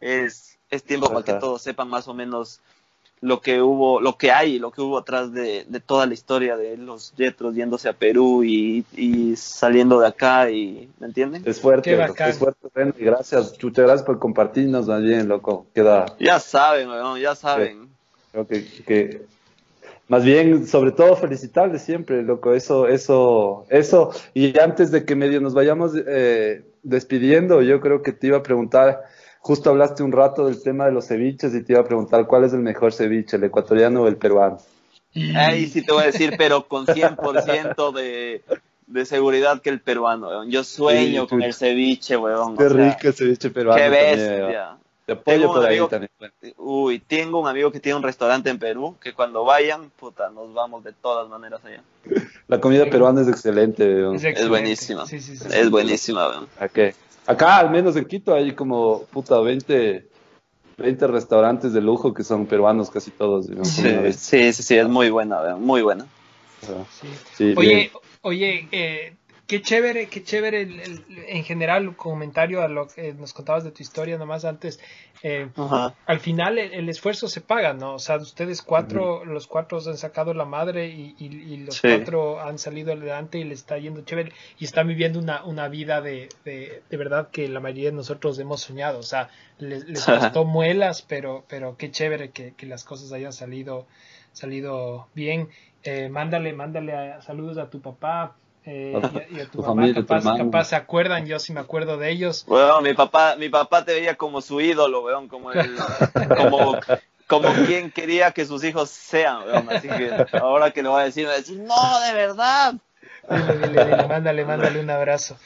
[0.00, 2.60] es, es tiempo para que todos sepan más o menos
[3.20, 6.56] lo que hubo, lo que hay, lo que hubo atrás de, de toda la historia
[6.56, 11.42] de los Jetros yéndose a Perú y, y saliendo de acá y, ¿me entienden?
[11.46, 11.92] Es fuerte,
[12.28, 15.66] es fuerte, Ren, y gracias, chucha, gracias por compartirnos bien, loco.
[15.72, 17.88] Queda, Ya saben, weón, ya saben.
[18.32, 19.22] creo que, que
[20.08, 25.40] más bien, sobre todo felicitarles siempre, loco, eso, eso, eso, y antes de que medio
[25.40, 29.02] nos vayamos eh, despidiendo, yo creo que te iba a preguntar,
[29.40, 32.44] justo hablaste un rato del tema de los ceviches y te iba a preguntar cuál
[32.44, 34.58] es el mejor ceviche, el ecuatoriano o el peruano.
[35.36, 38.42] Ahí sí te voy a decir, pero con 100% de,
[38.86, 40.50] de seguridad que el peruano, weón.
[40.50, 42.54] Yo sueño Sí, con el ceviche, weón.
[42.54, 43.82] o Qué sea, rico el ceviche peruano.
[43.82, 44.78] Qué bestia.
[45.06, 46.10] Te apoyo por ahí amigo- también.
[46.56, 50.52] Uy, tengo un amigo que tiene un restaurante en Perú, que cuando vayan, puta, nos
[50.54, 51.82] vamos de todas maneras allá.
[52.48, 54.16] La comida peruana es excelente, weón.
[54.16, 54.48] es excelente.
[54.48, 55.06] buenísima.
[55.06, 55.48] Sí, sí, sí.
[55.52, 56.44] Es buenísima, weón.
[56.60, 56.94] Ok.
[57.26, 60.06] Acá, al menos en Quito, hay como, puta, 20,
[60.78, 63.46] 20 restaurantes de lujo que son peruanos casi todos.
[63.48, 66.06] digamos, Sí, sí, sí, sí, es muy buena, weón, muy buena.
[66.62, 66.84] Ajá.
[67.00, 67.08] Sí.
[67.36, 67.90] Sí, Oye, bien.
[68.22, 69.14] oye, eh,
[69.46, 73.70] qué chévere, qué chévere el- el- en general comentario a lo que nos contabas de
[73.70, 74.80] tu historia nomás antes.
[75.22, 75.48] Eh,
[76.06, 77.94] al final el, el esfuerzo se paga, ¿no?
[77.94, 81.88] O sea, ustedes cuatro, los cuatro han sacado la madre y, y- y los Sí.
[81.88, 86.00] cuatro han salido adelante y les está yendo chévere y están viviendo una, una vida
[86.00, 88.98] de, de, de verdad que la mayoría de nosotros hemos soñado.
[88.98, 89.28] O sea,
[89.58, 93.86] les, les costó muelas, pero, pero qué chévere que, que las cosas hayan salido,
[94.32, 95.48] salido bien.
[95.84, 98.36] Eh, mándale, mándale a- saludos a tu papá.
[98.64, 100.44] Eh, y, a, y a tu, Tu mamá, familia, tu capaz, hermano.
[100.44, 102.44] capaz se acuerdan, yo sí me acuerdo de ellos.
[102.46, 105.76] Weón, mi papá, mi papá te veía como su ídolo, weón, como el,
[106.36, 106.78] como,
[107.26, 109.68] como quien quería que sus hijos sean, weón.
[109.70, 112.74] Así que ahora que lo voy a decir, me va a decir, no, de verdad.
[113.28, 115.36] Dile, dile, dile, mándale, mándale un abrazo.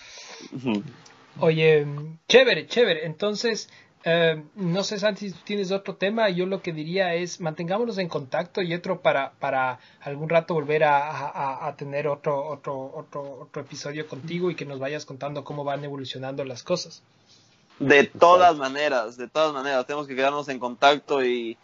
[1.40, 1.86] Oye,
[2.28, 3.04] chévere, chévere.
[3.06, 3.68] Entonces,
[4.08, 6.28] eh, no sé, Santi, si tienes otro tema.
[6.30, 10.84] Yo lo que diría es mantengámonos en contacto y otro para, para algún rato volver
[10.84, 15.42] a, a- a tener otro, otro, otro, otro episodio contigo y que nos vayas contando
[15.42, 17.02] cómo van evolucionando las cosas.
[17.80, 21.58] De todas maneras, de todas maneras, tenemos que quedarnos en contacto y,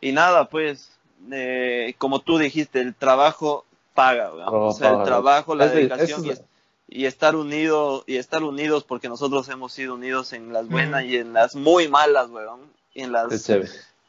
[0.00, 0.92] y nada, pues,
[1.32, 3.64] eh, como tú dijiste, el trabajo
[3.94, 4.30] paga.
[4.32, 6.42] Oh, o sea, el trabajo, la Es dedicación es-
[6.90, 11.16] y, estar unido y estar unidos porque nosotros hemos sido unidos en las buenas y
[11.16, 12.60] en las muy malas, weón.
[12.92, 13.48] Y en las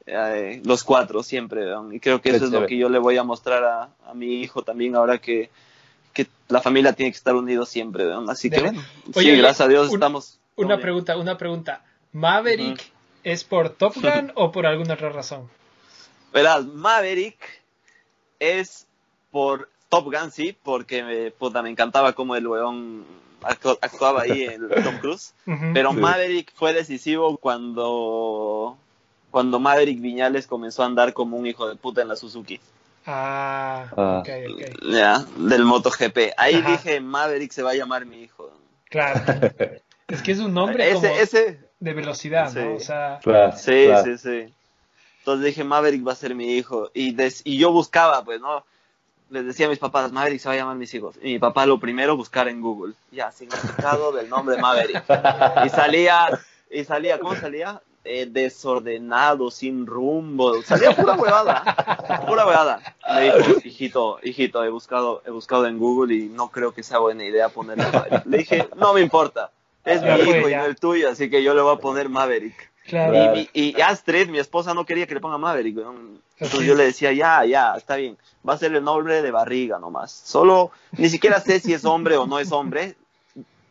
[0.07, 1.93] eh, los cuatro siempre, weón.
[1.93, 4.41] Y creo que eso es lo que yo le voy a mostrar a, a mi
[4.41, 5.49] hijo también ahora que,
[6.13, 8.29] que la familia tiene que estar unidos siempre, weón.
[8.29, 8.69] Así que Debe.
[8.71, 8.83] bueno,
[9.15, 10.39] Oye, sí, gracias a Dios un- estamos.
[10.55, 10.81] Una bien.
[10.81, 11.85] pregunta, una pregunta.
[12.13, 12.91] ¿Maverick
[13.23, 15.49] es por Top Gun o por alguna otra razón?
[16.33, 17.37] Verás, Maverick
[18.39, 18.87] es
[19.31, 23.03] por Top Gun sí, porque me, puta, me encantaba como el weón
[23.41, 25.33] actu- actuaba ahí en Tom Cruise.
[25.73, 25.97] Pero Sí.
[25.97, 28.77] Maverick fue decisivo cuando,
[29.31, 32.59] cuando Maverick Viñales comenzó a andar como un hijo de puta en la Suzuki.
[33.05, 34.19] Ah, Ah.
[34.21, 34.93] ok, ok.
[34.93, 36.33] Ya, del MotoGP.
[36.37, 36.71] Ahí Ajá.
[36.71, 38.49] dije, Maverick se va a llamar mi hijo.
[38.89, 39.19] Claro.
[40.07, 42.75] es que es un nombre como Ese, ese, de velocidad, ¿no?
[42.75, 44.05] O sea, Claro, Sí, claro.
[44.05, 44.53] sí, sí.
[45.19, 46.89] Entonces dije, Maverick va a ser mi hijo.
[46.93, 48.63] Y, des- y yo buscaba, pues, ¿no?
[49.31, 51.15] Les decía a mis papás, Maverick se va a llamar mis hijos.
[51.21, 52.93] Y mi papá lo primero, buscar en Google.
[53.11, 55.05] Ya, significado del nombre Maverick.
[55.65, 56.27] Y salía,
[56.69, 57.81] y salía, ¿cómo salía?
[58.03, 60.61] Eh, desordenado, sin rumbo.
[60.63, 62.23] Salía pura huevada.
[62.27, 62.95] Pura huevada.
[63.13, 66.99] Me dijo, hijito, hijito, he buscado, he buscado en Google y no creo que sea
[66.99, 68.25] buena idea ponerle Maverick.
[68.25, 69.51] Le dije, no me importa.
[69.85, 72.70] Es mi hijo y no el tuyo, así que yo le voy a poner Maverick.
[72.85, 73.35] Claro.
[73.35, 75.77] Y, y, y Astrid, mi esposa, no quería que le ponga Maverick.
[76.37, 78.17] Entonces yo le decía, ya, ya, está bien.
[78.47, 80.11] Va a ser el nombre de barriga nomás.
[80.11, 82.95] Solo, ni siquiera sé si es hombre o no es hombre.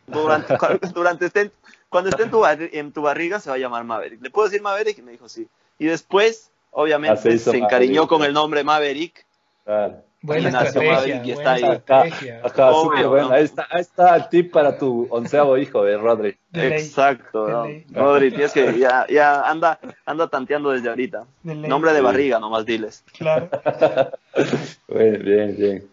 [0.07, 0.57] Durante,
[0.93, 1.51] durante esté,
[1.89, 4.21] cuando esté en tu, barri- en tu barriga se va a llamar Maverick.
[4.21, 4.97] ¿Le puedo decir Maverick?
[4.97, 5.47] Y me dijo sí.
[5.79, 8.09] Y después, Ah, obviamente, hizo se encariñó Maverick.
[8.09, 9.25] con el nombre Maverick.
[9.65, 10.03] Claro.
[10.23, 11.63] Buena estrategia, y buena está ahí.
[11.63, 12.03] Acá,
[12.43, 13.29] acá, Obvio, súper bueno.
[13.29, 13.33] ¿no?
[13.33, 16.37] Ahí está, ahí está el tip para tu onceavo hijo, de Rodri.
[16.51, 17.63] De Exacto.
[17.63, 18.03] de ¿no?
[18.03, 21.25] Rodri, tienes que ya, ya anda, anda tanteando desde ahorita.
[21.43, 23.03] Nombre de barriga, nomás diles.
[23.17, 23.49] Claro.
[24.87, 25.90] Bien, bien, bien.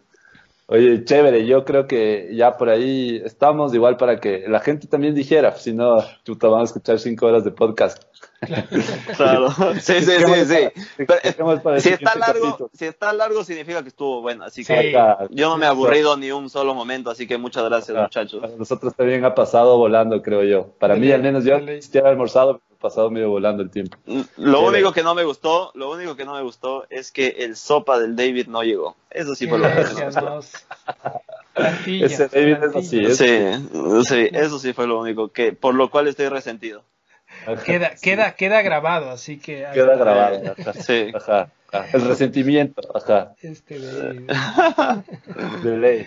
[0.71, 5.15] Oye, chévere, yo creo que ya por ahí estamos igual para que la gente también
[5.15, 8.03] dijera, si no, chuta, vamos a escuchar cinco horas de podcast.
[9.17, 9.49] Claro.
[9.81, 11.07] Sí, sí, sí, sí.
[11.07, 12.71] Pero, si está siguiente largo, capítulo.
[12.75, 14.75] si está largo significa que estuvo bueno, así Sí.
[14.75, 17.97] que Acá, yo no me he aburrido ni un solo momento, así que muchas gracias
[17.97, 18.03] acá.
[18.03, 18.41] muchachos.
[18.43, 20.75] Para nosotros también ha pasado volando, creo yo.
[20.79, 21.83] Para mí, al menos yo, de ley.
[21.83, 23.97] si almorzado, pasado medio volando el tiempo.
[24.37, 27.57] Lo único que no me gustó, lo único que no me gustó es que el
[27.57, 28.97] sopa del David no llegó.
[29.11, 30.21] Eso sí fue lo que no me Gracias, gustó.
[30.31, 30.67] nos.
[31.55, 35.75] Plantilla, Ese David es así, es- Sí, sí, eso sí fue lo único que por
[35.75, 36.85] lo cual estoy resentido.
[37.47, 40.55] Ajá, Queda, sí, queda, queda grabado, así que queda grabado.
[40.59, 41.13] Ajá, Sí.
[41.15, 41.89] ajá, ajá.
[41.93, 44.27] El resentimiento, ajá, Este de-
[45.63, 46.07] de ley.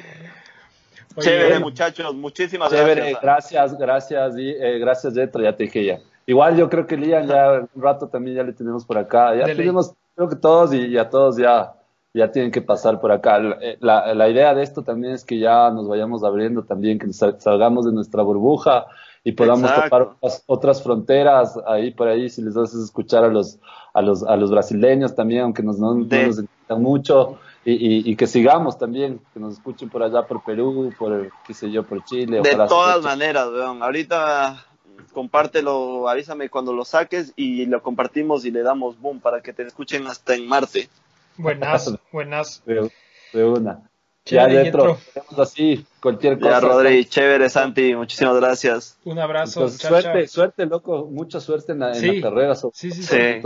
[1.16, 3.22] Oye, Chévere bueno, muchachos, muchísimas Chévere, gracias.
[3.22, 6.00] gracias, gracias, y, eh, gracias, Jetro, ya te dije ya.
[6.26, 9.46] Igual yo creo que Lian ya un rato también ya le tenemos por acá, ya
[9.46, 11.74] tenemos, creo que todos y, y a todos ya,
[12.14, 13.40] ya tienen que pasar por acá.
[13.40, 13.78] La, eh,
[14.14, 17.86] la- idea de esto también es que ya nos vayamos abriendo también, que sal- salgamos
[17.86, 18.86] de nuestra burbuja
[19.24, 19.84] y podamos Exacto.
[19.84, 23.60] topar otras, otras fronteras ahí por ahí, si les haces escuchar a los,
[23.94, 27.40] a los, a los brasileños también, aunque nos, no, no De- nos entiendan mucho.
[27.64, 31.54] Y, y- y que sigamos también, que nos escuchen por allá, por Perú, por, qué
[31.54, 32.42] sé yo, por Chile.
[32.42, 33.84] De todas maneras, weón.
[33.84, 34.66] Ahorita
[35.14, 39.64] compártelo, avísame cuando lo saques y lo compartimos y le damos boom para que te
[39.64, 40.90] escuchen hasta en Marte.
[41.38, 42.62] Buenas, buenas.
[42.66, 42.92] De,
[43.34, 43.82] de una.
[44.24, 45.00] Chévere, ya dentro,
[45.40, 46.52] así, cualquier cosa.
[46.52, 49.00] Ya, Rodri, chévere, Santi, muchísimas gracias.
[49.04, 49.62] Un abrazo.
[49.62, 50.28] Entonces, chao, suerte, chao.
[50.28, 52.20] suerte, loco, mucha suerte en la, en Sí.
[52.20, 52.54] la carrera.
[52.56, 53.42] sobre Sí, sí, Sí.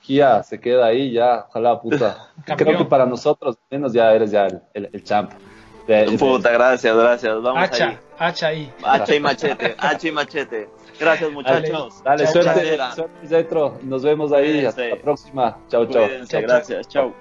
[0.00, 2.32] Kia se queda ahí ya, ojalá, puta.
[2.56, 5.30] Creo que para nosotros, menos ya eres ya el, el, el champ.
[6.18, 7.34] Puta, gracias, gracias.
[7.42, 7.64] Vamos ahí.
[7.64, 8.72] Hacha, hacha ahí.
[8.82, 10.68] Hacha y machete, hacha y machete.
[11.00, 12.02] Gracias, muchachos.
[12.04, 13.78] Dale, suerte, suerte, Zetro.
[13.82, 14.52] Nos vemos ahí.
[14.52, 14.68] Cuídense.
[14.68, 15.58] Hasta la próxima.
[15.68, 16.06] Chao, chao.
[16.06, 16.48] Cuídense, Chao, chao.
[16.48, 16.88] gracias.
[16.88, 17.14] Chao.